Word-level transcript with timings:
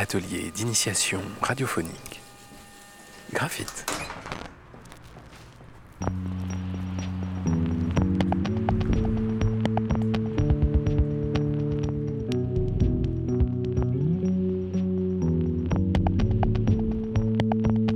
atelier 0.00 0.50
d'initiation 0.54 1.20
radiophonique. 1.42 2.22
Graphite. 3.34 3.84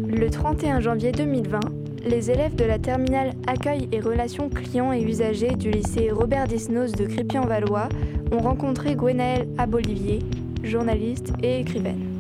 Le 0.08 0.28
31 0.30 0.80
janvier 0.80 1.10
2020, 1.10 1.60
les 2.04 2.30
élèves 2.30 2.54
de 2.54 2.64
la 2.64 2.78
terminale 2.78 3.32
Accueil 3.46 3.88
et 3.92 4.00
Relations 4.00 4.50
clients 4.50 4.92
et 4.92 5.00
usagers 5.00 5.56
du 5.56 5.70
lycée 5.70 6.10
Robert 6.10 6.48
Disnos 6.48 6.92
de 6.92 7.06
Crépy-en-Valois 7.06 7.88
ont 8.30 8.40
rencontré 8.40 8.94
Gwenaëlle 8.94 9.48
Abolivier, 9.56 10.18
journaliste 10.64 11.32
et 11.42 11.60
écrivaine. 11.60 12.14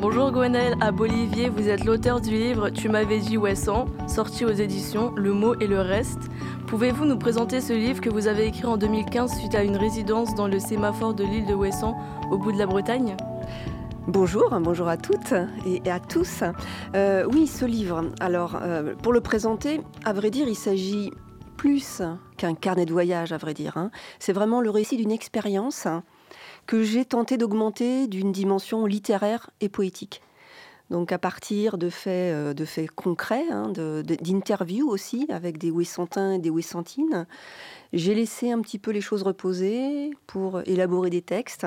Bonjour 0.00 0.30
Gwenaëlle 0.30 0.76
à 0.80 0.92
Bolivier, 0.92 1.48
vous 1.48 1.68
êtes 1.68 1.84
l'auteur 1.84 2.20
du 2.20 2.30
livre 2.30 2.70
Tu 2.70 2.88
m'avais 2.88 3.18
dit 3.18 3.36
Ouessant, 3.36 3.86
sorti 4.06 4.44
aux 4.44 4.52
éditions 4.52 5.12
Le 5.16 5.32
mot 5.32 5.54
et 5.60 5.66
le 5.66 5.80
reste. 5.80 6.30
Pouvez-vous 6.66 7.04
nous 7.04 7.18
présenter 7.18 7.60
ce 7.60 7.72
livre 7.72 8.00
que 8.00 8.10
vous 8.10 8.28
avez 8.28 8.46
écrit 8.46 8.66
en 8.66 8.76
2015 8.76 9.38
suite 9.38 9.54
à 9.54 9.62
une 9.62 9.76
résidence 9.76 10.34
dans 10.34 10.48
le 10.48 10.58
sémaphore 10.58 11.14
de 11.14 11.24
l'île 11.24 11.46
de 11.46 11.54
Ouessant 11.54 11.96
au 12.30 12.38
bout 12.38 12.52
de 12.52 12.58
la 12.58 12.66
Bretagne? 12.66 13.16
Bonjour, 14.08 14.56
bonjour 14.60 14.86
à 14.86 14.96
toutes 14.96 15.34
et 15.66 15.90
à 15.90 15.98
tous. 15.98 16.44
Euh, 16.94 17.26
oui, 17.32 17.48
ce 17.48 17.64
livre, 17.64 18.04
alors 18.20 18.56
euh, 18.62 18.94
pour 18.94 19.12
le 19.12 19.20
présenter, 19.20 19.80
à 20.04 20.12
vrai 20.12 20.30
dire, 20.30 20.46
il 20.46 20.54
s'agit 20.54 21.10
plus 21.56 22.02
qu'un 22.36 22.54
carnet 22.54 22.86
de 22.86 22.92
voyage, 22.92 23.32
à 23.32 23.36
vrai 23.36 23.52
dire. 23.52 23.76
Hein. 23.76 23.90
C'est 24.20 24.32
vraiment 24.32 24.60
le 24.60 24.70
récit 24.70 24.96
d'une 24.96 25.10
expérience 25.10 25.88
que 26.66 26.84
j'ai 26.84 27.04
tenté 27.04 27.36
d'augmenter 27.36 28.06
d'une 28.06 28.30
dimension 28.30 28.86
littéraire 28.86 29.50
et 29.60 29.68
poétique. 29.68 30.22
Donc 30.90 31.10
à 31.10 31.18
partir 31.18 31.76
de 31.76 31.90
faits, 31.90 32.32
euh, 32.32 32.86
concrets, 32.94 33.48
hein, 33.50 33.72
d'interviews 33.72 34.88
aussi 34.88 35.26
avec 35.30 35.58
des 35.58 35.72
Ouessantins 35.72 36.34
et 36.34 36.38
des 36.38 36.50
Ouessantines, 36.50 37.26
j'ai 37.92 38.14
laissé 38.14 38.52
un 38.52 38.60
petit 38.60 38.78
peu 38.78 38.92
les 38.92 39.00
choses 39.00 39.24
reposer 39.24 40.12
pour 40.28 40.60
élaborer 40.64 41.10
des 41.10 41.22
textes 41.22 41.66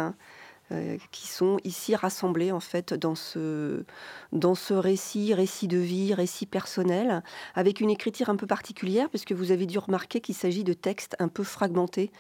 euh, 0.72 0.98
qui 1.12 1.28
sont 1.28 1.58
ici 1.64 1.96
rassemblés 1.96 2.52
en 2.52 2.60
fait 2.60 2.94
dans 2.94 3.16
ce, 3.16 3.84
dans 4.32 4.56
ce 4.56 4.74
récit, 4.74 5.34
récit 5.34 5.68
de 5.68 5.78
vie, 5.78 6.14
récit 6.14 6.46
personnel, 6.46 7.24
avec 7.56 7.82
une 7.82 7.90
écriture 7.90 8.30
un 8.30 8.36
peu 8.36 8.48
particulière, 8.48 9.10
puisque 9.10 9.32
vous 9.32 9.52
avez 9.52 9.66
dû 9.66 9.80
remarquer 9.80 10.22
qu'il 10.22 10.36
s'agit 10.36 10.64
de 10.64 10.74
textes 10.74 11.16
un 11.20 11.28
peu 11.28 11.44
fragmentés. 11.44 12.12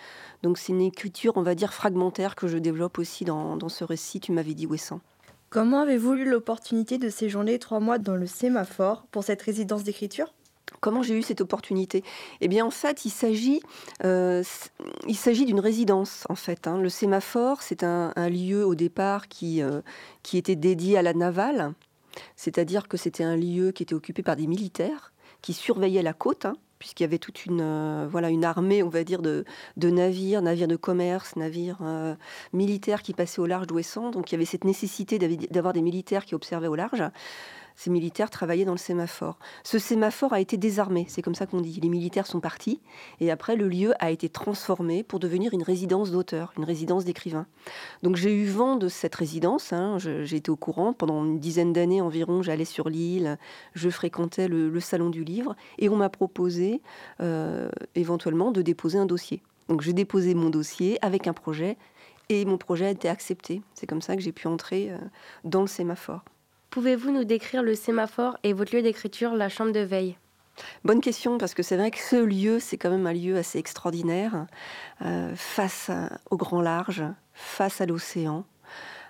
Donc 0.44 0.58
c'est 0.58 0.73
une 0.73 0.81
écriture, 0.81 1.33
on 1.36 1.44
va 1.44 1.56
dire, 1.56 1.73
fragmentaire 1.73 2.36
que 2.36 2.47
je 2.47 2.58
développe 2.58 3.00
aussi 3.00 3.25
dans, 3.25 3.56
dans 3.56 3.69
ce 3.69 3.83
récit, 3.83 4.19
tu 4.19 4.31
m'avais 4.31 4.53
dit 4.53 4.66
Ouessant. 4.66 5.02
Comment 5.50 5.81
avez-vous 5.81 6.13
eu 6.13 6.25
l'opportunité 6.25 7.00
de 7.00 7.09
séjourner 7.09 7.58
trois 7.58 7.80
mois 7.80 7.97
dans 7.97 8.16
le 8.16 8.28
sémaphore 8.28 9.08
pour 9.09 9.23
cette 9.23 9.41
résidence 9.41 9.84
d'écriture? 9.84 10.34
Comment 10.80 11.03
j'ai 11.03 11.17
eu 11.17 11.22
cette 11.22 11.42
opportunité? 11.42 12.03
Eh 12.42 12.48
bien, 12.48 12.66
en 12.66 12.72
fait, 12.72 13.06
il 13.06 13.09
s'agit, 13.09 13.62
euh, 14.03 14.44
il 15.08 15.16
s'agit 15.16 15.45
d'une 15.45 15.59
résidence. 15.59 16.25
En 16.30 16.36
fait, 16.36 16.67
hein. 16.67 16.78
le 16.78 16.89
sémaphore, 16.89 17.62
c'est 17.62 17.84
un, 17.84 18.14
lieu 18.30 18.66
au 18.66 18.75
départ 18.75 19.28
qui, 19.28 19.62
euh, 19.62 19.81
qui 20.23 20.38
était 20.38 20.56
dédié 20.56 20.97
à 20.97 21.02
la 21.02 21.14
navale, 21.14 21.73
c'est-à-dire 22.36 22.88
que 22.88 22.97
c'était 22.97 23.23
un 23.23 23.36
lieu 23.36 23.72
qui 23.72 23.84
était 23.84 23.94
occupé 23.94 24.23
par 24.23 24.36
des 24.36 24.47
militaires 24.47 25.12
qui 25.42 25.53
surveillaient 25.53 26.03
la 26.03 26.14
côte. 26.14 26.45
Hein, 26.45 26.56
puisqu'il 26.80 27.03
y 27.03 27.06
avait 27.06 27.17
toute 27.17 27.45
une, 27.45 27.59
euh, 27.62 28.08
voilà, 28.09 28.30
une 28.30 28.45
armée, 28.45 28.84
on 28.84 28.90
va 28.90 29.03
dire, 29.03 29.22
de, 29.22 29.44
de 29.75 29.90
navires, 29.90 30.41
navires 30.41 30.69
de 30.69 30.78
commerce, 30.78 31.35
navires 31.35 31.79
militaires 32.53 33.02
qui 33.02 33.13
passaient 33.13 33.41
au 33.41 33.47
large 33.47 33.68
d'Ouessant. 33.68 34.12
Donc 34.12 34.31
il 34.31 34.35
y 34.35 34.38
avait 34.38 34.46
cette 34.46 34.63
nécessité 34.63 35.19
d'avoir 35.19 35.74
des 35.74 35.81
militaires 35.81 36.24
qui 36.24 36.35
observaient 36.35 36.69
au 36.69 36.75
large 36.75 37.03
ces 37.79 37.90
militaires 37.90 38.29
travaillaient 38.29 38.66
dans 38.66 38.73
le 38.73 38.78
sémaphore. 38.78 39.40
Ce 39.63 39.79
sémaphore 39.79 40.34
a 40.34 40.41
été 40.41 40.57
désarmé, 40.57 41.06
c'est 41.07 41.22
comme 41.22 41.34
ça 41.34 41.45
qu'on 41.45 41.62
dit. 41.62 41.79
Les 41.79 41.88
militaires 41.88 42.28
sont 42.28 42.41
partis 42.41 42.81
et 43.22 43.31
après 43.31 43.56
le 43.56 43.69
lieu 43.69 43.94
a 44.00 44.12
été 44.12 44.28
transformé 44.28 45.01
pour 45.01 45.22
devenir 45.22 45.53
une 45.53 45.63
résidence 45.63 46.12
d'auteur, 46.12 46.51
une 46.57 46.66
résidence 46.66 47.06
d'écrivain. 47.06 47.47
Donc 48.03 48.17
j'ai 48.17 48.35
eu 48.35 48.47
vent 48.47 48.75
de 48.75 48.90
cette 48.90 49.16
résidence, 49.16 49.72
hein. 49.72 49.97
j'ai 49.97 50.35
été 50.35 50.51
au 50.51 50.57
courant. 50.57 50.91
Pendant 50.91 51.23
une 51.23 51.40
dizaine 51.40 51.72
d'années 51.72 52.01
environ, 52.01 52.41
j'allais 52.44 52.66
sur 52.66 52.90
l'île, 52.90 53.38
je 53.75 53.90
fréquentais 53.90 54.50
le, 54.50 54.78
salon 54.81 55.09
du 55.09 55.23
livre 55.23 55.56
et 55.78 55.88
on 55.88 55.96
m'a 55.96 56.09
proposé 56.09 56.81
euh, 57.22 57.69
éventuellement 57.96 58.51
de 58.51 58.61
déposer 58.61 58.97
un 58.97 59.06
dossier. 59.06 59.41
Donc 59.69 59.84
j'ai 59.84 59.94
déposé 59.94 60.34
mon 60.34 60.50
dossier 60.50 60.97
avec 61.01 61.28
un 61.28 61.34
projet 61.34 61.78
et 62.28 62.44
mon 62.44 62.57
projet 62.57 62.88
a 62.88 62.90
été 62.90 63.07
accepté. 63.07 63.61
C'est 63.73 63.88
comme 63.88 64.01
ça 64.01 64.17
que 64.17 64.22
j'ai 64.22 64.34
pu 64.34 64.47
entrer 64.47 64.91
euh, 64.91 64.97
dans 65.46 65.61
le 65.61 65.67
sémaphore. 65.67 66.25
Pouvez-vous 66.69 67.09
nous 67.12 67.24
décrire 67.24 67.63
le 67.63 67.74
sémaphore 67.74 68.38
et 68.44 68.53
votre 68.53 68.75
lieu 68.75 68.84
d'écriture, 68.84 69.34
la 69.34 69.50
chambre 69.50 69.72
de 69.72 69.80
veille? 69.80 70.18
Bonne 70.84 71.02
question, 71.02 71.40
parce 71.40 71.56
que 71.56 71.63
c'est 71.63 71.78
vrai 71.78 71.90
que 71.90 71.97
ce 71.97 72.16
lieu, 72.16 72.59
c'est 72.59 72.78
quand 72.78 72.91
même 72.91 73.07
un 73.07 73.13
lieu 73.13 73.38
assez 73.38 73.57
extraordinaire, 73.57 74.46
euh, 75.02 75.34
face 75.35 75.90
au 76.29 76.38
grand 76.38 76.62
large, 76.62 77.03
face 77.34 77.81
à 77.81 77.88
l'océan, 77.88 78.46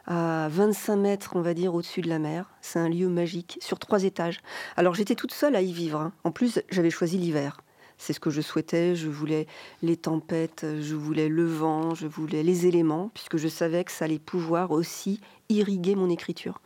à 0.08 0.48
25 0.50 0.96
mètres, 0.96 1.32
on 1.36 1.42
va 1.42 1.54
dire, 1.54 1.76
au-dessus 1.76 2.00
de 2.02 2.08
la 2.08 2.20
mer. 2.20 2.50
C'est 2.62 2.80
un 2.80 2.88
lieu 2.88 3.10
magique, 3.10 3.58
sur 3.62 3.78
trois 3.78 4.06
étages. 4.06 4.40
Alors 4.78 4.96
j'étais 4.96 5.16
toute 5.16 5.34
seule 5.34 5.56
à 5.58 5.62
y 5.62 5.74
vivre. 5.74 6.00
Hein. 6.00 6.14
En 6.24 6.32
plus, 6.32 6.62
j'avais 6.70 6.90
choisi 6.90 7.18
l'hiver. 7.18 7.60
C'est 8.00 8.14
ce 8.14 8.20
que 8.20 8.32
je 8.32 8.42
souhaitais. 8.42 8.96
Je 8.96 9.10
voulais 9.10 9.46
les 9.84 9.98
tempêtes, 9.98 10.66
je 10.82 10.96
voulais 10.96 11.30
le 11.30 11.46
vent, 11.46 11.94
je 11.94 12.08
voulais 12.08 12.42
les 12.42 12.66
éléments, 12.66 13.12
puisque 13.14 13.38
je 13.38 13.48
savais 13.48 13.84
que 13.84 13.92
ça 13.92 14.06
allait 14.06 14.18
pouvoir 14.18 14.72
aussi 14.72 15.22
irriguer 15.50 15.96
mon 15.96 16.10
écriture. 16.10 16.62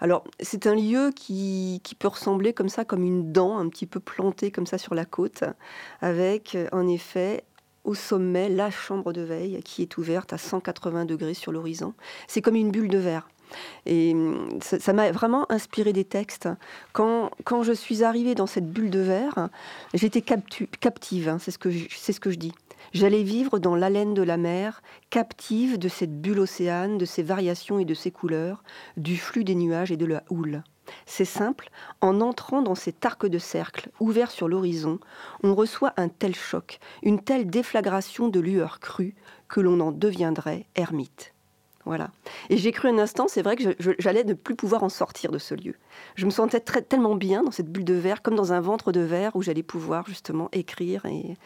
Alors, 0.00 0.24
c'est 0.40 0.66
un 0.66 0.74
lieu 0.74 1.10
qui, 1.16 1.80
peut 1.98 2.08
ressembler 2.08 2.52
comme 2.52 2.68
ça, 2.68 2.84
comme 2.84 3.02
une 3.02 3.32
dent 3.32 3.58
un 3.58 3.68
petit 3.68 3.86
peu 3.86 3.98
plantée 3.98 4.50
comme 4.50 4.66
ça 4.66 4.78
sur 4.78 4.94
la 4.94 5.04
côte, 5.04 5.42
avec 6.00 6.56
en 6.70 6.86
effet 6.86 7.44
au 7.84 7.94
sommet 7.94 8.50
la 8.50 8.70
chambre 8.70 9.12
de 9.12 9.22
veille 9.22 9.62
qui 9.64 9.82
est 9.82 9.96
ouverte 9.96 10.32
à 10.34 10.38
180 10.38 11.06
degrés 11.06 11.34
sur 11.34 11.50
l'horizon. 11.50 11.94
C'est 12.26 12.42
comme 12.42 12.56
une 12.56 12.70
bulle 12.70 12.88
de 12.88 12.98
verre. 12.98 13.28
Et 13.86 14.12
hum, 14.12 14.58
ça 14.60 14.92
m'a 14.92 15.10
vraiment 15.12 15.50
inspiré 15.50 15.92
des 15.92 16.04
textes. 16.04 16.48
Quand, 16.92 17.30
quand, 17.44 17.62
je 17.62 17.72
suis 17.72 18.04
arrivée 18.04 18.34
dans 18.34 18.46
cette 18.46 18.70
bulle 18.70 18.90
de 18.90 19.00
verre, 19.00 19.48
j'étais 19.94 20.22
captive, 20.22 21.28
hein, 21.28 21.38
c'est 21.40 21.50
ce, 21.50 21.58
que 21.58 21.70
ce 21.70 22.20
que 22.20 22.30
je 22.30 22.38
dis. 22.38 22.52
J'allais 22.92 23.22
vivre 23.22 23.58
dans 23.58 23.74
l'haleine 23.74 24.14
de 24.14 24.22
la 24.22 24.36
mer, 24.36 24.82
captive 25.10 25.78
de 25.78 25.88
cette 25.88 26.20
bulle 26.20 26.40
océane, 26.40 26.96
de 26.96 27.04
ses 27.04 27.22
variations 27.22 27.78
et 27.78 27.84
de 27.84 27.94
ses 27.94 28.10
couleurs, 28.10 28.62
du 28.96 29.16
flux 29.16 29.44
des 29.44 29.54
nuages 29.54 29.92
et 29.92 29.96
de 29.96 30.06
la 30.06 30.22
houle. 30.30 30.62
C'est 31.04 31.26
simple, 31.26 31.70
en 32.00 32.22
entrant 32.22 32.62
dans 32.62 32.74
cet 32.74 33.04
arc 33.04 33.26
de 33.26 33.38
cercle 33.38 33.90
ouvert 34.00 34.30
sur 34.30 34.48
l'horizon, 34.48 34.98
on 35.42 35.54
reçoit 35.54 35.92
un 35.98 36.08
tel 36.08 36.34
choc, 36.34 36.78
une 37.02 37.20
telle 37.22 37.50
déflagration 37.50 38.28
de 38.28 38.40
lueur 38.40 38.80
crue, 38.80 39.14
que 39.48 39.60
l'on 39.60 39.80
en 39.80 39.92
deviendrait 39.92 40.66
ermite. 40.74 41.34
Voilà. 41.84 42.10
Et 42.50 42.58
j'ai 42.58 42.72
cru 42.72 42.88
un 42.88 42.98
instant, 42.98 43.28
c'est 43.28 43.42
vrai 43.42 43.56
que 43.56 43.74
j'allais 43.98 44.24
ne 44.24 44.34
plus 44.34 44.54
pouvoir 44.54 44.82
en 44.82 44.88
sortir 44.88 45.30
de 45.30 45.38
ce 45.38 45.54
lieu. 45.54 45.74
Je 46.16 46.26
me 46.26 46.30
sentais 46.30 46.60
tellement 46.60 47.14
bien 47.14 47.42
dans 47.42 47.50
cette 47.50 47.70
bulle 47.70 47.84
de 47.84 47.94
verre, 47.94 48.20
comme 48.20 48.34
dans 48.34 48.52
un 48.52 48.60
ventre 48.60 48.92
de 48.92 49.00
verre 49.00 49.34
où 49.36 49.42
j'allais 49.42 49.62
pouvoir 49.62 50.06
justement 50.06 50.48
écrire 50.52 51.06
et, 51.06 51.36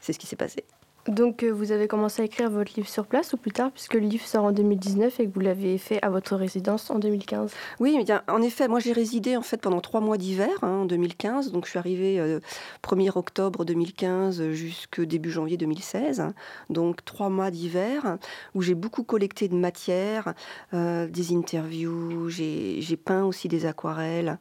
c'est 0.00 0.12
ce 0.12 0.18
qui 0.18 0.26
s'est 0.26 0.36
passé. 0.36 0.64
Donc 1.08 1.44
euh, 1.44 1.50
vous 1.50 1.70
avez 1.70 1.86
commencé 1.86 2.22
à 2.22 2.24
écrire 2.24 2.50
votre 2.50 2.72
livre 2.74 2.88
sur 2.88 3.06
place 3.06 3.32
ou 3.32 3.36
plus 3.36 3.52
tard, 3.52 3.70
puisque 3.70 3.94
le 3.94 4.00
livre 4.00 4.26
sort 4.26 4.44
en 4.44 4.52
2019 4.52 5.20
et 5.20 5.26
que 5.26 5.32
vous 5.32 5.40
l'avez 5.40 5.78
fait 5.78 6.02
à 6.02 6.10
votre 6.10 6.34
résidence 6.34 6.90
en 6.90 6.98
2015 6.98 7.52
Oui, 7.78 8.02
bien, 8.04 8.22
en 8.28 8.42
effet, 8.42 8.66
moi 8.66 8.80
j'ai 8.80 8.92
résidé 8.92 9.36
en 9.36 9.42
fait 9.42 9.58
pendant 9.58 9.80
trois 9.80 10.00
mois 10.00 10.18
d'hiver 10.18 10.50
hein, 10.62 10.80
en 10.82 10.84
2015. 10.84 11.52
Donc 11.52 11.66
je 11.66 11.70
suis 11.70 11.78
arrivée 11.78 12.18
1er 12.82 13.08
euh, 13.08 13.12
octobre 13.14 13.64
2015 13.64 14.50
jusqu'au 14.50 15.04
début 15.04 15.30
janvier 15.30 15.56
2016. 15.56 16.24
donc 16.70 17.04
trois 17.04 17.28
mois 17.28 17.50
d'hiver 17.50 18.18
où 18.54 18.62
j'ai 18.62 18.74
beaucoup 18.74 19.04
collecté 19.04 19.48
de 19.48 19.54
matière, 19.54 20.34
euh, 20.74 21.06
des 21.06 21.32
interviews, 21.32 22.28
j'ai 22.30 22.96
peint 22.96 23.24
aussi 23.24 23.48
des 23.48 23.66
aquarelles. 23.66 24.38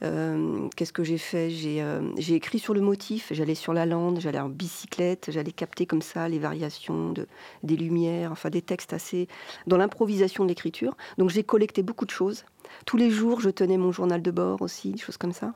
Qu'est-ce 0.00 0.92
que 0.92 1.04
j'ai 1.04 1.18
fait? 1.18 1.50
J'ai 1.50 2.34
écrit 2.34 2.58
sur 2.58 2.74
le 2.74 2.80
motif, 2.80 3.28
j'allais 3.30 3.54
sur 3.54 3.72
la 3.72 3.86
lande, 3.86 4.18
j'allais 4.20 4.40
en 4.40 4.48
bicyclette, 4.48 5.30
j'allais 5.30 5.52
capter 5.52 5.86
comme 5.86 6.02
ça, 6.02 6.07
les 6.28 6.38
variations 6.38 7.12
de, 7.12 7.26
des 7.62 7.76
lumières, 7.76 8.32
enfin 8.32 8.50
des 8.50 8.62
textes 8.62 8.92
assez 8.92 9.28
dans 9.66 9.76
l'improvisation 9.76 10.44
de 10.44 10.48
l'écriture. 10.48 10.96
Donc 11.18 11.30
j'ai 11.30 11.44
collecté 11.44 11.82
beaucoup 11.82 12.06
de 12.06 12.10
choses 12.10 12.44
Tous 12.86 12.96
les 12.96 13.10
jours, 13.10 13.40
je 13.40 13.50
tenais 13.50 13.76
mon 13.76 13.92
journal 13.92 14.22
de 14.22 14.30
bord 14.30 14.62
aussi, 14.62 14.92
des 14.92 14.98
choses 14.98 15.16
comme 15.16 15.32
ça. 15.32 15.54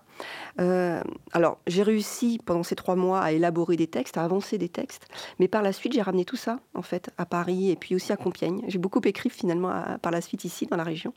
Euh, 0.61 1.03
alors, 1.33 1.59
j'ai 1.67 1.83
réussi 1.83 2.39
pendant 2.45 2.63
ces 2.63 2.75
trois 2.75 2.97
mois 2.97 3.21
à 3.21 3.33
élaborer 3.33 3.77
des 3.77 3.87
textes, 3.87 4.17
à 4.17 4.25
avancer 4.25 4.59
des 4.59 4.69
textes, 4.69 5.09
mais 5.39 5.49
par 5.49 5.63
la 5.63 5.73
suite, 5.73 5.93
j'ai 5.93 6.03
ramené 6.03 6.25
tout 6.25 6.37
ça, 6.37 6.61
en 6.75 6.83
fait, 6.83 7.11
à 7.19 7.27
Paris 7.27 7.71
et 7.71 7.77
puis 7.77 7.95
aussi 7.95 8.13
à 8.13 8.17
Compiègne. 8.17 8.63
J'ai 8.69 8.79
beaucoup 8.79 9.01
écrit 9.05 9.31
finalement 9.31 9.73
par 10.01 10.13
la 10.13 10.21
suite 10.21 10.45
ici, 10.45 10.67
dans 10.67 10.77
la 10.77 10.85
région, 10.85 11.13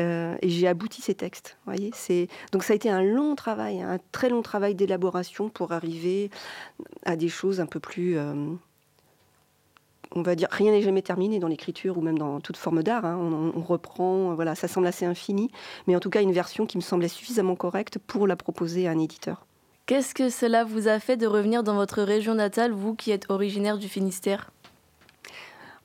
euh, 0.00 0.36
et 0.40 0.48
j'ai 0.48 0.68
abouti 0.68 1.02
ces 1.02 1.14
textes. 1.14 1.58
Voyez, 1.66 1.92
donc 2.52 2.64
ça 2.64 2.72
a 2.72 2.76
été 2.76 2.90
un 2.90 3.02
long 3.02 3.34
travail, 3.34 3.82
un 3.82 3.98
très 4.12 4.28
long 4.28 4.42
travail 4.42 4.74
d'élaboration 4.74 5.48
pour 5.48 5.72
arriver 5.72 6.30
à 7.04 7.16
des 7.16 7.28
choses 7.28 7.60
un 7.60 7.66
peu 7.66 7.80
plus 7.80 8.16
euh, 8.16 8.34
on 10.14 10.22
va 10.22 10.34
dire, 10.34 10.48
rien 10.50 10.72
n'est 10.72 10.82
jamais 10.82 11.02
terminé 11.02 11.38
dans 11.38 11.48
l'écriture 11.48 11.98
ou 11.98 12.00
même 12.00 12.18
dans 12.18 12.40
toute 12.40 12.56
forme 12.56 12.82
d'art. 12.82 13.04
Hein. 13.04 13.16
On, 13.54 13.60
reprend, 13.60 14.34
voilà, 14.34 14.54
ça 14.54 14.68
semble 14.68 14.86
assez 14.86 15.04
infini, 15.04 15.50
mais 15.86 15.96
en 15.96 16.00
tout 16.00 16.10
cas 16.10 16.22
une 16.22 16.32
version 16.32 16.66
qui 16.66 16.76
me 16.76 16.82
semblait 16.82 17.08
suffisamment 17.08 17.56
correcte 17.56 17.98
pour 17.98 18.26
la 18.26 18.36
proposer 18.36 18.88
à 18.88 18.90
un 18.90 18.98
éditeur. 18.98 19.46
Qu'est-ce 19.86 20.14
que 20.14 20.28
cela 20.28 20.64
vous 20.64 20.88
a 20.88 20.98
fait 20.98 21.16
de 21.16 21.26
revenir 21.26 21.62
dans 21.62 21.74
votre 21.74 22.02
région 22.02 22.34
natale, 22.34 22.72
vous 22.72 22.94
qui 22.94 23.10
êtes 23.10 23.30
originaire 23.30 23.78
du 23.78 23.88
Finistère? 23.88 24.50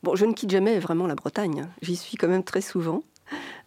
Bon, 0.03 0.15
je 0.15 0.25
ne 0.25 0.33
quitte 0.33 0.51
jamais 0.51 0.79
vraiment 0.79 1.07
la 1.07 1.15
Bretagne. 1.15 1.67
J'y 1.81 1.95
suis 1.95 2.17
quand 2.17 2.27
même 2.27 2.43
très 2.43 2.61
souvent. 2.61 3.01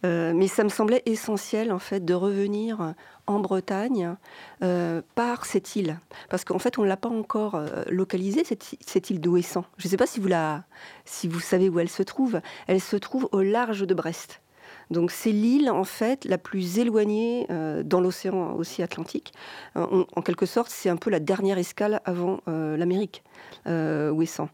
Euh, 0.05 0.33
mais 0.35 0.47
ça 0.47 0.63
me 0.63 0.69
semblait 0.69 1.03
essentiel 1.05 1.71
en 1.71 1.79
fait 1.79 2.03
de 2.03 2.13
revenir 2.13 2.93
en 3.27 3.39
Bretagne 3.39 4.15
euh, 4.63 5.01
par 5.15 5.45
cette 5.45 5.75
île, 5.75 5.99
parce 6.29 6.43
qu'en 6.43 6.59
fait 6.59 6.77
on 6.77 6.83
ne 6.83 6.87
l'a 6.87 6.97
pas 6.97 7.09
encore 7.09 7.55
euh, 7.55 7.83
localisée 7.89 8.43
cette, 8.43 9.09
île 9.09 9.21
d'Ouessant. 9.21 9.65
Je 9.77 9.87
ne 9.87 9.91
sais 9.91 9.97
pas 9.97 10.07
si 10.07 10.19
vous 10.19 10.27
la, 10.27 10.63
si 11.05 11.27
vous 11.27 11.39
savez 11.39 11.69
où 11.69 11.79
elle 11.79 11.89
se 11.89 12.03
trouve. 12.03 12.41
Elle 12.67 12.81
se 12.81 12.95
trouve 12.95 13.29
au 13.31 13.41
large 13.41 13.85
de 13.85 13.93
Brest. 13.93 14.41
Donc 14.89 15.11
c'est 15.11 15.31
l'île 15.31 15.69
en 15.69 15.85
fait 15.85 16.25
la 16.25 16.37
plus 16.37 16.79
éloignée 16.79 17.47
dans 17.85 18.01
l'océan 18.01 18.55
aussi 18.55 18.83
Atlantique. 18.83 19.31
en 19.75 20.21
quelque 20.21 20.45
sorte, 20.45 20.69
c'est 20.69 20.89
un 20.89 20.97
peu 20.97 21.09
la 21.09 21.21
dernière 21.21 21.57
escale 21.57 22.01
avant 22.03 22.41
l'Amérique, 22.47 23.23
Ouessant. 23.65 24.49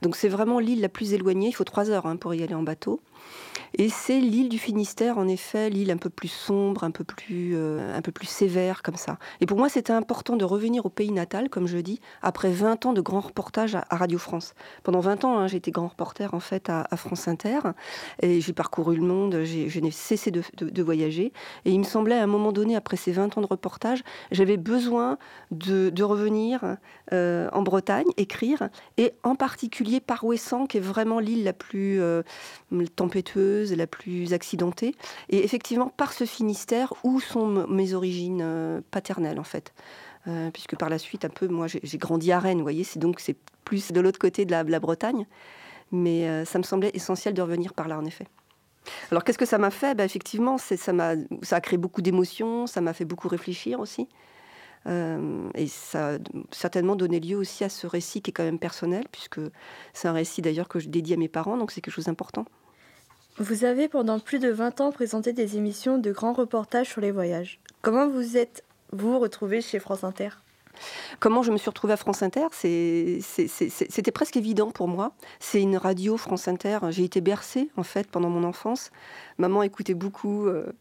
Donc 0.00 0.16
c'est 0.16 0.28
vraiment 0.28 0.60
l'île 0.60 0.80
la 0.80 0.88
plus 0.88 1.12
éloignée. 1.12 1.48
Il 1.48 1.52
faut 1.52 1.64
trois 1.64 1.90
heures 1.90 2.06
hein, 2.06 2.16
pour 2.16 2.32
y 2.32 2.42
aller 2.42 2.54
en 2.54 2.62
bateau. 2.62 3.00
Et 3.78 3.88
c'est 3.88 4.20
l'île 4.20 4.48
du 4.48 4.58
Finistère, 4.58 5.16
en 5.18 5.26
effet, 5.28 5.70
l'île 5.70 5.90
un 5.90 5.96
peu 5.96 6.10
plus 6.10 6.28
sombre, 6.28 6.84
un 6.84 6.90
peu 6.90 7.04
plus, 7.04 7.52
euh, 7.54 7.96
un 7.96 8.02
peu 8.02 8.12
plus 8.12 8.26
sévère 8.26 8.82
comme 8.82 8.96
ça. 8.96 9.18
Et 9.40 9.46
pour 9.46 9.56
moi, 9.56 9.68
c'était 9.68 9.92
important 9.92 10.36
de 10.36 10.44
revenir 10.44 10.84
au 10.84 10.90
pays 10.90 11.10
natal, 11.10 11.48
comme 11.48 11.66
je 11.66 11.78
dis, 11.78 12.00
après 12.20 12.50
20 12.50 12.86
ans 12.86 12.92
de 12.92 13.00
grands 13.00 13.20
reportages 13.20 13.74
à, 13.74 13.84
Radio 13.90 14.18
France. 14.18 14.54
Pendant 14.82 15.00
20 15.00 15.24
ans, 15.24 15.38
hein, 15.38 15.46
j'ai 15.46 15.56
été 15.56 15.70
grand 15.70 15.88
reporter 15.88 16.34
en 16.34 16.40
fait 16.40 16.68
à, 16.68 16.84
France 16.96 17.28
Inter, 17.28 17.60
et 18.20 18.40
j'ai 18.40 18.52
parcouru 18.52 18.96
le 18.96 19.02
monde, 19.02 19.42
je 19.44 19.80
n'ai 19.80 19.90
cessé 19.90 20.30
de, 20.30 20.82
voyager. 20.82 21.32
Et 21.64 21.70
il 21.72 21.78
me 21.78 21.84
semblait 21.84 22.18
à 22.18 22.22
un 22.22 22.26
moment 22.26 22.52
donné, 22.52 22.76
après 22.76 22.96
ces 22.96 23.12
20 23.12 23.38
ans 23.38 23.40
de 23.40 23.46
reportage, 23.46 24.02
j'avais 24.30 24.56
besoin 24.56 25.18
de, 25.50 26.02
revenir 26.02 26.76
euh, 27.12 27.48
en 27.52 27.62
Bretagne, 27.62 28.08
écrire, 28.16 28.68
et 28.98 29.12
en 29.22 29.34
particulier 29.34 30.00
par 30.00 30.24
Ouessant, 30.24 30.66
qui 30.66 30.78
est 30.78 30.80
vraiment 30.80 31.20
l'île 31.20 31.44
la 31.44 31.52
plus 31.52 32.00
euh, 32.00 32.22
tempétueuse 32.96 33.61
la 33.70 33.86
plus 33.86 34.32
accidentée. 34.32 34.94
Et 35.28 35.44
effectivement, 35.44 35.88
par 35.88 36.12
ce 36.12 36.24
Finistère, 36.24 36.92
où 37.04 37.20
sont 37.20 37.66
mes 37.68 37.94
origines 37.94 38.40
euh, 38.42 38.80
paternelles, 38.90 39.40
en 39.40 39.44
fait? 39.44 39.72
Euh, 40.28 40.50
Puisque 40.52 40.76
par 40.76 40.88
la 40.88 40.98
suite, 40.98 41.24
un 41.24 41.30
peu, 41.30 41.48
moi, 41.48 41.66
j'ai 41.66 41.98
grandi 41.98 42.32
à 42.32 42.38
Rennes, 42.38 42.58
vous 42.58 42.64
voyez, 42.64 42.84
c'est 42.84 42.98
donc 42.98 43.20
c'est 43.20 43.36
plus 43.64 43.92
de 43.92 44.00
l'autre 44.00 44.18
côté 44.18 44.44
de 44.44 44.50
la, 44.52 44.80
Bretagne. 44.80 45.26
Mais 45.90 46.28
euh, 46.28 46.44
ça 46.44 46.58
me 46.58 46.62
semblait 46.62 46.90
essentiel 46.94 47.34
de 47.34 47.42
revenir 47.42 47.74
par 47.74 47.88
là, 47.88 47.98
en 47.98 48.04
effet. 48.04 48.26
Alors, 49.10 49.24
qu'est-ce 49.24 49.38
que 49.38 49.46
ça 49.46 49.58
m'a 49.58 49.70
fait? 49.70 49.94
Ben, 49.94 50.04
Effectivement, 50.04 50.58
ça, 50.58 50.76
ça 50.76 51.56
a 51.56 51.60
créé 51.60 51.76
beaucoup 51.76 52.02
d'émotions, 52.02 52.66
ça 52.66 52.80
m'a 52.80 52.92
fait 52.92 53.04
beaucoup 53.04 53.28
réfléchir 53.28 53.78
aussi. 53.80 54.08
et 54.86 55.66
ça 55.68 56.14
a 56.14 56.18
certainement 56.50 56.96
donné 56.96 57.20
lieu 57.20 57.36
aussi 57.36 57.62
à 57.62 57.68
ce 57.68 57.86
récit 57.86 58.22
qui 58.22 58.30
est 58.30 58.34
quand 58.34 58.44
même 58.44 58.58
personnel, 58.58 59.04
puisque 59.12 59.40
c'est 59.92 60.08
un 60.08 60.12
récit 60.12 60.42
d'ailleurs 60.42 60.68
que 60.68 60.80
je 60.80 60.88
dédie 60.88 61.14
à 61.14 61.16
mes 61.16 61.28
parents, 61.28 61.56
donc 61.56 61.70
c'est 61.70 61.80
quelque 61.80 61.94
chose 61.94 62.06
d'important. 62.06 62.44
Vous 63.38 63.64
avez 63.64 63.88
pendant 63.88 64.18
plus 64.18 64.38
de 64.38 64.50
20 64.50 64.80
ans 64.82 64.92
présenté 64.92 65.32
des 65.32 65.56
émissions 65.56 65.96
de 65.96 66.12
grands 66.12 66.34
reportages 66.34 66.88
sur 66.88 67.00
les 67.00 67.10
voyages. 67.10 67.60
Comment 67.80 68.06
vous 68.06 68.36
êtes-vous 68.36 69.18
retrouvé 69.18 69.62
chez 69.62 69.78
France 69.78 70.04
Inter? 70.04 70.28
Comment 71.18 71.42
je 71.42 71.50
me 71.50 71.56
suis 71.56 71.70
retrouvée 71.70 71.94
à 71.94 71.96
France 71.96 72.22
Inter 72.22 72.48
C'était 72.52 74.12
presque 74.12 74.36
évident 74.36 74.70
pour 74.70 74.88
moi. 74.88 75.14
C'est 75.40 75.62
une 75.62 75.76
radio 75.76 76.16
France 76.16 76.48
Inter. 76.48 76.78
J'ai 76.90 77.04
été 77.04 77.20
bercée 77.20 77.70
en 77.76 77.82
fait 77.82 78.10
pendant 78.10 78.28
mon 78.28 78.44
enfance. 78.44 78.90
Maman 79.38 79.62
écoutait 79.62 79.94
beaucoup 79.94 80.46
euh, 80.46 80.72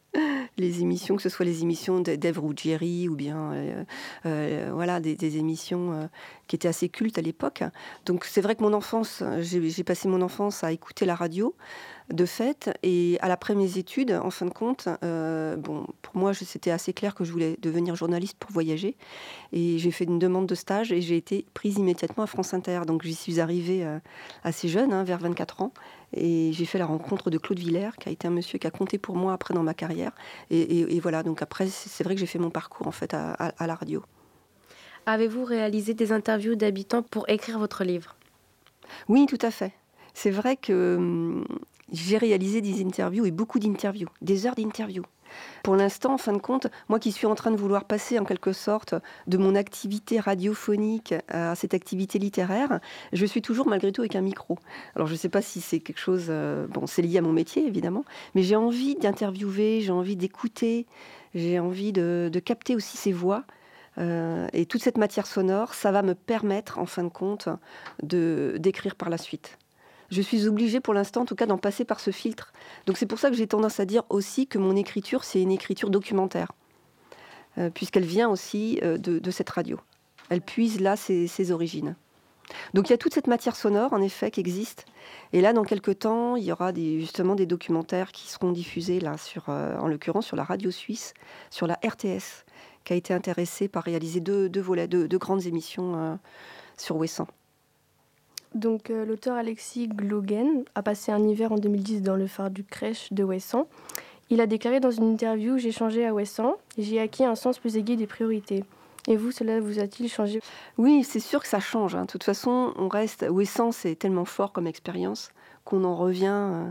les 0.61 0.81
émissions, 0.81 1.15
que 1.15 1.21
ce 1.21 1.29
soit 1.29 1.45
les 1.45 1.63
émissions 1.63 1.99
d'Ève 1.99 2.39
Ruggieri 2.39 3.09
ou 3.09 3.15
bien 3.15 3.51
euh, 3.51 3.83
euh, 4.25 4.69
voilà 4.73 4.99
des, 4.99 5.37
émissions 5.37 6.09
qui 6.47 6.55
étaient 6.55 6.67
assez 6.67 6.89
cultes 6.89 7.17
à 7.17 7.21
l'époque. 7.21 7.63
Donc 8.05 8.25
c'est 8.25 8.41
vrai 8.41 8.55
que 8.55 8.63
mon 8.63 8.73
enfance, 8.73 9.23
j'ai 9.39 9.83
passé 9.83 10.07
mon 10.07 10.21
enfance 10.21 10.63
à 10.63 10.71
écouter 10.71 11.05
la 11.05 11.15
radio 11.15 11.55
de 12.13 12.25
fait. 12.25 12.69
Et 12.83 13.17
à 13.21 13.27
l'après 13.27 13.55
mes 13.55 13.77
études, 13.77 14.11
en 14.11 14.29
fin 14.29 14.45
de 14.45 14.51
compte, 14.51 14.87
euh, 15.03 15.55
bon, 15.55 15.87
pour 16.01 16.17
moi, 16.17 16.33
c'était 16.33 16.71
assez 16.71 16.93
clair 16.93 17.15
que 17.15 17.23
je 17.23 17.31
voulais 17.31 17.57
devenir 17.61 17.95
journaliste 17.95 18.37
pour 18.39 18.51
voyager. 18.51 18.95
Et 19.53 19.77
j'ai 19.77 19.91
fait 19.91 20.05
une 20.05 20.19
demande 20.19 20.47
de 20.47 20.55
stage 20.55 20.91
et 20.91 21.01
j'ai 21.01 21.17
été 21.17 21.45
prise 21.53 21.77
immédiatement 21.77 22.23
à 22.23 22.27
France 22.27 22.53
Inter. 22.53 22.81
Donc 22.85 23.03
j'y 23.03 23.15
suis 23.15 23.39
arrivée 23.39 23.85
euh, 23.85 23.99
assez 24.43 24.67
jeune, 24.67 24.93
hein, 24.93 25.03
vers 25.03 25.19
24 25.19 25.61
ans. 25.61 25.73
Et 26.13 26.51
j'ai 26.53 26.65
fait 26.65 26.77
la 26.77 26.85
rencontre 26.85 27.29
de 27.29 27.37
Claude 27.37 27.59
Villers, 27.59 27.91
qui 27.99 28.09
a 28.09 28.11
été 28.11 28.27
un 28.27 28.31
monsieur 28.31 28.59
qui 28.59 28.67
a 28.67 28.71
compté 28.71 28.97
pour 28.97 29.15
moi 29.15 29.33
après 29.33 29.53
dans 29.53 29.63
ma 29.63 29.73
carrière. 29.73 30.11
Et, 30.49 30.99
voilà, 30.99 31.23
donc 31.23 31.41
après, 31.41 31.67
c'est 31.67 32.03
vrai 32.03 32.15
que 32.15 32.19
j'ai 32.19 32.25
fait 32.25 32.39
mon 32.39 32.49
parcours 32.49 32.87
en 32.87 32.91
fait 32.91 33.13
à, 33.13 33.31
à 33.33 33.67
la 33.67 33.75
radio. 33.75 34.03
Avez-vous 35.05 35.45
réalisé 35.45 35.93
des 35.93 36.11
interviews 36.11 36.55
d'habitants 36.55 37.01
pour 37.01 37.27
écrire 37.29 37.57
votre 37.57 37.83
livre? 37.83 38.15
Oui, 39.07 39.25
tout 39.25 39.39
à 39.41 39.51
fait. 39.51 39.73
C'est 40.13 40.31
vrai 40.31 40.57
que 40.57 40.95
hum, 40.97 41.45
j'ai 41.91 42.17
réalisé 42.17 42.61
des 42.61 42.83
interviews 42.83 43.25
et 43.25 43.31
beaucoup 43.31 43.59
d'interviews, 43.59 44.09
des 44.21 44.45
heures 44.45 44.55
d'interviews. 44.55 45.05
Pour 45.63 45.75
l'instant, 45.75 46.13
en 46.13 46.18
fin 46.18 46.33
de 46.33 46.39
compte, 46.39 46.68
moi 46.89 47.00
qui 47.00 47.12
suis 47.12 47.28
en 47.28 47.36
train 47.36 47.51
de 47.51 47.57
vouloir 47.57 47.86
passer 47.86 48.19
en 48.19 48.25
quelque 48.25 48.54
sorte 48.54 48.95
de 49.28 49.38
mon 49.38 49.56
activité 49.56 50.19
radiophonique 50.19 51.13
à 51.28 51.56
cette 51.56 51.74
activité 51.74 52.19
littéraire, 52.19 52.80
je 53.13 53.25
suis 53.25 53.42
toujours 53.42 53.68
malgré 53.68 53.92
tout 53.92 54.01
avec 54.01 54.16
un 54.16 54.22
micro. 54.22 54.57
Alors 54.95 55.07
je 55.07 55.13
ne 55.13 55.18
sais 55.18 55.30
pas 55.30 55.42
si 55.42 55.62
c'est 55.62 55.80
quelque 55.80 56.00
chose, 56.00 56.28
euh, 56.30 56.68
bon 56.68 56.88
c'est 56.88 57.01
lié 57.01 57.18
à 57.18 57.22
mon 57.22 57.33
métier 57.33 57.66
évidemment, 57.66 58.06
mais 58.36 58.44
j'ai 58.44 58.56
envie 58.56 58.95
d'interviewer, 58.95 59.81
j'ai 59.81 59.92
envie 59.92 60.16
d'écouter, 60.16 60.86
j'ai 61.36 61.60
envie 61.60 61.94
de, 61.94 62.30
capter 62.44 62.75
aussi 62.75 62.98
ces 62.98 63.12
voix. 63.12 63.44
Euh, 63.98 64.48
et 64.54 64.66
toute 64.66 64.81
cette 64.81 64.98
matière 64.98 65.28
sonore, 65.28 65.74
ça 65.74 65.92
va 65.92 66.01
me 66.01 66.16
permettre 66.16 66.80
en 66.80 66.86
fin 66.86 67.04
de 67.04 67.10
compte 67.10 67.50
de 68.01 68.56
d'écrire 68.57 68.95
par 68.95 69.10
la 69.10 69.18
suite 69.18 69.57
je 70.11 70.21
suis 70.21 70.47
obligée 70.47 70.81
pour 70.81 70.93
l'instant, 70.93 71.21
en 71.21 71.25
tout 71.25 71.35
cas, 71.35 71.45
d'en 71.45 71.57
passer 71.57 71.85
par 71.85 72.01
ce 72.01 72.11
filtre. 72.11 72.51
Donc 72.85 72.97
c'est 72.97 73.05
pour 73.05 73.17
ça 73.17 73.29
que 73.29 73.35
j'ai 73.35 73.47
tendance 73.47 73.79
à 73.79 73.85
dire 73.85 74.03
aussi 74.09 74.45
que 74.45 74.57
mon 74.57 74.75
écriture, 74.75 75.23
c'est 75.23 75.41
une 75.41 75.51
écriture 75.51 75.89
documentaire, 75.89 76.51
euh, 77.57 77.69
puisqu'elle 77.69 78.06
vient 78.06 78.30
aussi 78.30 78.80
euh, 78.83 78.97
de, 78.97 79.31
cette 79.31 79.49
radio. 79.49 79.80
Elle 80.30 80.41
puise 80.41 80.81
là 80.81 80.97
ses, 80.97 81.51
origines. 81.51 81.95
Donc 82.73 82.89
il 82.89 82.91
y 82.91 82.94
a 82.94 82.97
toute 82.97 83.13
cette 83.13 83.27
matière 83.27 83.56
sonore, 83.56 83.94
en 83.94 84.01
effet, 84.01 84.31
qui 84.31 84.41
existe. 84.41 84.85
Et 85.31 85.39
là, 85.39 85.53
dans 85.53 85.63
quelques 85.63 85.99
temps, 85.99 86.35
il 86.35 86.44
y 86.44 86.51
aura 86.51 86.73
justement 86.73 87.35
des 87.35 87.45
documentaires 87.45 88.11
qui 88.11 88.27
seront 88.30 88.51
diffusés, 88.51 88.99
là, 88.99 89.15
euh, 89.47 89.77
en 89.80 89.87
l'occurrence 89.87 90.25
sur 90.25 90.35
la 90.35 90.44
radio 90.44 90.71
suisse, 90.71 91.13
sur 91.49 91.68
la 91.68 91.75
RTS, 91.75 92.44
qui 92.83 92.91
a 92.91 92.95
été 92.97 93.13
intéressée 93.13 93.69
par 93.69 93.83
réaliser 93.83 94.19
deux, 94.19 94.49
volets, 94.59 94.89
deux, 94.89 95.18
grandes 95.18 95.45
émissions 95.45 96.19
sur 96.77 96.97
Ouessant. 96.97 97.27
Donc, 98.53 98.89
euh, 98.89 99.05
l'auteur 99.05 99.35
Alexis 99.35 99.87
Glogen 99.87 100.65
a 100.75 100.83
passé 100.83 101.11
un 101.11 101.25
hiver 101.27 101.51
en 101.51 101.57
2010 101.57 102.01
dans 102.01 102.15
le 102.15 102.27
phare 102.27 102.49
du 102.49 102.63
crèche 102.63 103.11
de 103.13 103.23
Ouessant. 103.23 103.67
Il 104.29 104.41
a 104.41 104.47
déclaré 104.47 104.79
dans 104.79 104.91
une 104.91 105.11
interview 105.11 105.57
J'ai 105.57 105.71
changé 105.71 106.05
à 106.05 106.13
et 106.13 106.83
j'ai 106.83 106.99
acquis 106.99 107.25
un 107.25 107.35
sens 107.35 107.59
plus 107.59 107.77
aigu 107.77 107.95
des 107.95 108.07
priorités. 108.07 108.63
Et 109.07 109.17
vous, 109.17 109.31
cela 109.31 109.59
vous 109.59 109.79
a-t-il 109.79 110.09
changé? 110.09 110.41
Oui, 110.77 111.03
c'est 111.03 111.19
sûr 111.19 111.41
que 111.41 111.47
ça 111.47 111.59
change. 111.59 111.95
Hein. 111.95 112.03
De 112.03 112.07
toute 112.07 112.23
façon, 112.23 112.73
on 112.77 112.87
reste. 112.87 113.25
Ouessant, 113.29 113.71
c'est 113.71 113.95
tellement 113.95 114.25
fort 114.25 114.51
comme 114.51 114.67
expérience 114.67 115.31
qu'on 115.63 115.83
en 115.83 115.95
revient, 115.95 116.27
euh, 116.27 116.69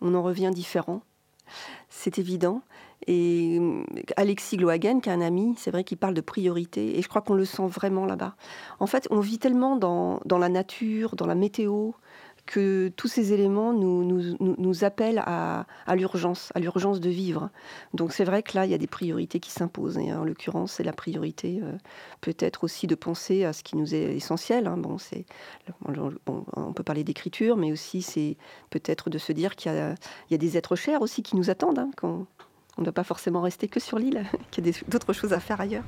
on 0.00 0.14
en 0.14 0.22
revient 0.22 0.50
différent. 0.52 1.02
C'est 1.88 2.18
évident. 2.18 2.62
Et 3.06 3.58
euh, 3.60 3.82
Alexis 4.16 4.56
Glohagen, 4.56 5.00
qui 5.00 5.08
est 5.08 5.12
un 5.12 5.20
ami, 5.20 5.54
c'est 5.56 5.70
vrai 5.70 5.84
qu'il 5.84 5.98
parle 5.98 6.14
de 6.14 6.20
priorité, 6.20 6.98
et 6.98 7.02
je 7.02 7.08
crois 7.08 7.22
qu'on 7.22 7.34
le 7.34 7.44
sent 7.44 7.66
vraiment 7.66 8.04
là-bas. 8.04 8.34
En 8.78 8.86
fait, 8.86 9.06
on 9.10 9.20
vit 9.20 9.38
tellement 9.38 9.76
dans, 9.76 10.20
la 10.38 10.48
nature, 10.48 11.16
dans 11.16 11.26
la 11.26 11.34
météo, 11.34 11.92
que 12.46 12.88
tous 12.96 13.06
ces 13.06 13.32
éléments 13.32 13.72
nous, 13.72 14.84
appellent 14.84 15.22
à, 15.24 15.66
l'urgence, 15.94 16.50
à 16.54 16.58
l'urgence 16.58 17.00
de 17.00 17.08
vivre. 17.08 17.50
Donc 17.94 18.12
c'est 18.12 18.24
vrai 18.24 18.42
que 18.42 18.56
là, 18.56 18.64
il 18.64 18.72
y 18.72 18.74
a 18.74 18.78
des 18.78 18.88
priorités 18.88 19.38
qui 19.38 19.50
s'imposent. 19.50 19.98
Et 19.98 20.12
en 20.12 20.24
l'occurrence, 20.24 20.72
c'est 20.72 20.82
la 20.82 20.92
priorité 20.92 21.60
euh, 21.62 21.72
peut-être 22.20 22.64
aussi 22.64 22.88
de 22.88 22.96
penser 22.96 23.44
à 23.44 23.52
ce 23.52 23.62
qui 23.62 23.76
nous 23.76 23.94
est 23.94 24.16
essentiel. 24.16 24.66
Hein. 24.66 24.78
Bon, 24.78 24.96
on 26.56 26.72
peut 26.72 26.82
parler 26.82 27.04
d'écriture, 27.04 27.56
mais 27.56 27.70
aussi 27.70 28.02
c'est 28.02 28.36
peut-être 28.70 29.10
de 29.10 29.18
se 29.18 29.32
dire 29.32 29.54
qu'il 29.54 29.72
y 29.72 30.34
a, 30.34 30.38
des 30.38 30.56
êtres 30.56 30.76
chers 30.76 31.02
aussi 31.02 31.22
qui 31.22 31.36
nous 31.36 31.50
attendent 31.50 31.78
hein, 31.78 31.90
On 32.80 32.82
ne 32.82 32.86
doit 32.86 32.94
pas 32.94 33.04
forcément 33.04 33.42
rester 33.42 33.68
que 33.68 33.78
sur 33.78 33.98
l'île, 33.98 34.24
qu'il 34.50 34.66
y 34.66 34.70
a 34.70 34.72
d'autres 34.88 35.12
choses 35.12 35.34
à 35.34 35.38
faire 35.38 35.60
ailleurs. 35.60 35.84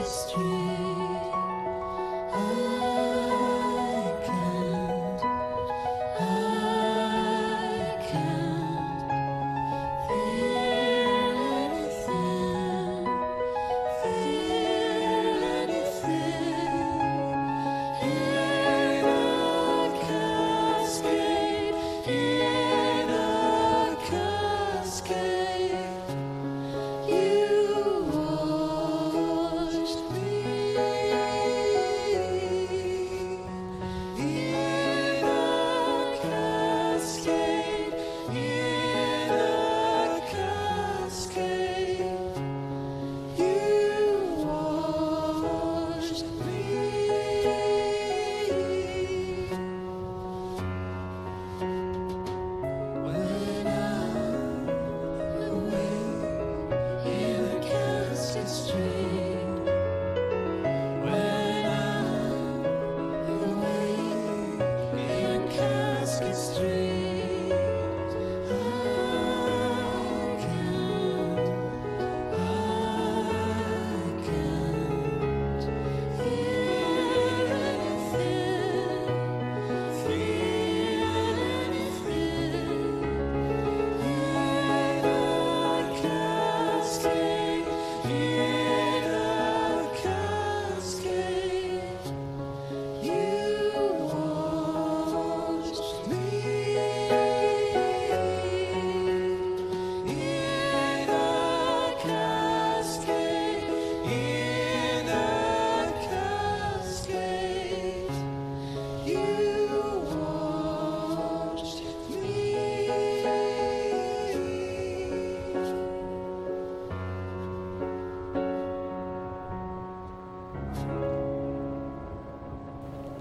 the. 0.00 0.69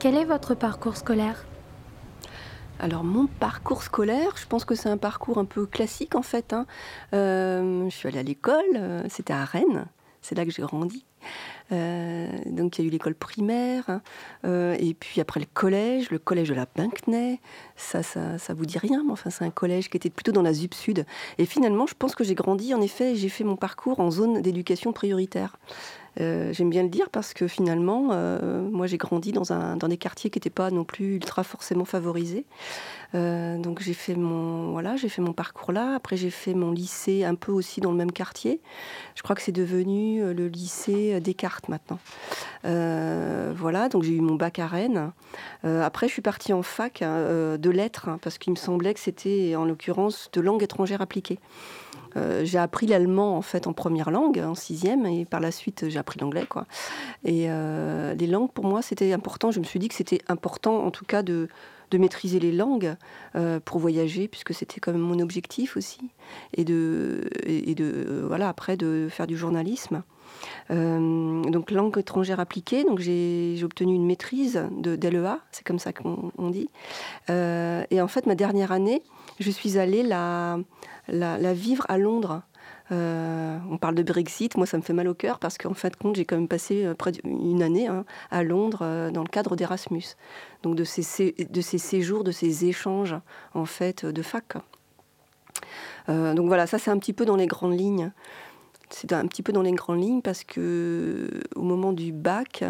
Quel 0.09 0.17
est 0.17 0.25
votre 0.25 0.55
parcours 0.55 0.97
scolaire? 0.97 1.45
Alors 2.79 3.03
mon 3.03 3.27
parcours 3.27 3.83
scolaire, 3.83 4.37
je 4.37 4.47
pense 4.47 4.65
que 4.65 4.73
c'est 4.73 4.89
un 4.89 4.97
parcours 4.97 5.37
un 5.37 5.45
peu 5.45 5.67
classique 5.67 6.15
en 6.15 6.23
fait. 6.23 6.51
Hein. 6.51 6.65
Euh, 7.13 7.87
je 7.87 7.95
suis 7.95 8.07
allée 8.07 8.17
à 8.17 8.23
l'école, 8.23 8.65
euh, 8.75 9.03
c'était 9.07 9.33
à 9.33 9.45
Rennes, 9.45 9.85
c'est 10.23 10.33
là 10.33 10.45
que 10.45 10.51
j'ai 10.51 10.63
grandi. 10.63 11.05
Euh, 11.71 12.27
donc 12.47 12.79
il 12.79 12.81
y 12.81 12.85
a 12.85 12.87
eu 12.87 12.91
l'école 12.91 13.13
primaire, 13.13 13.83
hein. 14.43 14.73
et 14.79 14.95
puis 14.99 15.21
après 15.21 15.41
le 15.41 15.45
collège, 15.53 16.09
le 16.09 16.17
collège 16.17 16.49
de 16.49 16.55
la 16.55 16.65
Pinckney. 16.65 17.39
Ça, 17.75 18.01
ça, 18.01 18.39
ça 18.39 18.55
vous 18.55 18.65
dit 18.65 18.79
rien, 18.79 19.03
mais 19.05 19.11
enfin 19.11 19.29
c'est 19.29 19.45
un 19.45 19.51
collège 19.51 19.91
qui 19.91 19.97
était 19.97 20.09
plutôt 20.09 20.31
dans 20.31 20.41
la 20.41 20.53
ZUP 20.53 20.73
Sud. 20.73 21.05
Et 21.37 21.45
finalement, 21.45 21.85
je 21.85 21.93
pense 21.93 22.15
que 22.15 22.23
j'ai 22.23 22.33
grandi 22.33 22.73
en 22.73 22.81
effet, 22.81 23.15
j'ai 23.15 23.29
fait 23.29 23.43
mon 23.43 23.57
parcours 23.57 23.99
en 23.99 24.09
zone 24.09 24.41
d'éducation 24.41 24.91
prioritaire. 24.91 25.59
Euh, 26.19 26.51
j'aime 26.53 26.69
bien 26.69 26.83
le 26.83 26.89
dire 26.89 27.09
parce 27.09 27.33
que 27.33 27.47
finalement, 27.47 28.09
euh, 28.11 28.61
moi 28.69 28.87
j'ai 28.87 28.97
grandi 28.97 29.31
dans, 29.31 29.53
un, 29.53 29.77
dans 29.77 29.87
des 29.87 29.97
quartiers 29.97 30.29
qui 30.29 30.37
n'étaient 30.37 30.49
pas 30.49 30.71
non 30.71 30.83
plus 30.83 31.15
ultra 31.15 31.43
forcément 31.43 31.85
favorisés. 31.85 32.45
Euh, 33.15 33.57
donc 33.57 33.81
j'ai 33.81 33.93
fait 33.93 34.15
mon 34.15 34.71
voilà, 34.71 34.95
j'ai 34.95 35.09
fait 35.09 35.21
mon 35.21 35.33
parcours 35.33 35.71
là. 35.71 35.95
Après 35.95 36.17
j'ai 36.17 36.29
fait 36.29 36.53
mon 36.53 36.71
lycée 36.71 37.23
un 37.23 37.35
peu 37.35 37.51
aussi 37.51 37.81
dans 37.81 37.91
le 37.91 37.97
même 37.97 38.11
quartier. 38.11 38.59
Je 39.15 39.23
crois 39.23 39.35
que 39.35 39.41
c'est 39.41 39.51
devenu 39.51 40.33
le 40.33 40.47
lycée 40.47 41.19
Descartes 41.21 41.69
maintenant. 41.69 41.99
voilà, 42.63 43.89
donc 43.89 44.03
j'ai 44.03 44.13
eu 44.13 44.21
mon 44.21 44.35
bac 44.35 44.59
à 44.59 44.67
Rennes. 44.67 45.11
après 45.63 46.07
je 46.07 46.13
suis 46.13 46.21
partie 46.21 46.53
en 46.53 46.63
fac 46.63 47.01
hein, 47.01 47.57
de 47.57 47.69
lettres 47.69 48.09
hein, 48.09 48.19
parce 48.21 48.37
qu'il 48.37 48.51
me 48.51 48.57
semblait 48.57 48.93
que 48.93 48.99
c'était 48.99 49.55
en 49.55 49.65
l'occurrence 49.65 50.29
de 50.33 50.41
langue 50.41 50.63
étrangère 50.63 51.01
appliquée. 51.01 51.39
Euh, 52.17 52.43
j'ai 52.43 52.57
appris 52.57 52.87
l'allemand 52.87 53.37
en 53.37 53.41
fait 53.41 53.67
en 53.67 53.73
première 53.73 54.11
langue, 54.11 54.39
en 54.39 54.55
sixième, 54.55 55.05
et 55.05 55.25
par 55.25 55.39
la 55.39 55.51
suite 55.51 55.85
j'ai 55.89 55.99
appris 55.99 56.19
l'anglais. 56.19 56.45
Quoi. 56.47 56.65
Et 57.23 57.45
euh, 57.49 58.13
les 58.13 58.27
langues, 58.27 58.51
pour 58.51 58.65
moi, 58.65 58.81
c'était 58.81 59.13
important. 59.13 59.51
Je 59.51 59.59
me 59.59 59.65
suis 59.65 59.79
dit 59.79 59.87
que 59.87 59.95
c'était 59.95 60.21
important, 60.27 60.85
en 60.85 60.91
tout 60.91 61.05
cas, 61.05 61.23
de, 61.23 61.47
de 61.91 61.97
maîtriser 61.97 62.39
les 62.39 62.51
langues 62.51 62.95
euh, 63.35 63.59
pour 63.63 63.79
voyager, 63.79 64.27
puisque 64.27 64.53
c'était 64.53 64.79
quand 64.79 64.91
même 64.91 65.01
mon 65.01 65.19
objectif 65.19 65.77
aussi, 65.77 66.01
et 66.55 66.63
de, 66.63 67.29
et 67.45 67.75
de 67.75 68.23
voilà, 68.27 68.49
après 68.49 68.77
de 68.77 69.07
faire 69.09 69.27
du 69.27 69.37
journalisme. 69.37 70.03
donc 70.69 71.71
langue 71.71 71.97
étrangère 71.97 72.39
appliquée, 72.39 72.83
donc 72.83 72.99
j'ai 72.99 73.59
obtenu 73.63 73.93
une 73.95 74.05
maîtrise 74.05 74.63
de 74.71 74.95
d'LEA, 74.95 75.39
c'est 75.51 75.65
comme 75.65 75.79
ça 75.79 75.91
qu'on 75.91 76.49
dit. 76.49 76.69
et 77.29 78.01
en 78.01 78.07
fait, 78.07 78.25
ma 78.25 78.35
dernière 78.35 78.71
année, 78.71 79.01
je 79.39 79.49
suis 79.49 79.77
allée 79.77 80.03
la, 80.03 80.59
la, 81.11 81.53
vivre 81.53 81.85
à 81.89 81.97
Londres. 81.97 82.41
Euh, 82.91 83.57
on 83.69 83.77
parle 83.77 83.95
de 83.95 84.03
Brexit, 84.03 84.57
moi 84.57 84.65
ça 84.65 84.77
me 84.77 84.81
fait 84.81 84.93
mal 84.93 85.07
au 85.07 85.13
cœur 85.13 85.37
parce 85.37 85.59
qu'en 85.59 85.75
fin 85.75 85.89
de 85.89 85.95
compte 85.95 86.15
j'ai 86.15 86.25
quand 86.25 86.37
même 86.37 86.47
passé 86.47 86.85
euh, 86.85 86.95
près 86.95 87.11
d'une 87.11 87.61
année 87.61 87.85
hein, 87.85 88.03
à 88.31 88.41
Londres 88.41 88.79
euh, 88.81 89.11
dans 89.11 89.21
le 89.21 89.27
cadre 89.27 89.55
d'Erasmus, 89.55 90.15
donc 90.63 90.75
de 90.75 90.83
ces, 90.83 91.35
de 91.37 91.61
ces 91.61 91.77
séjours, 91.77 92.23
de 92.23 92.31
ces 92.31 92.65
échanges 92.65 93.15
en 93.53 93.65
fait 93.65 94.07
de 94.07 94.21
fac. 94.23 94.57
donc 96.07 96.47
voilà, 96.47 96.65
ça 96.65 96.79
c'est 96.79 96.89
un 96.89 96.97
petit 96.97 97.13
peu 97.13 97.25
dans 97.25 97.35
les 97.35 97.45
grandes 97.45 97.77
lignes. 97.77 98.11
C'est 98.89 99.13
un 99.13 99.27
petit 99.27 99.43
peu 99.43 99.53
dans 99.53 99.61
les 99.61 99.71
grandes 99.71 100.01
lignes 100.01 100.21
parce 100.21 100.43
que 100.43 101.29
au 101.55 101.61
moment 101.61 101.93
du 101.93 102.11
bac, 102.11 102.63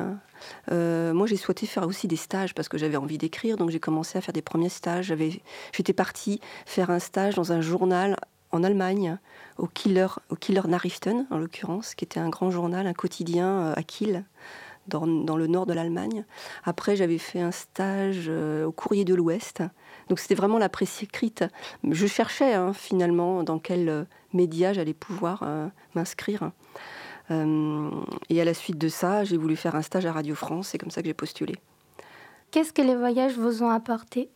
moi 0.69 1.25
j'ai 1.27 1.38
souhaité 1.38 1.65
faire 1.65 1.88
aussi 1.88 2.07
des 2.07 2.17
stages 2.17 2.53
parce 2.53 2.67
que 2.67 2.77
j'avais 2.77 2.97
envie 2.97 3.17
d'écrire, 3.17 3.55
donc 3.55 3.69
j'ai 3.69 3.79
commencé 3.79 4.17
à 4.17 4.21
faire 4.21 4.33
des 4.33 4.41
premiers 4.41 4.69
stages. 4.69 5.13
J'étais 5.71 5.93
partie 5.93 6.41
faire 6.65 6.89
un 6.89 6.99
stage 6.99 7.35
dans 7.35 7.51
un 7.51 7.61
journal 7.61 8.17
en 8.51 8.63
Allemagne, 8.63 9.17
au 9.57 9.67
Killer, 9.67 10.07
au 10.29 10.35
Killer 10.35 10.61
Nachrichten 10.67 11.27
en 11.29 11.38
l'occurrence, 11.38 11.95
qui 11.95 12.05
était 12.05 12.19
un 12.19 12.29
grand 12.29 12.49
journal, 12.49 12.88
un 12.88 12.93
quotidien 12.93 13.47
euh, 13.47 13.73
à 13.75 13.83
Kiel. 13.83 14.25
Dans, 14.88 15.05
le 15.05 15.45
nord 15.45 15.67
de 15.67 15.73
l'Allemagne. 15.73 16.25
Après, 16.63 16.95
j'avais 16.95 17.19
fait 17.19 17.41
un 17.41 17.51
stage 17.51 18.25
euh, 18.27 18.65
au 18.65 18.71
Courrier 18.71 19.05
de 19.05 19.13
l'Ouest, 19.13 19.61
Donc 20.10 20.20
c'était 20.20 20.36
vraiment 20.36 20.58
la 20.58 20.70
presse 20.70 21.04
écrite. 21.04 21.46
Je 21.89 22.08
cherchais 22.08 22.54
hein, 22.54 22.74
finalement 22.74 23.44
dans 23.44 23.60
quel 23.60 23.89
euh, 23.89 24.04
média 24.34 24.74
j'allais 24.74 24.94
pouvoir 24.94 25.44
euh, 25.44 25.68
m'inscrire. 25.96 26.51
et 27.30 28.42
à 28.42 28.46
la 28.46 28.54
suite 28.56 28.80
de 28.80 28.89
ça, 28.89 29.24
j'ai 29.24 29.38
voulu 29.38 29.56
faire 29.56 29.75
un 29.75 29.84
stage 29.84 30.08
à 30.08 30.12
Radio 30.12 30.34
France. 30.34 30.70
C'est 30.70 30.80
comme 30.80 30.89
ça 30.89 31.01
que 31.01 31.08
j'ai 31.08 31.13
postulé. 31.13 31.56
Qu'est-ce 32.50 32.74
que 32.74 32.82
les 32.82 32.96
voyages 32.96 33.38
vous 33.38 33.62
ont 33.62 33.70
apporté? 33.70 34.30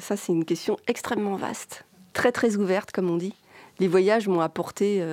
Ça, 0.00 0.16
c'est 0.16 0.32
une 0.32 0.44
question 0.44 0.76
extrêmement 0.88 1.36
vaste, 1.36 1.84
très 2.12 2.32
très 2.32 2.56
ouverte, 2.56 2.90
comme 2.90 3.08
on 3.08 3.16
dit. 3.16 3.34
Les 3.78 3.86
voyages 3.86 4.26
m'ont 4.26 4.40
apporté 4.40 5.04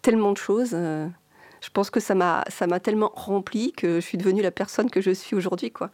tellement 0.00 0.32
de 0.32 0.38
choses 0.38 0.74
je 1.64 1.70
pense 1.70 1.88
que 1.88 1.98
ça 1.98 2.14
m'a 2.14 2.44
ça 2.48 2.66
m'a 2.66 2.78
tellement 2.78 3.10
rempli 3.14 3.72
que 3.72 3.94
je 3.94 4.06
suis 4.06 4.18
devenue 4.18 4.42
la 4.42 4.50
personne 4.50 4.90
que 4.90 5.00
je 5.00 5.10
suis 5.10 5.34
aujourd'hui 5.34 5.70
quoi. 5.70 5.90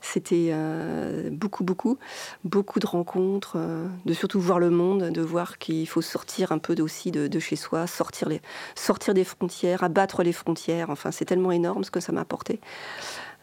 C'était 0.00 0.50
euh, 0.52 1.28
beaucoup 1.30 1.64
beaucoup 1.64 1.98
beaucoup 2.44 2.78
de 2.78 2.86
rencontres, 2.86 3.54
euh, 3.56 3.86
de 4.06 4.14
surtout 4.14 4.40
voir 4.40 4.58
le 4.60 4.70
monde, 4.70 5.10
de 5.10 5.20
voir 5.20 5.58
qu'il 5.58 5.88
faut 5.88 6.02
sortir 6.02 6.52
un 6.52 6.58
peu 6.58 6.80
aussi 6.80 7.10
de, 7.10 7.38
chez 7.38 7.56
soi, 7.56 7.86
sortir 7.86 8.28
les 8.28 8.40
sortir 8.74 9.12
des 9.14 9.24
frontières, 9.24 9.82
abattre 9.82 10.22
les 10.22 10.32
frontières. 10.32 10.90
Enfin, 10.90 11.10
c'est 11.10 11.24
tellement 11.24 11.52
énorme 11.52 11.82
ce 11.84 11.90
que 11.90 12.00
ça 12.00 12.12
m'a 12.12 12.20
apporté. 12.20 12.60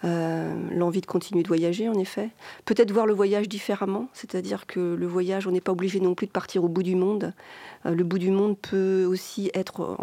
Euh, 0.04 0.54
l'envie 0.72 1.02
de 1.02 1.06
continuer 1.06 1.42
de 1.42 1.48
voyager, 1.48 1.90
en 1.90 1.96
effet. 1.96 2.30
Peut-être 2.66 2.92
voir 2.92 3.06
le 3.06 3.14
voyage 3.14 3.50
différemment, 3.50 4.08
c'est-à-dire 4.14 4.68
que 4.68 4.80
le 4.80 5.08
voyage, 5.08 5.48
on 5.48 5.52
n'est 5.52 5.62
pas 5.62 5.72
obligé 5.72 6.00
non 6.00 6.16
plus 6.16 6.28
de 6.28 6.32
partir 6.32 6.64
au 6.64 6.68
bout 6.68 6.84
du 6.84 6.96
monde. 6.96 7.34
Le 7.86 8.04
bout 8.04 8.20
du 8.20 8.30
monde 8.30 8.58
peut 8.58 9.06
aussi 9.06 9.50
être, 9.54 9.98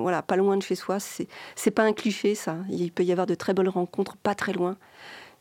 voilà, 0.00 0.22
pas 0.22 0.36
loin 0.36 0.56
de 0.56 0.62
chez 0.62 0.74
soi. 0.74 0.98
C'est 1.00 1.70
pas 1.70 1.82
un 1.82 1.92
cliché, 1.92 2.34
ça. 2.34 2.56
Il 2.70 2.92
peut 2.92 3.02
y 3.02 3.12
avoir 3.12 3.26
de 3.26 3.34
très 3.34 3.54
bonnes 3.54 3.68
rencontres, 3.68 4.16
pas 4.16 4.34
très 4.34 4.52
loin. 4.52 4.76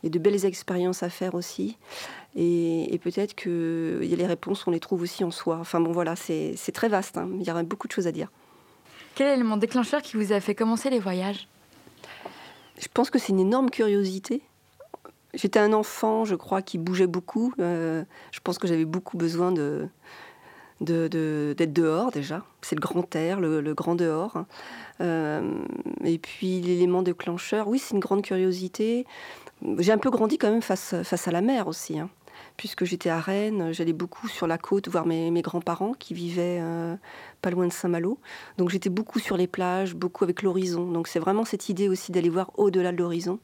Y 0.04 0.08
a 0.08 0.10
de 0.10 0.20
belles 0.20 0.46
expériences 0.46 1.04
à 1.04 1.10
faire 1.10 1.34
aussi. 1.34 1.78
Et, 2.36 3.00
peut-être 3.04 3.36
que 3.36 4.00
les 4.02 4.26
réponses, 4.26 4.66
on 4.68 4.72
les 4.72 4.80
trouve 4.80 5.02
aussi 5.02 5.24
en 5.24 5.32
soi. 5.32 5.58
Enfin 5.60 5.80
bon, 5.80 5.92
voilà, 5.92 6.16
c'est 6.16 6.56
très 6.74 6.90
vaste. 6.90 7.18
Hein. 7.18 7.30
Il 7.40 7.48
y 7.48 7.52
aurait 7.52 7.64
beaucoup 7.64 7.88
de 7.88 7.94
choses 7.94 8.08
à 8.08 8.12
dire. 8.12 8.30
Quel 9.16 9.28
est 9.28 9.32
l'élément 9.32 9.58
déclencheur 9.58 10.02
qui 10.02 10.18
vous 10.18 10.34
a 10.34 10.40
fait 10.40 10.56
commencer 10.56 10.90
les 10.90 11.00
voyages? 11.00 11.48
Je 12.80 12.88
pense 12.92 13.10
que 13.10 13.20
c'est 13.20 13.30
une 13.30 13.40
énorme 13.40 13.70
curiosité. 13.70 14.42
J'étais 15.34 15.60
un 15.60 15.74
enfant, 15.74 16.26
je 16.26 16.36
crois, 16.36 16.62
qui 16.62 16.78
bougeait 16.78 17.08
beaucoup. 17.08 17.54
Euh, 17.60 18.04
je 18.32 18.40
pense 18.40 18.58
que 18.58 18.68
j'avais 18.68 18.86
beaucoup 18.86 19.18
besoin 19.18 19.52
de, 19.52 19.88
d'être 20.80 21.74
dehors 21.74 22.12
déjà. 22.12 22.44
C'est 22.62 22.76
le 22.76 22.82
grand 22.82 23.16
air, 23.16 23.40
le, 23.40 23.74
grand 23.74 23.96
dehors. 23.96 24.46
Euh, 25.02 25.42
et 26.04 26.18
puis 26.18 26.62
l'élément 26.62 27.02
déclencheur, 27.02 27.68
oui, 27.68 27.80
c'est 27.80 27.94
une 27.94 28.00
grande 28.00 28.22
curiosité. 28.22 29.06
J'ai 29.80 29.92
un 29.92 29.98
peu 29.98 30.10
grandi 30.10 30.38
quand 30.38 30.52
même 30.52 30.62
face, 30.62 30.96
face 31.04 31.28
à 31.28 31.32
la 31.32 31.42
mer 31.42 31.68
aussi. 31.68 32.00
Hein 32.00 32.10
puisque 32.58 32.86
j'étais 32.86 33.10
à 33.10 33.20
Rennes, 33.20 33.72
j'allais 33.72 33.94
beaucoup 33.94 34.28
sur 34.28 34.48
la 34.48 34.58
côte 34.58 34.88
voir 34.88 35.06
mes, 35.06 35.42
grands-parents 35.42 35.94
qui 35.94 36.14
vivaient 36.14 36.60
euh, 36.62 36.96
pas 37.42 37.50
loin 37.50 37.68
de 37.68 37.74
Saint-Malo. 37.74 38.20
Donc 38.58 38.70
j'étais 38.70 38.90
beaucoup 38.90 39.20
sur 39.20 39.38
les 39.38 39.48
plages, 39.48 39.96
beaucoup 39.96 40.24
avec 40.24 40.42
l'horizon. 40.42 40.92
Donc 40.92 41.08
c'est 41.08 41.20
vraiment 41.20 41.46
cette 41.46 41.70
idée 41.70 41.90
aussi 41.90 42.12
d'aller 42.12 42.30
voir 42.30 42.52
au-delà 42.56 42.92
de 42.92 42.98
l'horizon. 42.98 43.40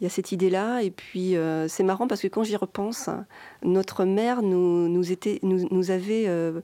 Il 0.00 0.04
y 0.04 0.06
a 0.06 0.10
cette 0.10 0.32
idée-là, 0.32 0.82
et 0.82 0.90
puis 0.90 1.36
euh, 1.36 1.68
c'est 1.68 1.84
marrant 1.84 2.08
parce 2.08 2.22
que 2.22 2.26
quand 2.26 2.42
j'y 2.42 2.56
repense, 2.56 3.08
notre 3.62 4.04
mère 4.04 4.42
nous, 4.42 4.88
nous, 4.88 5.90
avait 5.92 6.24
euh, 6.26 6.60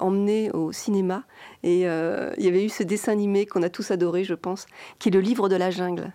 emmenés 0.00 0.50
au 0.50 0.72
cinéma, 0.72 1.22
et 1.62 1.82
il 1.82 2.44
y 2.44 2.48
avait 2.48 2.64
eu 2.64 2.68
ce 2.68 2.82
dessin 2.82 3.12
animé 3.12 3.46
qu'on 3.46 3.62
a 3.62 3.70
tous 3.70 3.92
adoré, 3.92 4.24
je 4.24 4.34
pense, 4.34 4.66
qui 4.98 5.08
est 5.08 5.12
le 5.12 5.20
livre 5.20 5.48
de 5.48 5.56
la 5.56 5.70
jungle 5.70 6.12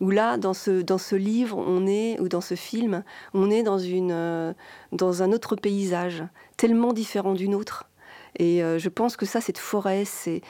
où 0.00 0.10
là, 0.10 0.36
dans 0.36 0.54
ce, 0.54 0.82
dans 0.82 0.98
ce 0.98 1.16
livre, 1.16 1.58
on 1.58 1.86
est, 1.86 2.20
ou 2.20 2.28
dans 2.28 2.40
ce 2.40 2.54
film, 2.54 3.02
on 3.34 3.50
est 3.50 3.62
dans, 3.62 3.78
une, 3.78 4.12
euh, 4.12 4.52
dans 4.92 5.22
un 5.22 5.32
autre 5.32 5.56
paysage, 5.56 6.24
tellement 6.56 6.92
différent 6.92 7.34
d'une 7.34 7.54
autre. 7.54 7.88
Et 8.36 8.62
euh, 8.62 8.78
je 8.78 8.88
pense 8.88 9.16
que 9.16 9.26
ça, 9.26 9.40
cette 9.40 9.58
forêt, 9.58 10.04
c'est, 10.04 10.42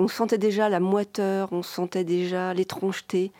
on 0.00 0.08
sentait 0.08 0.38
déjà 0.38 0.68
la 0.68 0.80
moiteur, 0.80 1.48
on 1.52 1.62
sentait 1.62 2.04
déjà 2.04 2.54
l'étrangeté. 2.54 3.32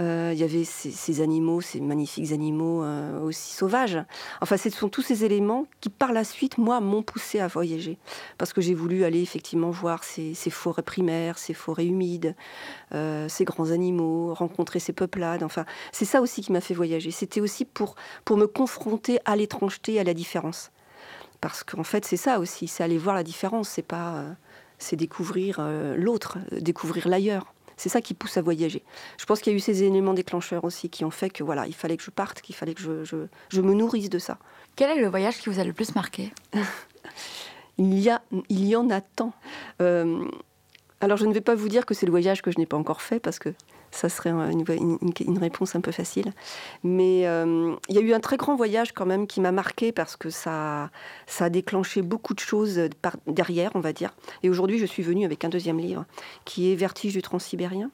Euh, 0.00 0.30
il 0.32 0.40
y 0.40 0.44
avait 0.44 0.64
ces, 0.64 1.20
animaux, 1.20 1.60
ces 1.60 1.80
magnifiques 1.80 2.32
animaux 2.32 2.82
euh, 2.82 3.20
aussi 3.20 3.54
sauvages. 3.54 3.98
Enfin, 4.40 4.56
ce 4.56 4.70
sont 4.70 4.88
tous 4.88 5.02
ces 5.02 5.24
éléments 5.24 5.66
qui, 5.80 5.90
par 5.90 6.12
la 6.12 6.24
suite, 6.24 6.58
moi, 6.58 6.80
m'ont 6.80 7.02
poussé 7.02 7.40
à 7.40 7.46
voyager. 7.46 7.98
Parce 8.38 8.52
que 8.52 8.60
j'ai 8.60 8.74
voulu 8.74 9.04
aller 9.04 9.20
effectivement 9.20 9.70
voir 9.70 10.04
ces, 10.04 10.34
forêts 10.50 10.82
primaires, 10.82 11.38
ces 11.38 11.54
forêts 11.54 11.86
humides, 11.86 12.34
euh, 12.94 13.28
ces 13.28 13.44
grands 13.44 13.70
animaux, 13.70 14.32
rencontrer 14.34 14.78
ces 14.78 14.92
peuplades. 14.92 15.42
Enfin, 15.42 15.66
c'est 15.92 16.04
ça 16.04 16.20
aussi 16.20 16.40
qui 16.40 16.52
m'a 16.52 16.60
fait 16.60 16.74
voyager. 16.74 17.10
C'était 17.10 17.40
aussi 17.40 17.64
pour, 17.64 17.94
pour 18.24 18.36
me 18.36 18.46
confronter 18.46 19.18
à 19.24 19.36
l'étrangeté, 19.36 20.00
à 20.00 20.04
la 20.04 20.14
différence. 20.14 20.70
Parce 21.40 21.64
qu'en 21.64 21.84
fait, 21.84 22.04
c'est 22.04 22.16
ça 22.16 22.38
aussi, 22.38 22.68
c'est 22.68 22.84
aller 22.84 22.98
voir 22.98 23.16
la 23.16 23.24
différence, 23.24 23.68
c'est 23.68 23.82
pas, 23.82 24.22
c'est 24.78 24.94
découvrir 24.94 25.60
l'autre, 25.96 26.38
découvrir 26.52 27.08
l'ailleurs. 27.08 27.51
C'est 27.82 27.88
ça 27.88 28.00
qui 28.00 28.14
pousse 28.14 28.36
à 28.36 28.42
voyager. 28.42 28.84
Je 29.18 29.24
pense 29.24 29.40
qu'il 29.40 29.52
y 29.52 29.54
a 29.54 29.56
eu 29.56 29.60
ces 29.60 29.82
éléments 29.82 30.14
déclencheurs 30.14 30.62
aussi 30.62 30.88
qui 30.88 31.04
ont 31.04 31.10
fait 31.10 31.30
que 31.30 31.42
voilà, 31.42 31.66
il 31.66 31.74
fallait 31.74 31.96
que 31.96 32.04
je 32.04 32.12
parte, 32.12 32.40
qu'il 32.40 32.54
fallait 32.54 32.74
que 32.74 32.80
je, 32.80 33.26
je, 33.50 33.60
me 33.60 33.74
nourrisse 33.74 34.08
de 34.08 34.20
ça. 34.20 34.38
Quel 34.76 34.96
est 34.96 35.00
le 35.00 35.08
voyage 35.08 35.38
qui 35.38 35.50
vous 35.50 35.58
a 35.58 35.64
le 35.64 35.72
plus 35.72 35.92
marqué? 35.96 36.32
Il, 37.78 37.98
y 37.98 38.08
a, 38.08 38.22
il 38.48 38.66
y 38.66 38.76
en 38.76 38.88
a 38.90 39.00
tant. 39.00 39.32
Euh, 39.80 40.24
alors 41.00 41.16
je 41.16 41.26
ne 41.26 41.32
vais 41.32 41.40
pas 41.40 41.56
vous 41.56 41.68
dire 41.68 41.86
que 41.86 41.94
c'est 41.94 42.06
le 42.06 42.12
voyage 42.12 42.40
que 42.40 42.52
je 42.52 42.58
n'ai 42.58 42.66
pas 42.66 42.76
encore 42.76 43.02
fait 43.02 43.18
parce 43.18 43.40
que 43.40 43.52
ça 43.92 44.08
serait 44.08 44.30
une, 44.30 45.38
réponse 45.38 45.76
un 45.76 45.80
peu 45.80 45.92
facile. 45.92 46.32
Mais 46.82 47.26
euh, 47.26 47.76
il 47.88 47.94
y 47.94 47.98
a 47.98 48.00
eu 48.00 48.12
un 48.12 48.20
très 48.20 48.36
grand 48.36 48.56
voyage 48.56 48.92
quand 48.92 49.06
même 49.06 49.26
qui 49.26 49.40
m'a 49.40 49.52
marqué 49.52 49.92
parce 49.92 50.16
que 50.16 50.30
ça, 50.30 50.90
ça 51.26 51.44
a 51.44 51.50
déclenché 51.50 52.02
beaucoup 52.02 52.34
de 52.34 52.40
choses 52.40 52.80
derrière, 53.26 53.70
on 53.74 53.80
va 53.80 53.92
dire. 53.92 54.14
Et 54.42 54.50
aujourd'hui, 54.50 54.78
je 54.78 54.86
suis 54.86 55.02
venue 55.02 55.24
avec 55.24 55.44
un 55.44 55.48
deuxième 55.48 55.78
livre 55.78 56.04
qui 56.44 56.72
est 56.72 56.74
Vertige 56.74 57.12
du 57.12 57.22
Transsibérien. 57.22 57.90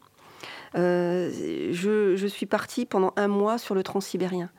Euh, 0.77 1.73
je, 1.73 2.27
suis 2.27 2.47
partie 2.47 2.87
pendant 2.87 3.13
un 3.17 3.29
mois 3.29 3.59
sur 3.59 3.75
le 3.75 3.83
Transsibérien. 3.83 4.51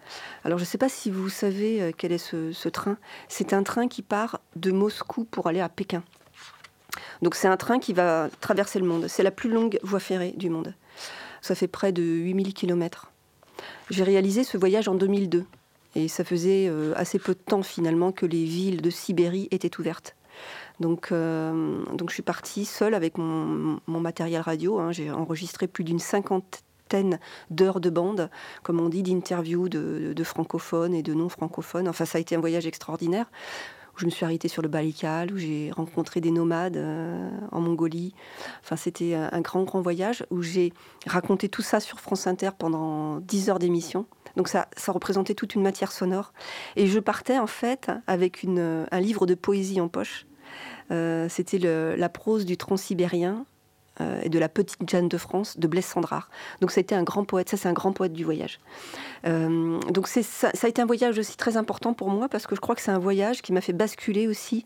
Alors 0.43 0.58
je 0.58 0.63
ne 0.63 0.67
sais 0.67 0.78
pas 0.78 0.89
si 0.89 1.12
vous 1.12 1.30
savez 1.30 1.82
euh, 1.82 1.91
quel 1.95 2.12
est 2.12 2.17
ce, 2.17 2.52
ce 2.52 2.67
train. 2.67 2.97
C'est 3.28 3.54
un 3.54 3.63
train 3.63 3.88
qui 3.88 4.02
part 4.02 4.41
de 4.56 4.71
Moscou 4.71 5.23
pour 5.23 5.47
aller 5.47 5.62
à 5.62 5.69
Pékin. 5.69 6.04
Donc 7.21 7.36
c'est 7.36 7.47
un 7.47 7.58
train 7.58 7.80
qui 7.80 7.93
va 7.93 8.30
traverser 8.41 8.80
le 8.80 8.86
monde. 8.86 9.08
C'est 9.08 9.23
la 9.23 9.32
plus 9.32 9.49
longue 9.49 9.80
voie 9.84 9.99
ferrée 9.99 10.34
du 10.36 10.49
monde. 10.49 10.73
Ça 11.41 11.56
fait 11.56 11.67
près 11.67 11.91
de 11.91 12.04
8000 12.04 12.54
km. 12.54 13.12
J'ai 13.89 14.04
réalisé 14.04 14.43
ce 14.43 14.58
voyage 14.58 14.88
en 14.88 14.95
2002. 14.95 15.45
Et 15.95 16.08
ça 16.08 16.23
faisait 16.23 16.67
euh, 16.69 16.93
assez 16.95 17.17
peu 17.17 17.34
de 17.34 17.39
temps 17.39 17.63
finalement 17.63 18.12
que 18.12 18.25
les 18.25 18.45
villes 18.45 18.82
de 18.82 18.89
Sibérie 18.89 19.47
étaient 19.52 19.80
ouvertes. 19.80 20.15
Donc, 20.80 21.12
euh, 21.12 21.84
donc 21.93 22.10
je 22.10 22.13
suis 22.13 22.23
partie 22.23 22.63
seule 22.65 22.93
avec 22.93 23.17
mon, 23.17 23.80
matériel 23.88 24.41
radio. 24.41 24.80
Hein. 24.80 24.91
J'ai 24.91 25.12
enregistré 25.12 25.67
plus 25.67 25.84
d'une 25.84 25.99
cinquantaine 25.99 27.19
d'heures 27.49 27.80
de 27.80 27.89
bande, 27.89 28.30
comme 28.63 28.80
on 28.80 28.88
dit, 28.88 29.04
d'interviews 29.04 29.67
de, 29.67 30.13
de, 30.15 30.23
francophones 30.23 30.93
et 30.93 31.04
de 31.04 31.13
non-francophones. 31.13 31.88
Enfin, 31.88 32.06
ça 32.06 32.17
a 32.17 32.21
été 32.21 32.36
un 32.36 32.39
voyage 32.39 32.65
extraordinaire 32.65 33.25
je 33.99 34.05
me 34.05 34.09
suis 34.09 34.25
arrêtée 34.25 34.47
sur 34.47 34.62
le 34.62 34.67
Baïkal, 34.67 35.33
où 35.33 35.38
j'ai 35.38 35.71
rencontré 35.71 36.21
des 36.21 36.31
nomades 36.31 36.77
euh, 36.77 37.29
en 37.51 37.62
Mongolie. 37.62 38.13
Enfin, 38.63 38.75
c'était 38.75 39.13
un 39.13 39.41
grand, 39.41 39.63
grand 39.63 39.81
voyage 39.81 40.25
où 40.29 40.41
j'ai 40.41 40.73
raconté 41.05 41.49
tout 41.49 41.62
ça 41.62 41.79
sur 41.79 41.99
France 41.99 42.27
Inter 42.27 42.51
pendant 42.57 43.19
10 43.19 43.49
heures 43.49 43.59
d'émission. 43.59 44.05
Donc 44.35 44.47
ça, 44.47 44.67
ça 44.77 44.91
représentait 44.91 45.33
toute 45.33 45.55
une 45.55 45.62
matière 45.62 45.91
sonore. 45.91 46.33
Et 46.75 46.88
je 46.88 46.99
partais 46.99 47.38
en 47.39 47.47
fait 47.47 47.91
avec 48.07 48.45
un 48.45 48.99
livre 48.99 49.25
de 49.25 49.35
poésie 49.35 49.81
en 49.81 49.88
poche. 49.88 50.25
Euh, 50.91 51.27
c'était 51.29 51.59
la 51.59 52.09
prose 52.09 52.45
du 52.45 52.57
transsibérien 52.57 53.45
euh, 54.01 54.21
et 54.23 54.29
de 54.29 54.39
la 54.39 54.49
petite 54.49 54.89
Jeanne 54.89 55.07
de 55.07 55.17
France 55.17 55.59
de 55.59 55.67
Blaise 55.67 55.85
Sandrard. 55.85 56.29
Donc 56.62 56.71
ça 56.71 56.79
a 56.79 56.81
été 56.81 56.95
un 56.95 57.03
grand 57.03 57.25
poète, 57.25 57.49
ça 57.49 57.57
c'est 57.57 57.67
un 57.67 57.73
grand 57.73 57.91
poète 57.91 58.13
du 58.13 58.23
voyage. 58.23 58.59
Euh, 59.25 59.79
donc 59.89 60.07
ça, 60.07 60.21
ça, 60.23 60.49
a 60.62 60.67
été 60.67 60.81
un 60.81 60.85
voyage 60.85 61.17
aussi 61.17 61.35
très 61.35 61.57
important 61.57 61.93
pour 61.93 62.09
moi 62.09 62.29
parce 62.29 62.47
que 62.47 62.55
je 62.55 62.62
crois 62.62 62.75
que 62.75 62.81
c'est 62.81 62.91
un 62.91 62.99
voyage 62.99 63.41
qui 63.41 63.51
m'a 63.51 63.62
fait 63.62 63.73
basculer 63.73 64.27
aussi 64.27 64.65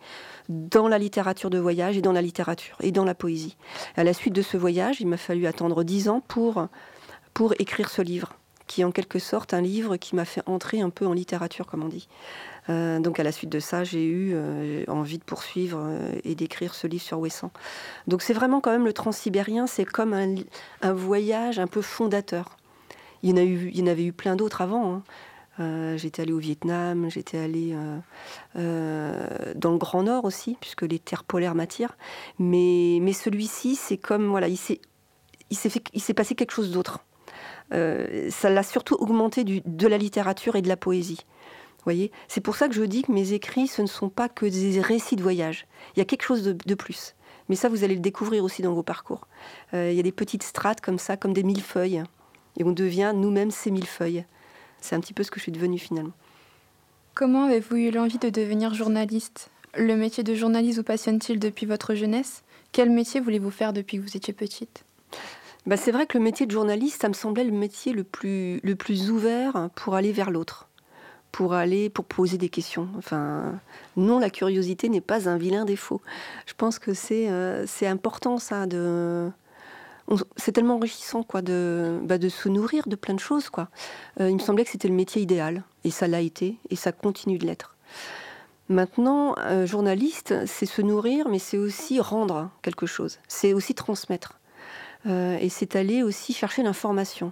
dans 0.49 0.87
la 0.87 0.97
littérature 0.97 1.49
de 1.49 1.57
voyage 1.57 1.97
et 1.97 2.01
dans 2.01 2.11
la 2.11 2.21
littérature 2.21 2.77
et 2.81 2.91
dans 2.91 3.05
la 3.05 3.15
poésie. 3.15 3.57
À 3.95 4.03
la 4.03 4.13
suite 4.13 4.33
de 4.33 4.41
ce 4.41 4.57
voyage, 4.57 5.01
il 5.01 5.07
m'a 5.07 5.17
fallu 5.17 5.47
attendre 5.47 5.83
dix 5.83 6.09
ans 6.09 6.21
pour, 6.27 6.67
pour 7.33 7.53
écrire 7.59 7.89
ce 7.89 8.01
livre 8.01 8.37
qui 8.67 8.81
est 8.81 8.83
en 8.83 8.91
quelque 8.91 9.19
sorte 9.19 9.53
un 9.53 9.61
livre 9.61 9.97
qui 9.97 10.15
m'a 10.15 10.25
fait 10.25 10.41
entrer 10.45 10.81
un 10.81 10.89
peu 10.89 11.05
en 11.05 11.13
littérature, 11.13 11.65
comme 11.65 11.83
on 11.83 11.89
dit. 11.89 12.07
Euh, 12.69 12.99
donc 12.99 13.19
à 13.19 13.23
la 13.23 13.31
suite 13.31 13.49
de 13.49 13.59
ça, 13.59 13.83
j'ai 13.83 14.05
eu 14.05 14.31
euh, 14.33 14.83
envie 14.87 15.17
de 15.17 15.23
poursuivre 15.23 15.79
euh, 15.81 16.13
et 16.23 16.35
d'écrire 16.35 16.75
ce 16.75 16.87
livre 16.87 17.03
sur 17.03 17.19
Ouessant. 17.19 17.51
Donc 18.07 18.21
c'est 18.21 18.33
vraiment 18.33 18.61
quand 18.61 18.71
même 18.71 18.85
le 18.85 18.93
transsibérien, 18.93 19.67
c'est 19.67 19.85
comme 19.85 20.13
un, 20.13 20.93
voyage 20.93 21.59
un 21.59 21.67
peu 21.67 21.81
fondateur. 21.81 22.57
Il 23.21 23.29
y 23.29 23.33
en, 23.33 23.45
eu, 23.45 23.89
avait 23.89 24.05
eu 24.05 24.13
plein 24.13 24.35
d'autres 24.35 24.61
avant. 24.61 25.01
Hein. 25.59 25.95
j'étais 25.97 26.21
allée 26.21 26.33
au 26.33 26.39
Vietnam, 26.39 27.09
j'étais 27.09 27.37
allée 27.37 27.73
dans 28.55 29.71
le 29.71 29.77
Grand 29.77 30.03
Nord 30.03 30.25
aussi, 30.25 30.57
puisque 30.59 30.81
les 30.81 30.99
terres 30.99 31.23
polaires 31.23 31.55
m'attirent. 31.55 31.95
Mais, 32.37 32.99
mais 33.01 33.13
celui-ci, 33.13 33.75
c'est 33.75 33.97
comme, 33.97 34.27
voilà, 34.27 34.49
il 34.49 34.57
s'est 34.57 36.13
passé 36.13 36.35
quelque 36.35 36.51
chose 36.51 36.71
d'autre. 36.71 36.99
Ça 38.29 38.49
l'a 38.49 38.63
surtout 38.63 38.95
augmenté 38.95 39.43
de 39.43 39.87
la 39.87 39.97
littérature 39.97 40.55
et 40.55 40.61
de 40.61 40.67
la 40.67 40.77
poésie. 40.77 41.25
voyez? 41.83 42.11
C'est 42.27 42.41
pour 42.41 42.55
ça 42.55 42.67
que 42.67 42.75
je 42.75 42.83
dis 42.83 43.01
que 43.03 43.11
mes 43.11 43.33
écrits, 43.33 43.67
ce 43.67 43.81
ne 43.81 43.87
sont 43.87 44.09
pas 44.09 44.29
que 44.29 44.45
des 44.45 44.79
récits 44.81 45.15
de 45.15 45.23
voyage. 45.23 45.67
Il 45.95 45.99
y 45.99 46.01
a 46.01 46.05
quelque 46.05 46.23
chose 46.23 46.43
de, 46.43 46.75
plus. 46.75 47.15
Mais 47.49 47.55
ça, 47.55 47.69
vous 47.69 47.83
allez 47.83 47.95
le 47.95 48.01
découvrir 48.01 48.43
aussi 48.43 48.61
dans 48.61 48.73
vos 48.73 48.83
parcours. 48.83 49.27
Euh, 49.73 49.91
il 49.91 49.97
y 49.97 49.99
a 49.99 50.03
des 50.03 50.11
petites 50.11 50.43
strates 50.43 50.81
comme 50.81 50.99
ça, 50.99 51.17
comme 51.17 51.33
des 51.33 51.43
millefeuilles. 51.43 52.03
Et 52.57 52.63
on 52.63 52.71
devient 52.71 53.13
nous-mêmes 53.15 53.51
ces 53.51 53.71
millefeuilles. 53.71 54.25
C'est 54.79 54.95
un 54.95 54.99
petit 54.99 55.13
peu 55.13 55.23
ce 55.23 55.31
que 55.31 55.39
je 55.39 55.43
suis 55.43 55.51
devenue 55.51 55.79
finalement. 55.79 56.13
Comment 57.15 57.45
avez-vous 57.45 57.75
eu 57.75 57.91
l'envie 57.91 58.17
de 58.17 58.29
devenir 58.29 58.73
journaliste? 58.73 59.49
Le 59.75 59.95
métier 59.95 60.23
de 60.23 60.35
journaliste 60.35 60.77
vous 60.77 60.83
passionne-t-il 60.83 61.39
depuis 61.39 61.65
votre 61.65 61.95
jeunesse? 61.95 62.43
Quel 62.71 62.89
métier 62.89 63.19
voulez-vous 63.19 63.51
faire 63.51 63.73
depuis 63.73 63.97
que 63.97 64.03
vous 64.03 64.17
étiez 64.17 64.33
petite? 64.33 64.83
Bah, 65.65 65.77
C'est 65.77 65.91
vrai 65.91 66.05
que 66.05 66.17
le 66.17 66.23
métier 66.23 66.45
de 66.45 66.51
journaliste, 66.51 67.01
ça 67.01 67.09
me 67.09 67.13
semblait 67.13 67.43
le 67.43 67.51
métier 67.51 67.93
le 67.93 68.03
plus, 68.03 69.09
ouvert 69.09 69.69
pour 69.75 69.95
aller 69.95 70.11
vers 70.11 70.31
l'autre 70.31 70.69
pour 71.31 71.55
aller, 71.55 71.89
pour 71.89 72.05
poser 72.05 72.37
des 72.37 72.49
questions. 72.49 72.89
Enfin, 72.95 73.59
non, 73.97 74.19
la 74.19 74.29
curiosité 74.29 74.87
n'est 74.87 75.01
pas 75.01 75.27
un 75.27 75.37
vilain 75.37 75.65
défaut. 75.65 75.99
Je 76.45 76.53
pense 76.53 76.77
que 76.77 76.93
c'est 76.93 77.27
euh, 77.27 77.65
important 77.81 78.37
ça 78.37 78.67
c'est 80.35 80.51
tellement 80.51 80.75
enrichissant 80.75 81.25
bah, 81.33 81.41
de 81.41 82.29
se 82.29 82.49
nourrir 82.49 82.87
de 82.87 82.95
plein 82.95 83.13
de 83.13 83.19
choses. 83.19 83.49
Euh, 84.19 84.29
il 84.29 84.35
me 84.35 84.39
semblait 84.39 84.63
que 84.65 84.71
c'était 84.71 84.87
le 84.87 84.93
métier 84.93 85.21
idéal 85.21 85.63
et 85.83 85.91
ça 85.91 86.07
l'a 86.07 86.21
été 86.21 86.57
et 86.69 86.75
ça 86.75 86.91
continue 86.91 87.37
de 87.37 87.45
l'être. 87.45 87.75
Maintenant, 88.69 89.35
un 89.37 89.65
journaliste, 89.65 90.33
c'est 90.45 90.65
se 90.65 90.81
nourrir, 90.81 91.27
mais 91.29 91.39
c'est 91.39 91.57
aussi 91.57 91.99
rendre 91.99 92.49
quelque 92.61 92.85
chose. 92.85 93.19
C'est 93.27 93.53
aussi 93.53 93.73
transmettre 93.73 94.33
euh, 94.33 94.42
et 95.05 95.49
c'est 95.49 95.75
aller 95.75 96.03
aussi 96.03 96.33
chercher 96.33 96.63
l'information. 96.63 97.31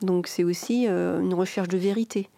Donc 0.00 0.26
c'est 0.26 0.44
aussi 0.44 0.86
une 0.86 1.34
recherche 1.34 1.68
de 1.68 1.78
vérité 1.78 2.28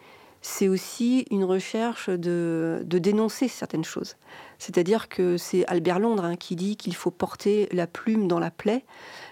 c'est 0.46 0.68
aussi 0.68 1.26
une 1.30 1.42
recherche 1.42 2.10
de, 2.10 2.84
dénoncer 2.86 3.48
certaines 3.48 3.84
choses. 3.84 4.16
C'est-à-dire 4.58 5.08
que 5.08 5.38
c'est 5.38 5.64
Albert 5.66 5.98
Londres 5.98 6.24
hein, 6.24 6.36
qui 6.36 6.54
dit 6.54 6.76
qu'il 6.76 6.94
faut 6.94 7.10
porter 7.10 7.66
la 7.72 7.86
plume 7.86 8.28
dans 8.28 8.38
la 8.38 8.50
plaie. 8.50 8.84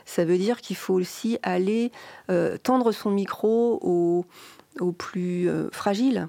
Ça 0.07 0.25
veut 0.25 0.38
dire 0.38 0.62
qu'il 0.62 0.75
faut 0.75 0.95
aussi 0.95 1.38
aller 1.42 1.92
euh, 2.31 2.57
tendre 2.57 2.92
son 2.92 3.11
micro 3.11 3.79
aux, 3.83 4.92
plus 4.92 5.51
euh, 5.51 5.68
fragiles. 5.71 6.29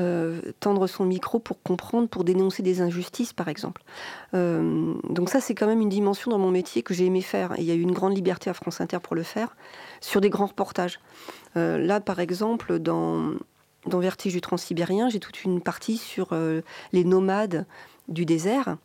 Euh, 0.00 0.40
tendre 0.58 0.88
son 0.88 1.04
micro 1.04 1.38
pour 1.38 1.62
comprendre, 1.62 2.08
pour 2.08 2.24
dénoncer 2.24 2.64
des 2.64 2.80
injustices, 2.80 3.32
par 3.32 3.48
exemple. 3.48 3.82
donc 4.32 5.28
ça, 5.28 5.40
c'est 5.40 5.54
quand 5.54 5.68
même 5.68 5.80
une 5.80 5.88
dimension 5.88 6.30
dans 6.32 6.38
mon 6.38 6.50
métier 6.50 6.82
que 6.82 6.94
j'ai 6.94 7.06
aimé 7.06 7.22
faire. 7.22 7.52
Et 7.58 7.62
il 7.62 7.64
y 7.64 7.70
a 7.70 7.74
eu 7.74 7.80
une 7.80 7.92
grande 7.92 8.16
liberté 8.16 8.50
à 8.50 8.54
France 8.54 8.80
Inter 8.80 8.98
pour 9.00 9.14
le 9.14 9.22
faire, 9.22 9.54
sur 10.00 10.20
des 10.20 10.30
grands 10.30 10.46
reportages. 10.46 10.98
là, 11.54 12.00
par 12.00 12.18
exemple, 12.18 12.80
dans 12.80 13.34
dans 13.86 13.98
Vertige 13.98 14.32
du 14.32 14.40
Transsibérien, 14.40 15.08
j'ai 15.08 15.20
toute 15.20 15.44
une 15.44 15.60
partie 15.60 15.96
sur 15.96 16.28
euh, 16.32 16.62
les 16.92 17.04
nomades 17.04 17.66
du 18.08 18.24
désert 18.24 18.76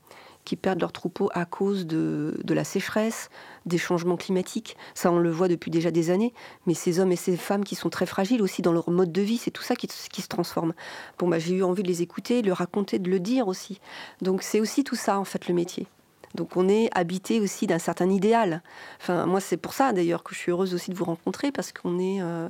qui 0.50 0.56
perdent 0.56 0.82
leurs 0.82 0.92
troupeaux 0.92 1.30
à 1.36 1.46
cause 1.46 1.86
de, 1.86 2.34
la 2.48 2.64
sécheresse, 2.64 3.30
des 3.68 3.78
changements 3.78 4.18
climatiques. 4.18 4.78
Ça, 4.96 5.12
on 5.12 5.20
le 5.20 5.30
voit 5.30 5.48
depuis 5.48 5.70
déjà 5.70 5.92
des 5.92 6.10
années. 6.10 6.34
Mais 6.66 6.74
ces 6.74 7.00
hommes 7.00 7.12
et 7.12 7.16
ces 7.16 7.38
femmes 7.38 7.64
qui 7.64 7.76
sont 7.76 7.92
très 7.92 8.08
fragiles 8.08 8.42
aussi 8.42 8.64
dans 8.64 8.72
leur 8.72 8.90
mode 8.90 9.12
de 9.12 9.22
vie, 9.22 9.38
c'est 9.38 9.52
tout 9.52 9.62
ça 9.62 9.76
qui, 9.76 9.88
se 9.88 10.28
transforme. 10.28 10.74
Bon, 11.20 11.28
bah, 11.28 11.38
j'ai 11.38 11.54
eu 11.54 11.62
envie 11.62 11.84
de 11.84 11.88
les 11.88 12.02
écouter, 12.02 12.42
de 12.42 12.48
le 12.48 12.54
raconter, 12.54 12.98
de 12.98 13.12
le 13.12 13.20
dire 13.20 13.48
aussi. 13.48 13.80
Donc 14.24 14.42
c'est 14.42 14.60
aussi 14.60 14.84
tout 14.84 14.96
ça, 14.96 15.20
en 15.20 15.24
fait, 15.24 15.48
le 15.48 15.54
métier. 15.54 15.86
Donc 16.34 16.58
on 16.58 16.68
est 16.68 16.90
habité 16.96 17.40
aussi 17.40 17.68
d'un 17.68 17.78
certain 17.78 18.10
idéal. 18.10 18.64
Enfin, 19.00 19.28
moi, 19.28 19.42
c'est 19.42 19.58
pour 19.58 19.74
ça, 19.74 19.94
d'ailleurs, 19.94 20.24
que 20.24 20.34
je 20.34 20.40
suis 20.40 20.52
heureuse 20.52 20.74
aussi 20.74 20.90
de 20.90 20.96
vous 20.96 21.06
rencontrer, 21.06 21.52
parce 21.52 21.72
qu'on 21.72 22.00
est... 22.00 22.24
Euh, 22.24 22.50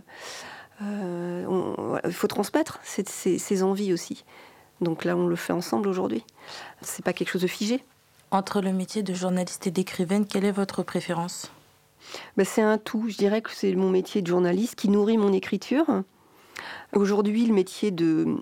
euh, 0.81 1.99
il 2.05 2.13
faut 2.13 2.27
transmettre 2.27 2.79
ces, 2.83 3.63
envies 3.63 3.91
aussi. 3.91 4.23
Donc 4.81 5.03
là, 5.05 5.15
on 5.15 5.27
le 5.27 5.35
fait 5.35 5.53
ensemble 5.53 5.87
aujourd'hui. 5.87 6.23
C'est 6.81 7.03
pas 7.03 7.13
quelque 7.13 7.29
chose 7.29 7.41
de 7.41 7.47
figé. 7.47 7.83
Entre 8.31 8.61
le 8.61 8.71
métier 8.71 9.03
de 9.03 9.13
journaliste 9.13 9.67
et 9.67 9.71
d'écrivaine, 9.71 10.25
quelle 10.25 10.45
est 10.45 10.51
votre 10.51 10.83
préférence? 10.83 11.51
Ben, 12.37 12.45
C'est 12.45 12.61
un 12.61 12.77
tout. 12.77 13.05
Je 13.09 13.17
dirais 13.17 13.41
que 13.41 13.51
c'est 13.51 13.73
mon 13.73 13.89
métier 13.89 14.21
de 14.21 14.27
journaliste 14.27 14.75
qui 14.75 14.89
nourrit 14.89 15.17
mon 15.17 15.33
écriture. 15.33 15.85
Aujourd'hui, 16.93 17.45
le 17.45 17.53
métier 17.53 17.91
de, 17.91 18.37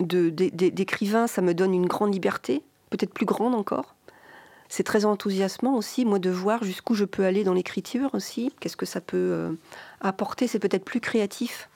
d'écrivain, 0.00 1.26
ça 1.26 1.42
me 1.42 1.54
donne 1.54 1.74
une 1.74 1.86
grande 1.86 2.12
liberté, 2.12 2.62
peut-être 2.90 3.12
plus 3.12 3.26
grande 3.26 3.54
encore. 3.54 3.94
C'est 4.68 4.82
très 4.82 5.04
enthousiasmant 5.06 5.76
aussi, 5.76 6.04
moi, 6.04 6.18
de 6.18 6.30
voir 6.30 6.62
jusqu'où 6.62 6.94
je 6.94 7.04
peux 7.04 7.24
aller 7.24 7.42
dans 7.42 7.54
l'écriture 7.54 8.10
aussi. 8.12 8.52
Qu'est-ce 8.60 8.76
que 8.76 8.84
ça 8.84 9.00
peut 9.00 9.16
euh, 9.16 9.52
apporter? 10.00 10.46
C'est 10.46 10.58
peut-être 10.58 10.84
plus 10.84 11.00
créatif. 11.00 11.70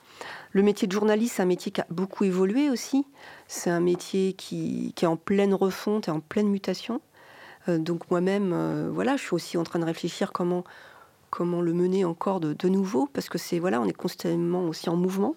Le 0.53 0.61
métier 0.61 0.87
de 0.87 0.91
journaliste, 0.91 1.35
c'est 1.37 1.41
un 1.41 1.47
métier 1.47 1.71
qui 1.71 1.81
a 1.81 1.87
beaucoup 1.89 2.25
évolué 2.25 2.69
aussi. 2.69 3.07
C'est 3.47 3.71
un 3.71 3.79
métier 3.79 4.33
qui, 4.33 4.93
est 5.01 5.05
en 5.07 5.17
pleine 5.17 5.55
refonte 5.55 6.07
et 6.07 6.11
en 6.11 6.19
pleine 6.19 6.47
mutation. 6.47 7.01
Euh, 7.67 7.79
donc 7.79 8.09
moi-même, 8.11 8.51
euh, 8.53 8.87
voilà, 8.93 9.17
je 9.17 9.23
suis 9.23 9.33
aussi 9.33 9.57
en 9.57 9.63
train 9.63 9.79
de 9.79 9.85
réfléchir 9.85 10.31
comment 10.31 10.63
comment 11.31 11.61
le 11.61 11.73
mener 11.73 12.05
encore 12.05 12.39
de, 12.39 12.69
nouveau, 12.69 13.09
parce 13.11 13.27
que 13.27 13.39
c'est 13.39 13.57
voilà, 13.57 13.81
on 13.81 13.85
est 13.85 13.93
constamment 13.93 14.65
aussi 14.65 14.87
en 14.87 14.95
mouvement. 14.95 15.35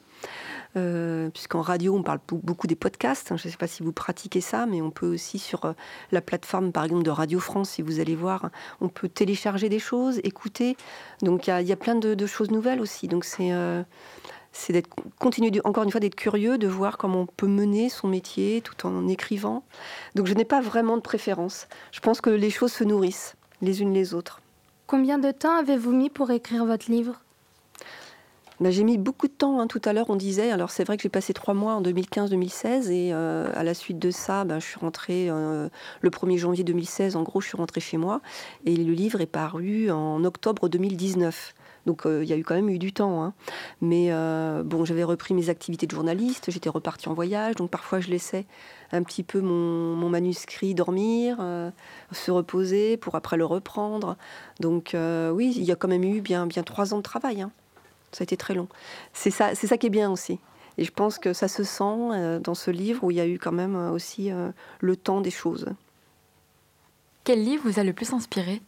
Euh, 0.77 1.31
puisqu'en 1.31 1.63
radio, 1.63 1.97
on 1.97 2.03
parle 2.03 2.19
beaucoup 2.31 2.67
des 2.67 2.77
podcasts. 2.77 3.29
Je 3.29 3.49
ne 3.49 3.51
sais 3.51 3.57
pas 3.57 3.67
si 3.67 3.83
vous 3.83 3.93
pratiquez 3.93 4.43
ça, 4.43 4.67
mais 4.67 4.83
on 4.83 4.91
peut 4.91 5.07
aussi 5.07 5.39
sur 5.39 5.73
la 6.13 6.21
plateforme, 6.21 6.71
par 6.71 6.85
exemple, 6.85 7.03
de 7.03 7.09
Radio 7.09 7.41
France, 7.41 7.71
si 7.71 7.81
vous 7.81 7.99
allez 7.99 8.15
voir, 8.15 8.51
on 8.83 8.91
peut 8.91 9.09
télécharger 9.09 9.71
des 9.71 9.79
choses, 9.79 10.21
écouter. 10.23 10.77
Donc 11.23 11.47
il 11.47 11.67
y, 11.67 11.73
a 11.73 11.77
plein 11.77 11.95
de, 11.95 12.27
choses 12.27 12.51
nouvelles 12.51 12.83
aussi. 12.83 13.09
Donc 13.09 13.25
c'est 13.25 13.55
euh, 13.55 13.83
c'est 14.57 14.73
d'être 14.73 14.89
continuer 15.19 15.53
encore 15.65 15.85
une 15.85 15.91
fois 15.91 16.01
d'être 16.01 16.15
curieux, 16.15 16.59
de 16.59 16.67
voir 16.67 16.99
comment 16.99 17.21
on 17.21 17.27
peut 17.27 17.47
mener 17.47 17.89
son 17.89 18.09
métier 18.09 18.63
tout 18.63 18.87
en 18.87 19.07
écrivant. 19.07 19.63
Donc 20.15 20.27
je 20.27 20.35
n'ai 20.35 20.45
pas 20.45 20.61
vraiment 20.61 20.97
de 20.97 21.03
préférence. 21.03 21.69
Je 21.93 22.01
pense 22.01 22.21
que 22.21 22.31
les 22.31 22.51
choses 22.51 22.73
se 22.73 22.85
nourrissent 22.85 23.37
les 23.63 23.83
unes 23.83 23.93
les 23.93 24.15
autres. 24.15 24.41
Combien 24.87 25.19
de 25.19 25.31
temps 25.31 25.57
avez-vous 25.57 25.93
mis 25.93 26.11
pour 26.11 26.31
écrire 26.31 26.65
votre 26.65 26.91
livre? 26.91 27.21
Bah, 28.61 28.71
j'ai 28.71 28.85
mis 28.85 28.97
beaucoup 28.97 29.27
de 29.27 29.33
temps. 29.33 29.61
Hein. 29.61 29.67
Tout 29.67 29.83
à 29.85 29.93
l'heure, 29.93 30.09
on 30.09 30.17
disait. 30.17 30.51
Alors, 30.51 30.71
c'est 30.71 30.85
vrai 30.85 30.97
que 30.97 31.03
j'ai 31.03 31.11
passé 31.11 31.35
trois 31.35 31.53
mois 31.53 31.75
en 31.75 31.83
2015-2016. 31.83 32.91
Et 32.91 33.13
euh, 33.13 33.51
à 33.55 33.65
la 33.65 33.75
suite 33.75 33.99
de 33.99 34.11
ça, 34.11 34.45
bah, 34.45 34.59
je 34.59 34.65
suis 34.65 34.79
rentrée 34.79 35.29
euh, 35.29 35.69
le 36.01 36.11
1er 36.11 36.39
janvier 36.39 36.65
2016. 36.65 37.17
En 37.17 37.23
gros, 37.23 37.41
je 37.41 37.49
suis 37.49 37.57
rentrée 37.57 37.81
chez 37.81 37.99
moi. 37.99 38.23
Et 38.65 38.77
le 38.77 38.93
livre 38.93 39.21
est 39.21 39.27
paru 39.27 39.91
en 39.91 40.25
octobre 40.25 40.69
2019. 40.69 41.55
Donc, 41.87 42.05
euh, 42.05 42.23
il 42.23 42.29
y 42.29 42.33
a 42.33 42.37
eu 42.37 42.45
quand 42.45 42.55
même 42.55 42.69
eu 42.69 42.79
du 42.79 42.93
temps. 42.93 43.23
Hein. 43.23 43.33
Mais 43.81 44.11
bon, 44.65 44.85
j'avais 44.85 45.05
repris 45.05 45.35
mes 45.35 45.49
activités 45.49 45.87
de 45.87 45.93
journaliste. 45.93 46.51
J'étais 46.51 46.69
repartie 46.69 47.09
en 47.09 47.15
voyage. 47.15 47.55
Donc, 47.55 47.71
parfois, 47.71 48.01
je 48.01 48.11
laissais 48.11 48.45
un 48.93 49.03
petit 49.03 49.23
peu 49.23 49.41
mon, 49.41 49.95
mon 49.97 50.09
manuscrit 50.09 50.75
dormir, 50.75 51.39
se 52.13 52.31
reposer 52.31 52.97
pour 52.97 53.15
après 53.15 53.37
le 53.37 53.45
reprendre. 53.45 54.17
Donc, 54.61 54.97
oui, 55.33 55.55
il 55.57 55.65
y 55.65 55.73
a 55.73 55.77
quand 55.77 55.89
même 55.89 56.05
eu 56.05 56.21
bien, 56.21 56.47
bien 56.47 56.63
trois 56.63 56.93
ans 56.93 56.99
de 56.99 57.03
travail. 57.03 57.43
Hein. 57.43 57.51
Ça 58.13 58.23
a 58.23 58.25
été 58.25 58.37
très 58.37 58.55
long. 58.55 58.69
C'est 59.13 59.31
ça, 59.31 59.55
c'est 59.55 59.67
ça 59.67 59.77
qui 59.77 59.87
est 59.87 59.91
bien 59.91 60.11
aussi. 60.11 60.39
Et 60.79 60.85
je 60.85 60.93
pense 60.93 61.19
que 61.19 61.33
ça 61.33 61.49
se 61.49 61.65
sent 61.65 61.85
euh, 61.85 62.39
dans 62.39 62.55
ce 62.55 62.71
livre 62.71 63.05
où 63.05 63.11
il 63.11 63.17
y 63.17 63.21
a 63.21 63.27
eu 63.27 63.39
quand 63.39 63.53
même 63.53 63.77
euh, 63.77 63.91
aussi 63.91 64.31
euh, 64.31 64.51
le 64.81 64.97
temps 64.97 65.21
des 65.21 65.31
choses. 65.31 65.67
Quel 67.25 67.43
livre 67.43 67.69
vous 67.69 67.81
a 67.81 67.85
le 67.85 67.93
plus 67.93 68.13
inspiré? 68.13 68.61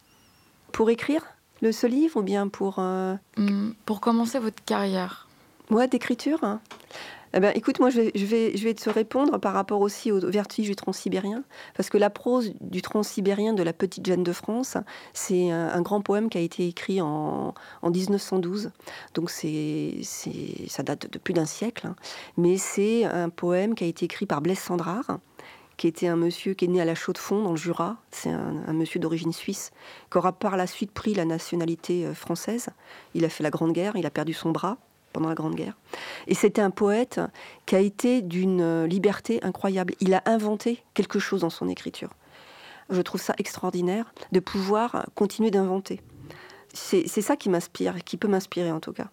Pour 0.72 0.90
écrire? 0.90 1.22
Le, 1.62 1.72
ce 1.72 1.86
livre 1.86 2.20
ou 2.20 2.22
bien 2.22 2.48
pour... 2.48 2.78
Hmm, 2.78 3.70
pour 3.84 4.00
commencer 4.00 4.38
votre 4.38 4.62
carrière 4.64 5.28
Ouais, 5.70 5.86
d'écriture. 5.86 6.42
Hein. 6.44 6.60
Eh 7.34 7.40
ben, 7.40 7.52
écoute, 7.54 7.78
moi, 7.78 7.90
je 7.90 8.00
vais, 8.00 8.12
je, 8.14 8.24
vais, 8.24 8.56
je 8.56 8.64
vais 8.64 8.72
te 8.72 8.88
répondre 8.88 9.38
par 9.38 9.52
rapport 9.52 9.80
aussi 9.82 10.10
au 10.10 10.18
vertige 10.18 10.66
du 10.66 10.76
transsibérien, 10.76 11.44
parce 11.76 11.90
que 11.90 11.98
la 11.98 12.08
prose 12.08 12.54
du 12.60 12.80
transsibérien 12.80 13.52
de 13.52 13.62
la 13.62 13.74
petite 13.74 14.06
Jeanne 14.06 14.22
de 14.22 14.32
France, 14.32 14.78
c'est 15.12 15.50
un, 15.50 15.82
grand 15.82 16.00
poème 16.00 16.30
qui 16.30 16.38
a 16.38 16.40
été 16.40 16.66
écrit 16.66 17.02
en, 17.02 17.54
en 17.82 17.90
1912. 17.90 18.70
Donc, 19.14 19.30
c'est, 19.30 20.00
ça 20.68 20.82
date 20.82 21.10
de 21.12 21.18
plus 21.18 21.34
d'un 21.34 21.44
siècle, 21.44 21.86
hein. 21.86 21.96
mais 22.38 22.56
c'est 22.56 23.04
un 23.04 23.28
poème 23.28 23.74
qui 23.74 23.84
a 23.84 23.86
été 23.86 24.06
écrit 24.06 24.26
par 24.26 24.40
Blaise 24.40 24.58
Sandrard 24.58 25.18
qui 25.78 25.86
était 25.86 26.08
un 26.08 26.16
monsieur 26.16 26.52
qui 26.52 26.66
est 26.66 26.68
né 26.68 26.82
à 26.82 26.84
la 26.84 26.94
Chaux-de-Fonds, 26.94 27.42
dans 27.42 27.52
le 27.52 27.56
Jura. 27.56 27.96
C'est 28.10 28.28
un, 28.28 28.64
un, 28.66 28.72
monsieur 28.74 29.00
d'origine 29.00 29.32
suisse, 29.32 29.70
qui 30.10 30.18
aura 30.18 30.32
par 30.32 30.58
la 30.58 30.66
suite 30.66 30.90
pris 30.90 31.14
la 31.14 31.24
nationalité 31.24 32.04
euh, 32.04 32.14
française. 32.14 32.68
Il 33.14 33.24
a 33.24 33.30
fait 33.30 33.42
la 33.42 33.50
Grande 33.50 33.72
Guerre, 33.72 33.96
il 33.96 34.04
a 34.04 34.10
perdu 34.10 34.34
son 34.34 34.50
bras 34.50 34.76
pendant 35.14 35.28
la 35.28 35.34
Grande 35.34 35.54
Guerre. 35.54 35.78
Et 36.26 36.34
c'était 36.34 36.60
un 36.60 36.70
poète 36.70 37.20
qui 37.64 37.76
a 37.76 37.80
été 37.80 38.20
d'une 38.20 38.84
liberté 38.84 39.42
incroyable. 39.42 39.94
Il 40.00 40.12
a 40.12 40.22
inventé 40.26 40.84
quelque 40.92 41.18
chose 41.18 41.40
dans 41.40 41.50
son 41.50 41.68
écriture. 41.68 42.10
Je 42.90 43.00
trouve 43.00 43.20
ça 43.20 43.34
extraordinaire 43.38 44.12
de 44.32 44.40
pouvoir 44.40 45.06
continuer 45.14 45.50
d'inventer. 45.50 46.00
C'est 46.74 47.08
ça 47.08 47.36
qui 47.36 47.48
m'inspire, 47.48 48.04
qui 48.04 48.16
peut 48.16 48.28
m'inspirer 48.28 48.70
en 48.70 48.80
tout 48.80 48.92
cas. 48.92 49.10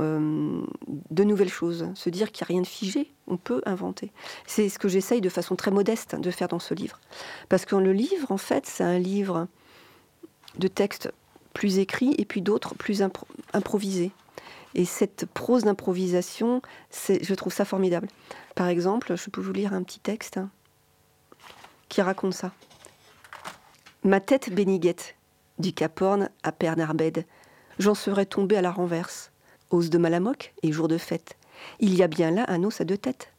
Euh, 0.00 0.62
de 1.10 1.24
nouvelles 1.24 1.50
choses, 1.50 1.88
se 1.94 2.10
dire 2.10 2.30
qu'il 2.30 2.44
n'y 2.44 2.48
a 2.48 2.52
rien 2.54 2.60
de 2.60 2.66
figé, 2.66 3.12
on 3.26 3.36
peut 3.36 3.62
inventer. 3.66 4.12
C'est 4.46 4.68
ce 4.68 4.78
que 4.78 4.88
j'essaye 4.88 5.20
de 5.20 5.28
façon 5.28 5.56
très 5.56 5.70
modeste 5.70 6.14
de 6.14 6.30
faire 6.30 6.48
dans 6.48 6.58
ce 6.58 6.74
livre. 6.74 7.00
Parce 7.48 7.64
que 7.64 7.74
le 7.74 7.92
livre, 7.92 8.30
en 8.30 8.36
fait, 8.36 8.66
c'est 8.66 8.84
un 8.84 8.98
livre 8.98 9.48
de 10.58 10.68
textes 10.68 11.10
plus 11.54 11.78
écrits 11.78 12.14
et 12.18 12.24
puis 12.24 12.42
d'autres 12.42 12.74
plus 12.74 13.02
improvisés. 13.52 14.12
Et 14.74 14.84
cette 14.84 15.26
prose 15.26 15.64
d'improvisation, 15.64 16.62
je 16.92 17.34
trouve 17.34 17.52
ça 17.52 17.64
formidable. 17.64 18.08
Par 18.54 18.68
exemple, 18.68 19.16
je 19.16 19.30
peux 19.30 19.40
vous 19.40 19.52
lire 19.52 19.72
un 19.72 19.82
petit 19.82 20.00
texte 20.00 20.38
qui 21.88 22.02
raconte 22.02 22.34
ça. 22.34 22.52
Ma 24.04 24.20
tête 24.20 24.52
béniguette, 24.52 25.16
du 25.58 25.72
Cap 25.72 26.00
Horn 26.00 26.28
à 26.42 26.52
Pernarbed, 26.52 27.24
j'en 27.78 27.94
serais 27.94 28.26
tombé 28.26 28.56
à 28.56 28.62
la 28.62 28.70
renverse. 28.70 29.32
Os 29.70 29.90
de 29.90 29.98
Malamoc 29.98 30.54
et 30.62 30.72
jour 30.72 30.88
de 30.88 30.96
fête. 30.96 31.36
Il 31.78 31.94
y 31.94 32.02
a 32.02 32.08
bien 32.08 32.30
là 32.30 32.44
un 32.48 32.64
os 32.64 32.80
à 32.80 32.84
deux 32.84 32.96
têtes. 32.96 33.32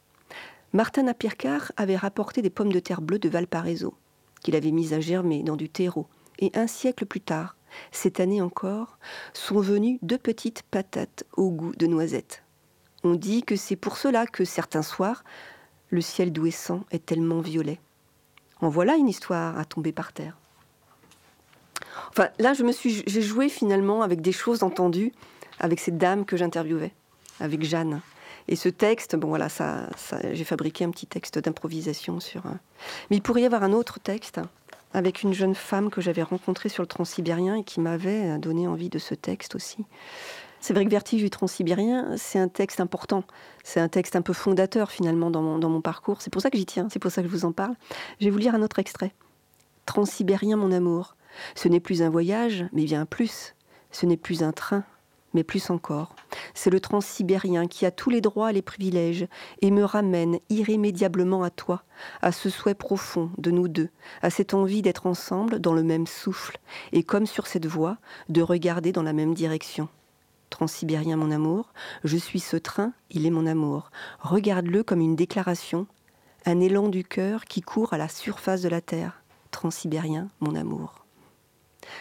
Martin 0.72 1.08
Apircar 1.08 1.72
avait 1.76 1.96
rapporté 1.96 2.42
des 2.42 2.50
pommes 2.50 2.72
de 2.72 2.78
terre 2.78 3.00
bleues 3.00 3.18
de 3.18 3.28
Valparaiso, 3.28 3.94
qu'il 4.40 4.54
avait 4.54 4.70
mises 4.70 4.92
à 4.92 5.00
germer 5.00 5.42
dans 5.42 5.56
du 5.56 5.68
terreau. 5.68 6.06
Et 6.38 6.52
un 6.54 6.68
siècle 6.68 7.06
plus 7.06 7.20
tard, 7.20 7.56
cette 7.90 8.20
année 8.20 8.40
encore, 8.40 8.98
sont 9.32 9.60
venues 9.60 9.98
deux 10.02 10.18
petites 10.18 10.62
patates 10.62 11.24
au 11.36 11.50
goût 11.50 11.72
de 11.74 11.86
noisettes. 11.86 12.44
On 13.02 13.14
dit 13.14 13.42
que 13.42 13.56
c'est 13.56 13.76
pour 13.76 13.96
cela 13.96 14.26
que 14.26 14.44
certains 14.44 14.82
soirs, 14.82 15.24
le 15.88 16.00
ciel 16.00 16.32
douessant 16.32 16.84
est 16.92 17.04
tellement 17.04 17.40
violet. 17.40 17.80
En 18.60 18.68
voilà 18.68 18.94
une 18.94 19.08
histoire 19.08 19.58
à 19.58 19.64
tomber 19.64 19.90
par 19.90 20.12
terre. 20.12 20.36
Enfin, 22.10 22.28
là, 22.38 22.54
je 22.54 22.62
me 22.62 22.72
suis, 22.72 23.02
j'ai 23.06 23.22
joué 23.22 23.48
finalement 23.48 24.02
avec 24.02 24.20
des 24.20 24.32
choses 24.32 24.62
entendues 24.62 25.12
avec 25.60 25.78
cette 25.80 25.98
dame 25.98 26.24
que 26.24 26.36
j'interviewais, 26.36 26.92
avec 27.38 27.62
Jeanne. 27.62 28.00
Et 28.48 28.56
ce 28.56 28.68
texte, 28.68 29.14
bon 29.16 29.28
voilà, 29.28 29.48
ça, 29.48 29.88
j'ai 30.32 30.44
fabriqué 30.44 30.84
un 30.84 30.90
petit 30.90 31.06
texte 31.06 31.38
d'improvisation 31.38 32.18
sur. 32.18 32.42
Mais 33.10 33.16
il 33.16 33.22
pourrait 33.22 33.42
y 33.42 33.46
avoir 33.46 33.62
un 33.62 33.72
autre 33.72 34.00
texte 34.00 34.40
avec 34.92 35.22
une 35.22 35.32
jeune 35.32 35.54
femme 35.54 35.90
que 35.90 36.00
j'avais 36.00 36.22
rencontrée 36.22 36.68
sur 36.68 36.82
le 36.82 36.88
transsibérien 36.88 37.56
et 37.56 37.64
qui 37.64 37.80
m'avait 37.80 38.38
donné 38.38 38.66
envie 38.66 38.88
de 38.88 38.98
ce 38.98 39.14
texte 39.14 39.54
aussi. 39.54 39.84
C'est 40.60 40.74
vrai 40.74 40.84
que 40.84 40.90
Vertige 40.90 41.22
du 41.22 41.30
transsibérien, 41.30 42.16
c'est 42.16 42.38
un 42.38 42.48
texte 42.48 42.80
important. 42.80 43.24
C'est 43.64 43.80
un 43.80 43.88
texte 43.88 44.14
un 44.14 44.22
peu 44.22 44.34
fondateur 44.34 44.90
finalement 44.90 45.30
dans 45.30 45.40
mon, 45.40 45.58
dans 45.58 45.70
mon 45.70 45.80
parcours. 45.80 46.20
C'est 46.20 46.30
pour 46.30 46.42
ça 46.42 46.50
que 46.50 46.58
j'y 46.58 46.66
tiens, 46.66 46.88
c'est 46.90 46.98
pour 46.98 47.10
ça 47.10 47.22
que 47.22 47.28
je 47.28 47.32
vous 47.32 47.46
en 47.46 47.52
parle. 47.52 47.74
Je 48.20 48.26
vais 48.26 48.30
vous 48.30 48.38
lire 48.38 48.54
un 48.54 48.62
autre 48.62 48.78
extrait. 48.78 49.14
Transsibérien, 49.86 50.56
mon 50.56 50.70
amour. 50.70 51.16
Ce 51.54 51.68
n'est 51.68 51.80
plus 51.80 52.02
un 52.02 52.10
voyage, 52.10 52.66
mais 52.72 52.84
bien 52.84 53.06
plus. 53.06 53.54
Ce 53.90 54.04
n'est 54.04 54.18
plus 54.18 54.42
un 54.42 54.52
train, 54.52 54.84
mais 55.34 55.44
plus 55.44 55.70
encore. 55.70 56.14
C'est 56.54 56.70
le 56.70 56.80
transsibérien 56.80 57.66
qui 57.66 57.86
a 57.86 57.90
tous 57.90 58.10
les 58.10 58.20
droits 58.20 58.50
et 58.50 58.54
les 58.54 58.62
privilèges 58.62 59.26
et 59.62 59.70
me 59.70 59.84
ramène 59.84 60.38
irrémédiablement 60.48 61.42
à 61.42 61.50
toi, 61.50 61.82
à 62.22 62.32
ce 62.32 62.50
souhait 62.50 62.74
profond 62.74 63.30
de 63.38 63.50
nous 63.50 63.68
deux, 63.68 63.90
à 64.22 64.30
cette 64.30 64.54
envie 64.54 64.82
d'être 64.82 65.06
ensemble 65.06 65.58
dans 65.60 65.74
le 65.74 65.82
même 65.82 66.06
souffle 66.06 66.58
et 66.92 67.02
comme 67.02 67.26
sur 67.26 67.46
cette 67.46 67.66
voie, 67.66 67.98
de 68.28 68.42
regarder 68.42 68.92
dans 68.92 69.02
la 69.02 69.12
même 69.12 69.34
direction. 69.34 69.88
Transsibérien 70.50 71.16
mon 71.16 71.30
amour, 71.30 71.72
je 72.02 72.16
suis 72.16 72.40
ce 72.40 72.56
train, 72.56 72.92
il 73.10 73.24
est 73.24 73.30
mon 73.30 73.46
amour. 73.46 73.90
Regarde-le 74.18 74.82
comme 74.82 75.00
une 75.00 75.16
déclaration, 75.16 75.86
un 76.44 76.60
élan 76.60 76.88
du 76.88 77.04
cœur 77.04 77.44
qui 77.44 77.60
court 77.60 77.92
à 77.92 77.98
la 77.98 78.08
surface 78.08 78.62
de 78.62 78.68
la 78.68 78.80
terre. 78.80 79.22
Transsibérien 79.52 80.28
mon 80.40 80.54
amour 80.54 80.99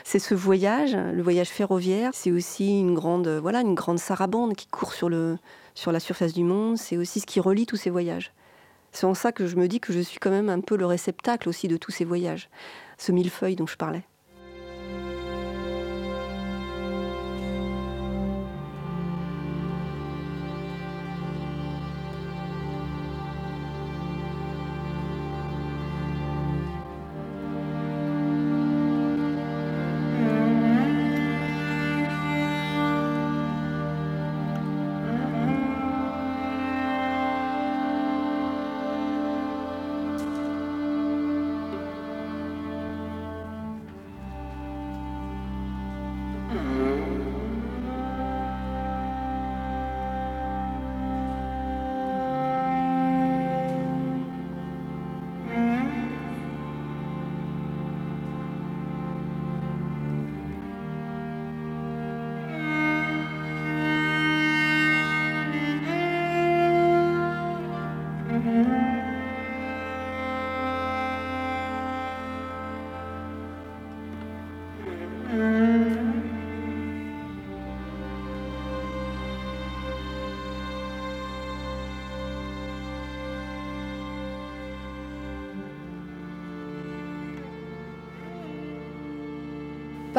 c'est 0.03 0.19
ce 0.19 0.33
voyage, 0.33 0.95
le 0.95 1.21
voyage 1.21 1.49
ferroviaire. 1.49 2.11
C'est 2.13 2.31
aussi 2.31 2.79
une 2.79 2.93
grande, 2.93 3.27
voilà, 3.27 3.61
une 3.61 3.75
grande 3.75 3.99
sarabande 3.99 4.55
qui 4.55 4.67
court 4.67 4.93
sur, 4.93 5.09
le, 5.09 5.37
sur 5.75 5.91
la 5.91 5.99
surface 5.99 6.33
du 6.33 6.43
monde. 6.43 6.77
C'est 6.77 6.97
aussi 6.97 7.19
ce 7.19 7.25
qui 7.25 7.39
relie 7.39 7.65
tous 7.65 7.77
ces 7.77 7.89
voyages. 7.89 8.31
C'est 8.91 9.05
en 9.05 9.13
ça 9.13 9.31
que 9.31 9.45
je 9.45 9.55
me 9.55 9.67
dis 9.67 9.79
que 9.79 9.93
je 9.93 9.99
suis 9.99 10.19
quand 10.19 10.31
même 10.31 10.49
un 10.49 10.61
peu 10.61 10.75
le 10.75 10.85
réceptacle 10.85 11.47
aussi 11.47 11.67
de 11.67 11.77
tous 11.77 11.91
ces 11.91 12.05
voyages. 12.05 12.49
Ce 12.97 13.11
millefeuille 13.11 13.55
dont 13.55 13.67
je 13.67 13.77
parlais. 13.77 14.03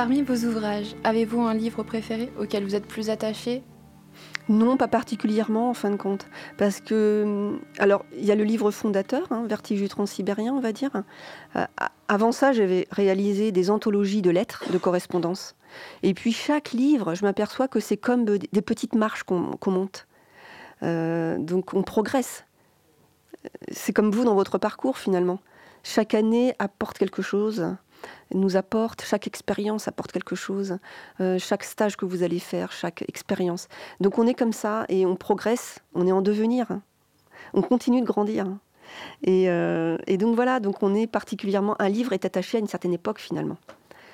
Parmi 0.00 0.22
vos 0.22 0.46
ouvrages, 0.46 0.96
avez-vous 1.04 1.42
un 1.42 1.52
livre 1.52 1.82
préféré 1.82 2.32
auquel 2.40 2.64
vous 2.64 2.74
êtes 2.74 2.86
plus 2.86 3.10
attaché? 3.10 3.62
Non, 4.48 4.78
pas 4.78 4.88
particulièrement 4.88 5.68
en 5.68 5.74
fin 5.74 5.90
de 5.90 5.96
compte. 5.96 6.26
Parce 6.56 6.80
que, 6.80 7.24
hum, 7.26 7.60
alors, 7.78 8.06
il 8.16 8.24
y 8.24 8.32
a 8.32 8.34
le 8.34 8.44
livre 8.44 8.70
fondateur, 8.70 9.30
hein, 9.30 9.44
Vertige 9.46 9.78
du 9.78 9.90
transsibérien, 9.90 10.54
on 10.54 10.60
va 10.60 10.72
dire. 10.72 10.90
Euh, 11.54 11.66
avant 12.08 12.32
ça, 12.32 12.54
j'avais 12.54 12.88
réalisé 12.90 13.52
des 13.52 13.68
anthologies 13.68 14.22
de 14.22 14.30
lettres, 14.30 14.64
de 14.72 14.78
correspondance. 14.78 15.54
Et 16.02 16.14
puis, 16.14 16.32
chaque 16.32 16.72
livre, 16.72 17.14
je 17.14 17.22
m'aperçois 17.22 17.68
que 17.68 17.78
c'est 17.78 17.98
comme 17.98 18.24
des 18.24 18.62
petites 18.62 18.94
marches 18.94 19.24
qu'on 19.24 19.58
monte. 19.66 20.06
Euh, 20.82 21.36
donc, 21.36 21.74
on 21.74 21.82
progresse. 21.82 22.46
C'est 23.70 23.92
comme 23.92 24.10
vous 24.10 24.24
dans 24.24 24.34
votre 24.34 24.56
parcours, 24.56 24.96
finalement. 24.96 25.40
Chaque 25.82 26.14
année 26.14 26.54
apporte 26.58 26.96
quelque 26.96 27.20
chose 27.20 27.76
nous 28.32 28.56
apporte, 28.56 29.02
chaque 29.02 29.26
expérience 29.26 29.88
apporte 29.88 30.12
quelque 30.12 30.36
chose, 30.36 30.78
euh, 31.20 31.38
chaque 31.38 31.64
stage 31.64 31.96
que 31.96 32.04
vous 32.04 32.22
allez 32.22 32.38
faire, 32.38 32.72
chaque 32.72 33.02
expérience. 33.08 33.68
Donc 34.00 34.18
on 34.18 34.26
est 34.26 34.34
comme 34.34 34.52
ça 34.52 34.84
et 34.88 35.06
on 35.06 35.16
progresse, 35.16 35.78
on 35.94 36.06
est 36.06 36.12
en 36.12 36.22
devenir, 36.22 36.68
on 37.54 37.62
continue 37.62 38.00
de 38.00 38.06
grandir. 38.06 38.46
Euh, 39.28 39.98
et, 40.06 40.16
donc 40.16 40.34
voilà, 40.34 40.60
donc 40.60 40.82
on 40.82 40.94
est 40.94 41.06
particulièrement, 41.06 41.76
un 41.80 41.88
livre 41.88 42.12
est 42.12 42.24
attaché 42.24 42.56
à 42.56 42.60
une 42.60 42.66
certaine 42.66 42.92
époque 42.92 43.20
finalement. 43.20 43.56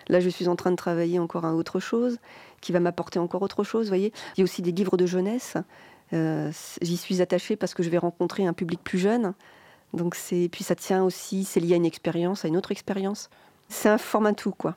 Là, 0.09 0.20
je 0.20 0.29
suis 0.29 0.46
en 0.46 0.55
train 0.55 0.70
de 0.70 0.77
travailler 0.77 1.18
encore 1.18 1.44
à 1.44 1.55
autre 1.55 1.81
chose, 1.81 2.18
qui 2.61 2.72
va 2.72 2.79
m'apporter 2.79 3.18
encore 3.18 3.42
autre 3.42 3.64
chose. 3.64 3.88
Voyez, 3.88 4.12
il 4.37 4.40
y 4.40 4.42
a 4.42 4.44
aussi 4.44 4.62
des 4.62 4.70
livres 4.70 4.96
de 4.96 5.07
jeunesse. 5.07 5.57
Euh, 6.12 6.53
j'y 6.81 6.96
suis 6.96 7.20
attachée 7.20 7.57
parce 7.57 7.75
que 7.75 7.83
je 7.83 7.90
vais 7.90 7.99
rencontrer 7.99 8.46
un 8.46 8.53
public 8.53 8.81
plus 8.85 8.99
jeune. 8.99 9.35
Donc 9.94 10.14
c'est, 10.14 10.49
puis 10.51 10.62
ça 10.62 10.75
tient 10.75 11.03
aussi, 11.03 11.44
c'est 11.44 11.61
lié 11.61 11.75
à 11.75 11.77
une 11.77 11.87
expérience, 11.87 12.44
à 12.44 12.49
une 12.49 12.57
autre 12.57 12.70
expérience. 12.70 13.31
C'est 13.68 13.88
un 13.88 13.98
format 13.98 14.33
tout, 14.33 14.52
quoi. 14.52 14.76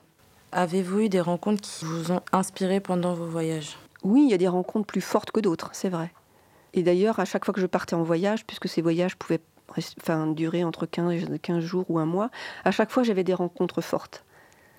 Avez-vous 0.52 1.00
eu 1.00 1.08
des 1.08 1.20
rencontres 1.20 1.62
qui 1.62 1.84
vous 1.84 2.12
ont 2.12 2.22
inspiré 2.32 2.80
pendant 2.80 3.14
vos 3.14 3.26
voyages? 3.26 3.78
Oui, 4.02 4.24
il 4.24 4.30
y 4.30 4.34
a 4.34 4.38
des 4.38 4.48
rencontres 4.48 4.86
plus 4.86 5.00
fortes 5.00 5.30
que 5.30 5.40
d'autres, 5.40 5.70
c'est 5.72 5.88
vrai. 5.88 6.12
Et 6.74 6.82
d'ailleurs, 6.82 7.20
à 7.20 7.24
chaque 7.24 7.44
fois 7.44 7.54
que 7.54 7.60
je 7.60 7.66
partais 7.66 7.94
en 7.94 8.02
voyage, 8.02 8.44
puisque 8.46 8.68
ces 8.68 8.82
voyages 8.82 9.16
pouvaient 9.16 9.40
enfin, 10.00 10.26
durer 10.26 10.64
entre 10.64 10.86
15, 10.86 11.24
15 11.40 11.60
jours 11.60 11.84
ou 11.88 11.98
un 11.98 12.06
mois, 12.06 12.30
à 12.64 12.70
chaque 12.70 12.90
fois 12.90 13.02
j'avais 13.02 13.24
des 13.24 13.34
rencontres 13.34 13.80
fortes. 13.80 14.24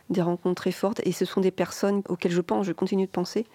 Des 0.10 0.22
rencontres 0.22 0.62
très 0.62 0.72
fortes. 0.72 1.02
Et 1.06 1.14
ce 1.14 1.24
sont 1.26 1.42
des 1.42 1.52
personnes 1.52 2.02
auxquelles 2.10 2.32
je 2.32 2.42
pense, 2.42 2.66
je 2.66 2.74
continue 2.74 3.06
de 3.06 3.12
penser, 3.12 3.46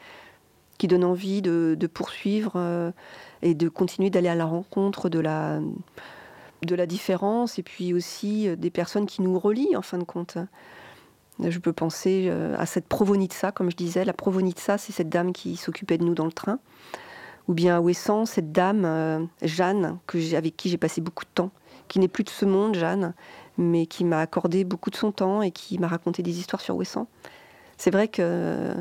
qui 0.79 0.88
donnent 0.88 1.05
envie 1.05 1.42
de, 1.42 1.77
poursuivre 1.92 2.53
euh, 2.57 2.90
et 3.42 3.55
de 3.55 3.69
continuer 3.69 4.11
d'aller 4.11 4.29
à 4.29 4.35
la 4.35 4.47
rencontre 4.47 5.09
de 5.09 5.19
la, 5.19 5.61
de 6.62 6.75
la 6.75 6.87
différence 6.87 7.59
et 7.59 7.62
puis 7.62 7.92
aussi 7.92 8.49
euh, 8.49 8.57
des 8.57 8.71
personnes 8.71 9.07
qui 9.07 9.23
nous 9.23 9.38
relient 9.38 9.77
en 9.77 9.83
fin 9.83 9.99
de 9.99 10.05
compte. 10.05 10.38
Je 11.42 11.59
peux 11.59 11.73
penser 11.73 12.29
euh, 12.31 12.57
à 12.59 12.64
cette 12.64 12.87
Provonitsa, 12.87 13.53
comme 13.53 13.71
je 13.71 13.77
disais. 13.77 14.05
La 14.05 14.14
Provonitsa, 14.14 14.79
c'est 14.79 14.92
cette 14.92 15.11
dame 15.11 15.33
qui 15.33 15.57
s'occupait 15.57 15.99
de 15.99 16.05
nous 16.05 16.14
dans 16.14 16.25
le 16.25 16.33
train. 16.33 16.59
Ou 17.49 17.55
bien 17.55 17.77
à 17.77 17.81
Ouessant, 17.81 18.25
cette 18.25 18.53
dame, 18.53 18.85
euh, 18.85 19.25
Jeanne, 19.42 19.99
avec 20.35 20.57
qui 20.57 20.71
j'ai 20.71 20.79
passé 20.79 21.01
beaucoup 21.01 21.25
de 21.25 21.31
temps, 21.31 21.51
qui 21.88 21.99
n'est 21.99 22.09
plus 22.09 22.25
de 22.25 22.31
ce 22.31 22.45
monde, 22.45 22.75
Jeanne, 22.75 23.12
mais 23.59 23.87
qui 23.87 24.05
m'a 24.05 24.21
accordé 24.21 24.64
beaucoup 24.64 24.90
de 24.90 24.97
son 24.97 25.12
temps 25.12 25.42
et 25.42 25.51
qui 25.51 25.79
m'a 25.79 25.88
raconté 25.88 26.23
des 26.23 26.38
histoires 26.38 26.61
sur 26.61 26.75
Ouessant. 26.75 27.07
C'est 27.77 27.90
vrai 27.90 28.09
que, 28.09 28.75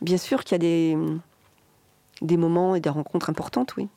bien 0.00 0.16
sûr 0.16 0.44
qu'il 0.44 0.54
y 0.54 0.54
a 0.54 0.58
des, 0.58 0.96
des 2.22 2.36
moments 2.36 2.76
et 2.76 2.80
des 2.80 2.90
rencontres 2.90 3.28
importantes, 3.28 3.76
oui. 3.76 3.88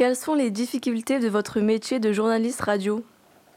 Quelles 0.00 0.16
sont 0.16 0.32
les 0.32 0.50
difficultés 0.50 1.18
de 1.18 1.28
votre 1.28 1.60
métier 1.60 2.00
de 2.00 2.10
journaliste 2.10 2.62
radio 2.62 3.04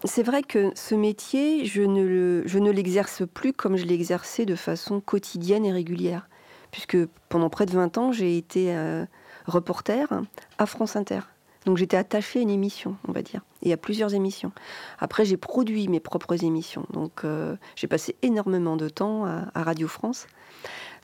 C'est 0.04 0.24
vrai 0.24 0.44
que 0.44 0.74
ce 0.76 0.94
métier, 0.94 1.64
je 1.64 1.82
ne, 1.84 2.70
l'exerce 2.70 3.24
plus 3.26 3.54
comme 3.54 3.78
je 3.78 3.86
l'exerçais 3.86 4.46
de 4.46 4.56
façon 4.56 5.00
quotidienne 5.00 5.66
et 5.66 5.72
régulière. 5.72 6.28
Puisque 6.70 6.98
pendant 7.30 7.50
près 7.50 7.66
de 7.66 7.72
20 7.72 7.98
ans, 7.98 8.12
j'ai 8.12 8.38
été 8.38 8.76
euh, 8.76 9.06
reporter 9.46 10.10
à 10.58 10.66
France 10.66 10.98
Inter. 10.98 11.22
Donc 11.66 11.78
j'étais 11.78 11.96
attachée 11.96 12.40
à 12.40 12.42
une 12.42 12.50
émission, 12.50 12.98
on 13.08 13.14
va 13.14 13.22
dire, 13.22 13.40
et 13.62 13.72
à 13.72 13.78
plusieurs 13.78 14.14
émissions. 14.14 14.52
Après, 15.00 15.24
j'ai 15.24 15.38
produit 15.38 15.88
mes 15.88 16.02
propres 16.02 16.44
émissions. 16.44 16.86
Donc 16.92 17.24
euh, 17.24 17.56
j'ai 17.78 17.88
passé 17.88 18.18
énormément 18.22 18.76
de 18.76 18.90
temps 18.90 19.26
à, 19.26 19.46
à 19.56 19.64
Radio 19.64 19.88
France. 19.88 20.28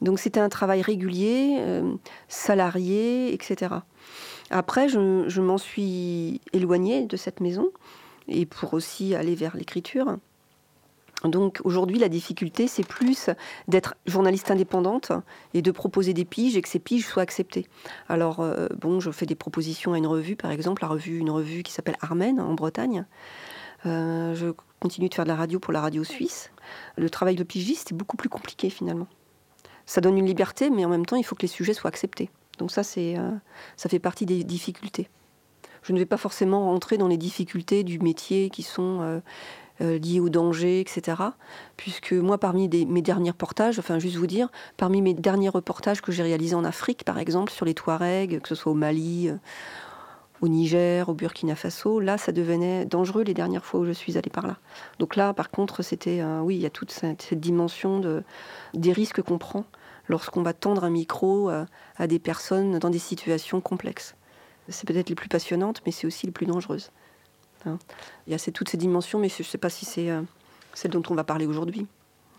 Donc 0.01 0.19
c'était 0.19 0.41
un 0.41 0.49
travail 0.49 0.81
régulier, 0.81 1.59
euh, 1.59 1.93
salarié, 2.27 3.33
etc. 3.33 3.75
Après, 4.49 4.89
je, 4.89 5.41
m'en 5.41 5.57
suis 5.57 6.41
éloignée 6.53 7.05
de 7.05 7.17
cette 7.17 7.39
maison, 7.39 7.69
et 8.27 8.45
pour 8.45 8.73
aussi 8.73 9.15
aller 9.15 9.35
vers 9.35 9.55
l'écriture. 9.55 10.17
Donc 11.23 11.59
aujourd'hui, 11.65 11.99
la 11.99 12.07
difficulté, 12.07 12.67
c'est 12.67 12.87
plus 12.87 13.29
d'être 13.67 13.95
journaliste 14.05 14.51
indépendante 14.51 15.11
et 15.53 15.61
de 15.61 15.71
proposer 15.71 16.13
des 16.13 16.23
piges 16.23 16.55
et 16.55 16.61
que 16.61 16.69
ces 16.69 16.79
piges 16.79 17.05
soient 17.05 17.23
acceptées. 17.23 17.67
Alors, 18.07 18.39
euh, 18.39 18.67
bon, 18.79 19.01
je 19.01 19.11
fais 19.11 19.25
des 19.25 19.35
propositions 19.35 19.93
à 19.93 19.97
une 19.97 20.07
revue, 20.07 20.37
par 20.37 20.51
exemple, 20.51 20.81
la 20.81 20.87
revue, 20.87 21.17
une 21.17 21.29
revue 21.29 21.63
qui 21.63 21.73
s'appelle 21.73 21.97
Armen 21.99 22.39
en 22.39 22.53
Bretagne. 22.53 23.05
Euh, 23.85 24.33
je 24.33 24.47
continue 24.79 25.09
de 25.09 25.13
faire 25.13 25.25
de 25.25 25.29
la 25.29 25.35
radio 25.35 25.59
pour 25.59 25.73
la 25.73 25.81
radio 25.81 26.03
suisse. 26.05 26.51
Le 26.95 27.09
travail 27.09 27.35
de 27.35 27.43
pigiste 27.43 27.91
est 27.91 27.95
beaucoup 27.95 28.17
plus 28.17 28.29
compliqué 28.29 28.69
finalement. 28.69 29.07
Ça 29.85 30.01
donne 30.01 30.17
une 30.17 30.25
liberté, 30.25 30.69
mais 30.69 30.85
en 30.85 30.89
même 30.89 31.05
temps, 31.05 31.15
il 31.15 31.23
faut 31.23 31.35
que 31.35 31.41
les 31.41 31.47
sujets 31.47 31.73
soient 31.73 31.89
acceptés. 31.89 32.29
Donc 32.59 32.71
ça, 32.71 32.83
c'est, 32.83 33.17
euh, 33.17 33.31
ça 33.77 33.89
fait 33.89 33.99
partie 33.99 34.25
des 34.25 34.43
difficultés. 34.43 35.09
Je 35.81 35.93
ne 35.93 35.97
vais 35.97 36.05
pas 36.05 36.17
forcément 36.17 36.65
rentrer 36.65 36.97
dans 36.97 37.07
les 37.07 37.17
difficultés 37.17 37.83
du 37.83 37.99
métier 37.99 38.49
qui 38.49 38.63
sont 38.63 38.99
euh, 39.01 39.19
euh, 39.81 39.97
liées 39.97 40.19
au 40.19 40.27
danger, 40.29 40.81
etc. 40.81 41.17
Puisque 41.77 42.11
moi, 42.11 42.37
parmi 42.37 42.67
mes 42.67 43.01
derniers 43.01 43.31
reportages, 43.31 43.79
enfin 43.79 43.97
juste 43.97 44.17
vous 44.17 44.27
dire, 44.27 44.49
parmi 44.75 45.01
mes 45.01 45.13
derniers 45.13 45.49
reportages 45.49 46.01
que 46.01 46.11
j'ai 46.11 46.21
réalisés 46.21 46.55
en 46.55 46.65
Afrique, 46.65 47.05
par 47.05 47.17
exemple, 47.17 47.51
sur 47.51 47.65
les 47.65 47.73
Touaregs, 47.73 48.41
que 48.41 48.49
ce 48.49 48.55
soit 48.55 48.73
au 48.73 48.75
Mali, 48.75 49.31
au 50.41 50.49
Niger, 50.49 51.07
au 51.07 51.13
Burkina 51.13 51.55
Faso, 51.55 52.01
là, 52.01 52.17
ça 52.17 52.33
devenait 52.33 52.85
dangereux 52.85 53.23
les 53.23 53.33
dernières 53.33 53.63
fois 53.63 53.79
où 53.79 53.85
je 53.85 53.91
suis 53.91 54.17
allée 54.17 54.29
par 54.29 54.47
là. 54.47 54.57
Donc 54.99 55.15
là, 55.15 55.33
par 55.33 55.49
contre, 55.49 55.81
c'était, 55.81 56.21
oui, 56.41 56.55
il 56.55 56.61
y 56.61 56.65
a 56.65 56.69
toute 56.69 56.91
cette, 56.91 57.33
dimension 57.33 57.99
de, 57.99 58.23
des 58.73 58.91
risques 58.91 59.21
qu'on 59.21 59.37
prend 59.37 59.63
lorsqu'on 60.09 60.41
va 60.43 60.53
tendre 60.53 60.83
un 60.83 60.89
micro 60.89 61.49
euh, 61.49 61.65
à 61.95 62.07
des 62.07 62.19
personnes 62.19 62.79
dans 62.79 62.89
des 62.89 62.99
situations 62.99 63.61
complexes. 63.61 64.15
C'est 64.67 64.87
peut-être 64.87 65.09
les 65.09 65.15
plus 65.15 65.29
passionnantes, 65.29 65.81
mais 65.85 65.91
c'est 65.91 66.05
aussi 66.05 66.25
les 66.25 66.31
plus 66.31 66.45
dangereuses. 66.45 66.91
Hein. 67.65 67.79
Il 68.27 68.33
y 68.33 68.35
a 68.35 68.39
toutes 68.51 68.69
ces 68.69 68.77
dimensions, 68.77 69.19
mais 69.19 69.29
je 69.29 69.41
ne 69.41 69.43
sais 69.45 69.57
pas 69.57 69.69
si 69.69 69.85
c'est 69.85 70.11
euh, 70.11 70.21
celle 70.73 70.91
dont 70.91 71.03
on 71.09 71.15
va 71.15 71.23
parler 71.23 71.45
aujourd'hui. 71.45 71.87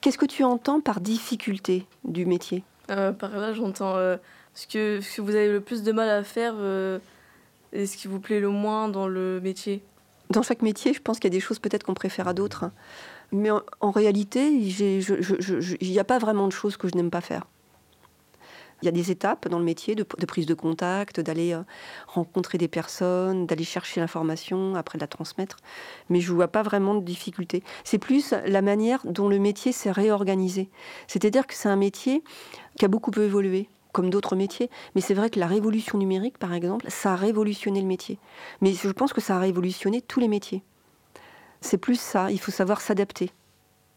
Qu'est-ce 0.01 0.19
que 0.19 0.27
tu 0.27 0.45
entends 0.45 0.81
par 0.81 1.01
difficulté 1.01 1.87
du 2.05 2.27
métier? 2.27 2.63
Euh, 2.91 3.13
Par 3.13 3.37
là, 3.37 3.53
j'entends 3.53 3.97
euh, 3.97 4.17
ce, 4.55 4.67
que, 4.67 5.01
ce 5.01 5.17
que 5.17 5.23
vous 5.23 5.35
avez 5.35 5.51
le 5.51 5.61
plus 5.61 5.83
de 5.83 5.93
mal 5.93 6.09
à 6.09 6.23
faire 6.25 6.55
et 7.73 7.87
ce 7.87 7.97
qui 7.97 8.09
vous 8.09 8.21
plaît 8.21 8.41
le 8.41 8.49
moins 8.49 8.89
dans 8.89 9.07
le 9.07 9.41
métier? 9.41 9.83
Dans 10.31 10.43
chaque 10.43 10.63
métier, 10.63 10.93
je 10.95 11.03
pense 11.03 11.19
qu'il 11.19 11.31
y 11.31 11.35
a 11.35 11.37
des 11.37 11.41
choses 11.41 11.59
peut-être 11.59 11.83
qu'on 11.85 11.95
préfère 11.95 12.29
à 12.29 12.35
d'autres. 12.35 12.65
hein. 12.65 12.73
Mais 13.33 13.51
en, 13.51 13.63
en 13.81 13.91
réalité, 13.91 14.49
il 14.49 15.77
n'y 15.83 15.99
a 15.99 16.05
pas 16.05 16.19
vraiment 16.19 16.47
de 16.47 16.53
choses 16.53 16.77
que 16.77 16.89
je 16.89 16.95
n'aime 16.97 17.11
pas 17.11 17.21
faire. 17.21 17.47
Il 18.83 18.87
y 18.87 18.89
a 18.89 18.93
des 18.93 19.11
étapes 19.11 19.49
dans 19.49 19.59
le 19.59 19.65
métier 19.65 19.95
de, 19.95 20.03
prise 20.03 20.47
de 20.47 20.55
contact, 20.55 21.21
d'aller 21.21 21.53
euh, 21.53 21.63
rencontrer 22.07 22.59
des 22.59 22.69
personnes, 22.69 23.47
d'aller 23.47 23.65
chercher 23.65 24.01
l'information, 24.01 24.75
après 24.75 24.99
de 24.99 25.03
la 25.03 25.09
transmettre. 25.09 25.57
Mais 26.09 26.21
je 26.21 26.31
ne 26.31 26.37
vois 26.37 26.49
pas 26.49 26.63
vraiment 26.63 26.95
de 26.95 27.05
difficulté. 27.05 27.63
C'est 27.85 27.99
plus 27.99 28.35
la 28.47 28.63
manière 28.63 29.01
dont 29.05 29.29
le 29.29 29.39
métier 29.39 29.73
s'est 29.73 29.91
réorganisé. 29.91 30.71
C'est-à-dire 31.09 31.47
que 31.47 31.55
c'est 31.55 31.69
un 31.69 31.77
métier 31.77 32.23
qui 32.79 32.85
a 32.85 32.89
beaucoup 32.89 33.13
évolué, 33.21 33.69
comme 33.93 34.11
d'autres 34.11 34.37
métiers. 34.37 34.71
Mais 34.95 35.01
c'est 35.01 35.15
vrai 35.15 35.31
que 35.31 35.39
la 35.39 35.47
révolution 35.47 35.99
numérique, 35.99 36.39
par 36.39 36.53
exemple, 36.53 36.87
ça 36.89 37.13
a 37.13 37.17
révolutionné 37.17 37.81
le 37.81 37.87
métier. 37.87 38.19
Mais 38.61 38.73
je 38.73 38.89
pense 38.91 39.13
que 39.13 39.21
ça 39.21 39.37
a 39.37 39.41
révolutionné 39.41 40.01
tous 40.01 40.21
les 40.21 40.29
métiers. 40.29 40.63
C'est 41.61 41.79
plus 41.79 42.01
ça, 42.01 42.31
il 42.31 42.41
faut 42.41 42.51
savoir 42.51 42.81
s'adapter. 42.81 43.31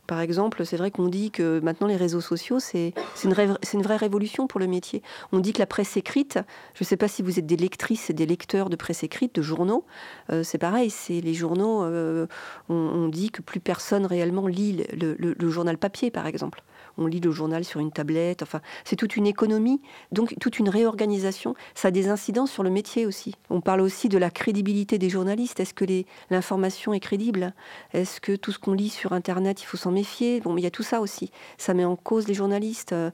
Par 0.05 0.19
exemple, 0.19 0.65
c'est 0.65 0.75
vrai 0.75 0.91
qu'on 0.91 1.07
dit 1.07 1.31
que 1.31 1.61
maintenant 1.61 1.87
les 1.87 1.95
réseaux 1.95 2.19
sociaux, 2.19 2.59
c'est 2.59 2.93
une, 3.23 3.33
une 3.73 3.81
vraie 3.81 3.95
révolution 3.95 4.47
pour 4.47 4.59
le 4.59 4.67
métier. 4.67 5.01
On 5.31 5.39
dit 5.39 5.53
que 5.53 5.59
la 5.59 5.65
presse 5.65 5.95
écrite, 5.95 6.39
je 6.73 6.83
ne 6.83 6.85
sais 6.85 6.97
pas 6.97 7.07
si 7.07 7.21
vous 7.21 7.39
êtes 7.39 7.45
des 7.45 7.55
lectrices 7.55 8.09
et 8.09 8.13
des 8.13 8.25
lecteurs 8.25 8.69
de 8.69 8.75
presse 8.75 9.03
écrite, 9.03 9.35
de 9.35 9.41
journaux, 9.41 9.85
euh, 10.29 10.43
c'est 10.43 10.57
pareil, 10.57 10.89
c'est 10.89 11.21
les 11.21 11.33
journaux, 11.33 11.83
euh, 11.83 12.27
on, 12.67 13.07
dit 13.07 13.31
que 13.31 13.41
plus 13.41 13.59
personne 13.59 14.05
réellement 14.05 14.47
lit 14.47 14.83
le, 14.93 15.15
le- 15.17 15.49
journal 15.49 15.77
papier, 15.77 16.11
par 16.11 16.27
exemple. 16.27 16.63
On 16.97 17.05
lit 17.07 17.19
le 17.19 17.31
journal 17.31 17.63
sur 17.63 17.79
une 17.79 17.91
tablette, 17.91 18.43
enfin, 18.43 18.61
c'est 18.83 18.95
toute 18.95 19.15
une 19.15 19.25
économie, 19.25 19.81
donc 20.11 20.35
toute 20.39 20.59
une 20.59 20.69
réorganisation. 20.69 21.55
Ça 21.75 21.87
a 21.87 21.91
des 21.91 22.09
incidences 22.09 22.51
sur 22.51 22.63
le 22.63 22.69
métier 22.69 23.05
aussi. 23.05 23.35
On 23.49 23.61
parle 23.61 23.81
aussi 23.81 24.09
de 24.09 24.17
la 24.17 24.29
crédibilité 24.29 24.97
des 24.97 25.09
journalistes. 25.09 25.59
Est-ce 25.59 25.73
que 25.73 25.85
l'information 26.29 26.93
est 26.93 26.99
crédible? 26.99 27.53
Est-ce 27.93 28.21
que 28.21 28.35
tout 28.35 28.51
ce 28.51 28.59
qu'on 28.59 28.73
lit 28.73 28.89
sur 28.89 29.13
Internet, 29.13 29.61
il 29.61 29.65
faut 29.65 29.77
s'en 29.77 29.92
méfier 29.93 30.41
Bon, 30.41 30.57
il 30.57 30.63
y 30.63 30.65
a 30.65 30.71
tout 30.71 30.83
ça 30.83 31.01
aussi. 31.01 31.31
Ça 31.57 31.73
met 31.73 31.85
en 31.85 31.95
cause 31.95 32.27
les 32.27 32.33
journalistes. 32.33 32.93
Euh, 32.93 33.11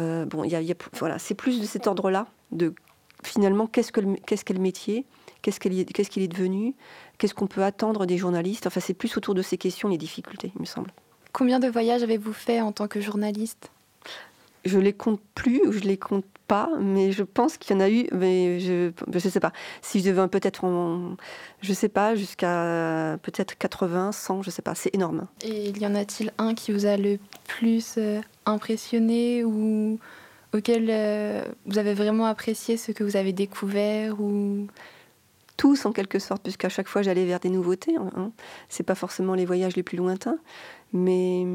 euh, 0.00 0.24
bon, 0.24 0.44
il 0.44 0.50
y 0.50 0.72
a, 0.72 0.74
voilà, 0.98 1.18
c'est 1.18 1.34
plus 1.34 1.60
de 1.60 1.66
cet 1.66 1.86
ordre-là, 1.86 2.26
de 2.52 2.74
finalement 3.24 3.66
qu'est-ce 3.66 3.92
que 3.92 4.00
le, 4.00 4.16
qu'est-ce 4.26 4.44
qu'est 4.44 4.54
le 4.54 4.60
métier 4.60 5.06
Qu'est-ce 5.40 5.60
qu'il 5.60 5.78
est, 5.78 5.98
est 5.98 6.28
devenu 6.28 6.74
Qu'est-ce 7.16 7.34
qu'on 7.34 7.46
peut 7.46 7.62
attendre 7.62 8.06
des 8.06 8.18
journalistes 8.18 8.66
Enfin, 8.66 8.80
c'est 8.80 8.94
plus 8.94 9.16
autour 9.16 9.34
de 9.34 9.42
ces 9.42 9.56
questions 9.56 9.88
les 9.88 9.98
difficultés, 9.98 10.52
il 10.54 10.60
me 10.60 10.66
semble. 10.66 10.90
Combien 11.32 11.60
de 11.60 11.68
voyages 11.68 12.02
avez-vous 12.02 12.32
fait 12.32 12.60
en 12.60 12.72
tant 12.72 12.88
que 12.88 13.00
journaliste? 13.00 13.70
Je 14.68 14.78
les 14.78 14.92
compte 14.92 15.20
plus 15.34 15.60
ou 15.66 15.72
je 15.72 15.80
les 15.80 15.96
compte 15.96 16.24
pas, 16.46 16.70
mais 16.80 17.12
je 17.12 17.22
pense 17.22 17.56
qu'il 17.58 17.74
y 17.74 17.78
en 17.78 17.80
a 17.80 17.90
eu, 17.90 18.06
mais 18.12 18.60
je 18.60 18.90
je 19.12 19.18
sais 19.18 19.40
pas. 19.40 19.52
Si 19.82 20.00
je 20.00 20.10
devais 20.10 20.28
peut-être, 20.28 20.64
en- 20.64 21.16
je 21.60 21.72
sais 21.72 21.88
pas, 21.88 22.14
jusqu'à 22.14 23.18
peut-être 23.22 23.56
80, 23.58 24.12
100, 24.12 24.42
je 24.42 24.50
sais 24.50 24.62
pas. 24.62 24.74
C'est 24.74 24.94
énorme. 24.94 25.26
Et 25.42 25.68
il 25.68 25.78
y 25.78 25.86
en 25.86 25.94
a-t-il 25.94 26.32
un 26.38 26.54
qui 26.54 26.72
vous 26.72 26.86
a 26.86 26.96
le 26.96 27.18
plus 27.46 27.94
euh, 27.98 28.20
impressionné 28.46 29.44
ou 29.44 29.98
auquel 30.54 30.86
euh, 30.90 31.42
vous 31.66 31.78
avez 31.78 31.92
vraiment 31.94 32.26
apprécié 32.26 32.76
ce 32.76 32.92
que 32.92 33.04
vous 33.04 33.16
avez 33.16 33.32
découvert 33.32 34.20
ou? 34.20 34.66
Tous 35.56 35.86
en 35.86 35.92
quelque 35.92 36.20
sorte, 36.20 36.44
puisqu'à 36.44 36.68
chaque 36.68 36.86
fois 36.86 37.02
j'allais 37.02 37.24
vers 37.24 37.40
des 37.40 37.48
nouveautés. 37.50 37.96
Hein. 37.96 38.30
C'est 38.68 38.84
pas 38.84 38.94
forcément 38.94 39.34
les 39.34 39.44
voyages 39.44 39.74
les 39.74 39.82
plus 39.82 39.98
lointains, 39.98 40.38
mais 40.92 41.46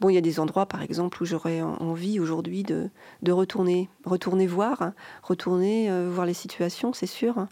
bon, 0.00 0.08
il 0.08 0.14
y 0.14 0.18
a 0.18 0.22
des 0.22 0.40
endroits, 0.40 0.66
par 0.66 0.82
exemple, 0.82 1.22
où 1.22 1.26
j'aurais 1.26 1.62
en- 1.62 1.76
envie 1.76 2.20
aujourd'hui 2.20 2.62
de, 2.62 2.88
de 3.22 3.32
retourner, 3.32 3.88
retourner 4.04 4.46
voir, 4.46 4.82
hein, 4.82 4.94
retourner 5.22 5.90
euh, 5.90 6.10
voir 6.10 6.26
les 6.26 6.34
situations, 6.34 6.92
c'est 6.92 7.06
sûr. 7.06 7.38
hein. 7.38 7.48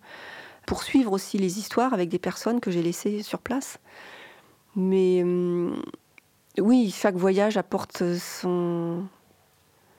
Poursuivre 0.66 1.12
aussi 1.12 1.38
les 1.38 1.58
histoires 1.58 1.92
avec 1.92 2.08
des 2.08 2.18
personnes 2.18 2.60
que 2.60 2.70
j'ai 2.70 2.82
laissées 2.82 3.22
sur 3.22 3.38
place. 3.40 3.78
Mais 4.76 5.22
hum, 5.22 5.82
oui, 6.58 6.90
chaque 6.96 7.16
voyage 7.16 7.56
apporte 7.56 8.02
son 8.18 9.04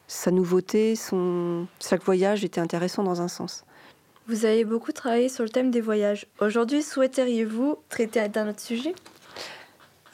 sa 0.07 0.29
nouveauté, 0.31 0.95
son 0.95 1.65
chaque 1.81 2.03
voyage 2.03 2.43
était 2.45 2.61
intéressant 2.61 3.03
dans 3.03 3.21
un 3.21 3.27
sens. 3.27 3.63
Vous 4.27 4.45
avez 4.45 4.63
beaucoup 4.65 4.91
travaillé 4.91 5.29
sur 5.29 5.43
le 5.43 5.49
thème 5.49 5.69
des 5.71 5.81
voyages. 5.81 6.25
Aujourd'hui, 6.39 6.81
souhaiteriez-vous 6.81 7.77
traiter 7.89 8.27
d'un 8.27 8.49
autre 8.49 8.59
sujet? 8.59 8.93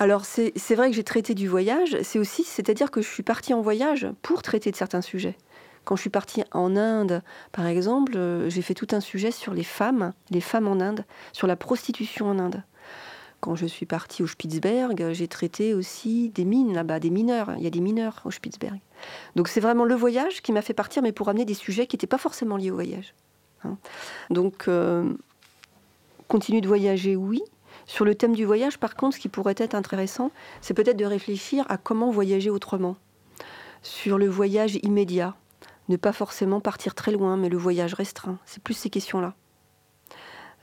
Alors 0.02 0.26
c'est 0.26 0.74
vrai 0.74 0.90
que 0.90 0.96
j'ai 0.96 1.04
traité 1.04 1.36
du 1.36 1.48
voyage, 1.48 1.96
c'est 2.02 2.18
aussi, 2.18 2.44
c'est-à-dire 2.44 2.90
que 2.90 3.04
je 3.04 3.08
suis 3.08 3.22
partie 3.22 3.54
en 3.54 3.62
voyage 3.62 4.08
pour 4.24 4.42
traiter 4.42 4.72
de 4.72 4.76
certains 4.76 5.02
sujets. 5.02 5.38
Quand 5.86 5.96
je 5.96 6.02
suis 6.02 6.10
partie 6.10 6.44
en 6.54 6.76
Inde, 6.76 7.22
par 7.52 7.68
exemple, 7.68 8.14
euh, 8.16 8.50
j'ai 8.50 8.64
fait 8.64 8.74
tout 8.74 8.88
un 8.94 9.00
sujet 9.00 9.30
sur 9.30 9.54
les 9.54 9.64
femmes, 9.64 10.14
les 10.32 10.42
femmes 10.42 10.68
en 10.68 10.80
Inde, 10.80 11.06
sur 11.34 11.46
la 11.46 11.56
prostitution 11.56 12.32
en 12.32 12.40
Inde. 12.40 12.64
Quand 13.42 13.54
je 13.54 13.68
suis 13.68 13.86
partie 13.86 14.24
au 14.24 14.28
Spitzberg, 14.28 15.12
j'ai 15.12 15.28
traité 15.28 15.76
aussi 15.76 16.30
des 16.30 16.46
mines 16.46 16.74
là-bas, 16.74 17.00
des 17.00 17.12
mineurs. 17.12 17.54
Il 17.58 17.64
y 17.64 17.68
a 17.68 17.72
des 17.72 17.80
mineurs 17.80 18.24
au 18.26 18.32
Spitzberg. 18.32 18.80
Donc 19.36 19.50
c'est 19.50 19.62
vraiment 19.62 19.86
le 19.86 19.94
voyage 19.94 20.42
qui 20.42 20.52
m'a 20.52 20.64
fait 20.64 20.74
partir, 20.74 21.04
mais 21.04 21.12
pour 21.12 21.30
amener 21.30 21.46
des 21.46 21.54
sujets 21.54 21.86
qui 21.86 21.96
n'étaient 21.96 22.08
pas 22.08 22.18
forcément 22.18 22.58
liés 22.58 22.72
au 22.72 22.76
voyage. 22.76 23.14
hein. 23.66 23.78
Donc 24.32 24.68
euh, 24.68 25.14
continuer 26.28 26.62
de 26.62 26.68
voyager, 26.68 27.16
oui, 27.16 27.44
sur 27.86 28.06
le 28.06 28.16
thème 28.16 28.36
du 28.36 28.46
voyage, 28.46 28.78
par 28.78 28.96
contre, 28.96 29.16
ce 29.16 29.22
qui 29.22 29.30
pourrait 29.30 29.56
être 29.58 29.76
intéressant, 29.76 30.32
c'est 30.62 30.74
peut-être 30.74 30.98
de 30.98 31.06
réfléchir 31.06 31.66
à 31.70 31.78
comment 31.78 32.12
voyager 32.12 32.50
autrement. 32.50 32.96
Sur 33.82 34.18
le 34.18 34.28
voyage 34.28 34.78
immédiat, 34.84 35.36
ne 35.90 35.98
pas 35.98 36.14
forcément 36.14 36.60
partir 36.60 36.96
très 36.96 37.12
loin, 37.12 37.38
mais 37.38 37.50
le 37.50 37.58
voyage 37.58 37.94
restreint. 37.94 38.38
C'est 38.46 38.62
plus 38.64 38.76
ces 38.76 38.90
questions-là. 38.90 39.34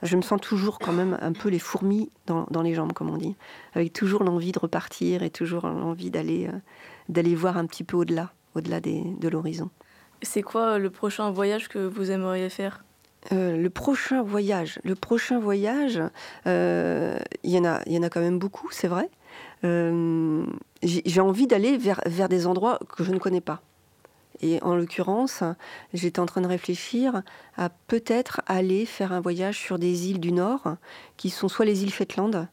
Je 0.01 0.15
me 0.15 0.21
sens 0.21 0.39
toujours 0.39 0.79
quand 0.79 0.93
même 0.93 1.17
un 1.21 1.33
peu 1.33 1.49
les 1.49 1.59
fourmis 1.59 2.09
dans, 2.25 2.61
les 2.61 2.73
jambes, 2.73 2.93
comme 2.93 3.09
on 3.09 3.17
dit, 3.17 3.35
avec 3.73 3.91
toujours 3.91 4.23
l'envie 4.23 4.53
de 4.53 4.59
repartir 4.59 5.23
et 5.23 5.29
toujours 5.29 5.67
l'envie 5.67 6.09
d'aller 6.09 6.47
euh, 6.47 7.35
voir 7.35 7.57
un 7.57 7.65
petit 7.65 7.83
peu 7.83 7.97
au-delà, 7.97 8.31
au-delà 8.55 8.79
de 8.79 9.27
l'horizon. 9.27 9.69
C'est 10.21 10.41
quoi 10.41 10.73
euh, 10.73 10.77
le 10.77 10.89
prochain 10.89 11.29
voyage 11.31 11.67
que 11.67 11.79
vous 11.79 12.11
aimeriez 12.11 12.49
faire? 12.49 12.83
Euh, 13.31 13.57
le 13.57 13.69
prochain 13.69 14.23
voyage, 14.23 14.79
le 14.83 14.95
prochain 14.95 15.39
voyage, 15.39 16.01
euh, 16.47 17.17
il 17.43 17.51
y 17.51 17.59
en 17.59 17.65
a, 17.65 17.81
y 17.87 17.97
en 17.97 18.03
a 18.03 18.09
quand 18.09 18.21
même 18.21 18.39
beaucoup, 18.39 18.69
c'est 18.71 18.87
vrai. 18.87 19.09
Euh, 19.65 20.45
j'ai 20.81 21.19
envie 21.19 21.45
d'aller 21.45 21.77
vers, 21.77 22.01
vers 22.05 22.29
des 22.29 22.47
endroits 22.47 22.79
que 22.95 23.03
je 23.03 23.11
ne 23.11 23.19
connais 23.19 23.41
pas. 23.41 23.61
Et 24.41 24.63
en 24.63 24.73
l'occurrence, 24.75 25.43
j'étais 25.93 26.21
en 26.21 26.25
train 26.25 26.39
de 26.39 26.47
réfléchir 26.47 27.23
à 27.57 27.69
peut-être 27.69 28.41
aller 28.45 28.85
faire 28.85 29.11
un 29.11 29.19
voyage 29.19 29.59
sur 29.59 29.77
des 29.77 30.09
îles 30.09 30.21
du 30.21 30.31
Nord, 30.31 30.75
qui 31.17 31.29
sont 31.29 31.49
soit 31.49 31.65
les 31.65 31.83
îles 31.83 31.93
Shetland, 31.93 32.47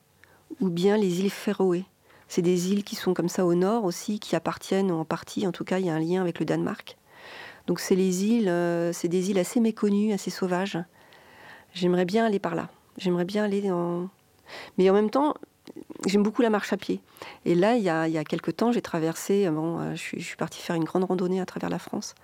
ou 0.61 0.69
bien 0.69 0.97
les 0.97 1.21
îles 1.21 1.31
Féroé. 1.31 1.85
C'est 2.27 2.43
des 2.43 2.73
îles 2.73 2.83
qui 2.83 2.97
sont 2.97 3.15
comme 3.15 3.29
ça 3.29 3.47
au 3.47 3.55
nord 3.55 3.85
aussi, 3.85 4.19
qui 4.19 4.35
appartiennent 4.35 4.91
en 4.91 5.05
partie, 5.05 5.47
en 5.47 5.53
tout 5.53 5.63
cas, 5.63 5.79
il 5.79 5.87
y 5.87 5.91
a 5.91 5.95
un 5.95 6.01
lien 6.01 6.21
avec 6.21 6.41
le 6.41 6.45
Danemark. 6.45 6.97
Donc 7.67 7.81
c'est 7.81 7.97
les 7.97 8.25
îles, 8.25 8.49
euh, 8.49 8.93
c'est 8.93 9.09
des 9.09 9.31
îles 9.31 9.39
assez 9.39 9.61
méconnues, 9.61 10.13
assez 10.13 10.31
sauvages. 10.31 10.79
J'aimerais 11.75 12.05
bien 12.05 12.27
aller 12.27 12.39
par 12.39 12.55
là. 12.55 12.69
J'aimerais 12.99 13.25
bien 13.25 13.45
aller 13.45 13.71
en... 13.71 14.09
Mais 14.79 14.89
en 14.89 14.95
même 14.95 15.11
temps, 15.11 15.35
j'aime 16.07 16.23
beaucoup 16.23 16.43
la 16.43 16.51
marche 16.51 16.73
à 16.73 16.77
pied. 16.77 17.01
Et 17.45 17.55
là, 17.55 17.77
il 17.77 17.83
y 17.83 17.91
a, 17.91 18.07
il 18.07 18.15
y 18.15 18.19
a 18.19 18.25
quelques 18.25 18.57
temps, 18.57 18.73
j'ai 18.73 18.83
traversé, 18.83 19.51
bon, 19.51 19.81
euh, 19.81 19.95
je, 19.95 20.19
suis, 20.21 20.37
partie 20.37 20.61
faire 20.61 20.77
une 20.77 20.85
grande 20.85 21.05
randonnée 21.05 21.41
à 21.41 21.47
travers 21.47 21.69
la 21.69 21.79
France. 21.81 22.15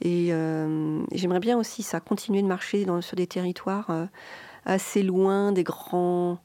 Et, 0.00 0.28
euh, 0.32 1.02
j'aimerais 1.12 1.40
bien 1.40 1.58
aussi 1.58 1.82
ça, 1.82 2.00
continuer 2.00 2.42
de 2.42 2.46
marcher 2.46 2.86
sur 3.00 3.16
des 3.16 3.26
territoires 3.26 3.90
assez 4.64 5.02
loin 5.02 5.52
des 5.52 5.64
grands, 5.64 6.38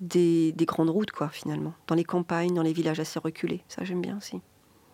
des, 0.00 0.54
grandes 0.60 0.90
routes, 0.90 1.12
quoi, 1.12 1.28
finalement. 1.28 1.74
Dans 1.86 1.94
les 1.94 2.04
campagnes, 2.04 2.54
dans 2.54 2.62
les 2.62 2.72
villages 2.72 3.00
assez 3.00 3.18
reculés. 3.18 3.62
Ça, 3.68 3.84
j'aime 3.84 4.00
bien 4.00 4.16
aussi. 4.16 4.40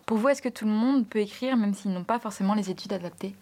Pour 0.05 0.17
vous, 0.17 0.29
est-ce 0.29 0.41
que 0.41 0.49
tout 0.49 0.65
le 0.65 0.71
monde 0.71 1.07
peut 1.07 1.19
écrire, 1.19 1.55
même 1.55 1.73
s'ils 1.73 1.91
n'ont 1.91 2.03
pas 2.03 2.19
forcément 2.19 2.53
les 2.53 2.69
études 2.69 2.93
adaptées? 2.93 3.35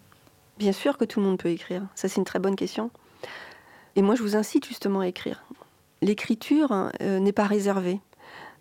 Bien 0.58 0.72
sûr 0.72 0.98
que 0.98 1.06
tout 1.06 1.20
le 1.20 1.26
monde 1.26 1.40
peut 1.40 1.50
écrire. 1.50 1.84
Ça, 1.96 2.08
c'est 2.08 2.18
une 2.18 2.26
très 2.26 2.40
bonne 2.40 2.56
question. 2.56 2.92
Et 3.96 4.02
moi, 4.02 4.16
je 4.16 4.22
vous 4.22 4.36
incite 4.36 4.66
justement 4.66 5.00
à 5.00 5.08
écrire. 5.08 5.44
L'écriture 6.02 6.92
euh, 7.02 7.20
n'est 7.20 7.32
pas 7.32 7.46
réservée. 7.46 8.00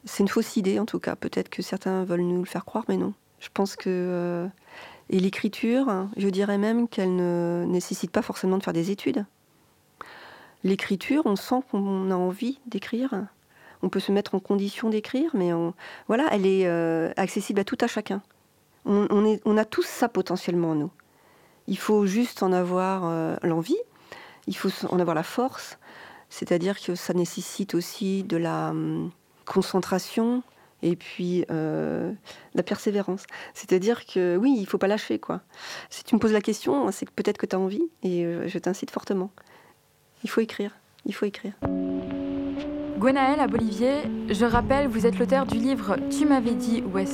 C'est 0.05 0.23
une 0.23 0.29
fausse 0.29 0.57
idée, 0.57 0.79
en 0.79 0.87
tout 0.87 0.99
cas. 0.99 1.15
Peut-être 1.15 1.51
que 1.51 1.63
certains 1.63 2.05
veulent 2.05 2.23
nous 2.23 2.41
le 2.41 2.47
faire 2.47 2.65
croire, 2.65 2.85
mais 2.89 2.97
non. 2.97 3.13
Je 3.39 3.49
pense 3.53 3.77
que. 3.77 3.89
Euh, 3.89 4.49
et 5.11 5.19
l'écriture, 5.19 6.07
je 6.17 6.29
dirais 6.29 6.57
même 6.57 6.89
qu'elle 6.89 7.17
ne 7.17 7.65
nécessite 7.67 8.13
pas 8.13 8.23
forcément 8.23 8.59
de 8.59 8.63
faire 8.63 8.73
des 8.73 8.93
études. 8.93 9.27
L'écriture, 10.63 11.23
on 11.25 11.37
sent 11.37 11.63
qu'on 11.71 12.11
a 12.11 12.15
envie 12.15 12.61
d'écrire 12.67 13.27
on 13.83 13.89
peut 13.89 14.01
se 14.01 14.13
mettre 14.13 14.35
en 14.35 14.41
condition 14.41 14.91
d'écrire, 14.91 15.31
mais 15.35 15.51
voilà, 16.07 16.27
elle 16.31 16.47
est 16.47 16.67
euh, 16.67 17.13
accessible 17.17 17.61
à 17.61 17.65
tout 17.65 17.79
à 17.81 17.87
chacun. 17.87 18.23
On, 18.87 19.57
a 19.57 19.65
tous 19.65 19.87
ça 19.87 20.09
potentiellement 20.09 20.71
en 20.71 20.75
nous. 20.75 20.91
Il 21.67 21.79
faut 21.79 22.07
juste 22.07 22.43
en 22.43 22.53
avoir 22.53 23.03
euh, 23.05 23.37
l'envie, 23.43 23.79
il 24.47 24.57
faut 24.57 24.71
en 24.89 24.99
avoir 24.99 25.15
la 25.15 25.23
force, 25.23 25.79
c'est-à-dire 26.31 26.81
que 26.81 26.95
ça 26.95 27.13
nécessite 27.13 27.75
aussi 27.75 28.25
de 28.25 28.37
la 28.37 28.71
hum, 28.71 29.11
concentration 29.45 30.43
et 30.83 30.97
puis 30.97 31.45
euh, 31.51 32.11
la 32.55 32.63
persévérance. 32.63 33.25
C'est-à-dire 33.53 34.07
que 34.07 34.37
oui, 34.39 34.57
il 34.59 34.67
faut 34.67 34.79
pas 34.79 34.89
lâcher 34.89 35.19
quoi. 35.19 35.43
Si 35.91 36.03
tu 36.03 36.15
me 36.15 36.21
poses 36.21 36.33
la 36.33 36.41
question, 36.41 36.91
c'est 36.91 37.09
peut-être 37.11 37.39
que 37.39 37.47
tu 37.47 37.55
as 37.55 37.61
envie 37.61 37.85
et 38.03 38.25
je 38.47 38.59
t'incite 38.59 38.91
fortement. 38.91 39.31
Il 40.25 40.31
faut 40.31 40.41
écrire, 40.41 40.80
il 41.07 41.15
faut 41.15 41.27
écrire. 41.27 41.53
Gwenaël 42.99 43.39
à 43.41 43.47
Bolivier, 43.47 44.03
je 44.29 44.45
rappelle, 44.45 44.87
vous 44.87 45.07
êtes 45.07 45.19
l'auteur 45.19 45.47
du 45.47 45.57
livre 45.57 45.97
Tu 46.11 46.27
m'avais 46.27 46.53
dit 46.53 46.83
où 46.83 46.99
est 46.99 47.07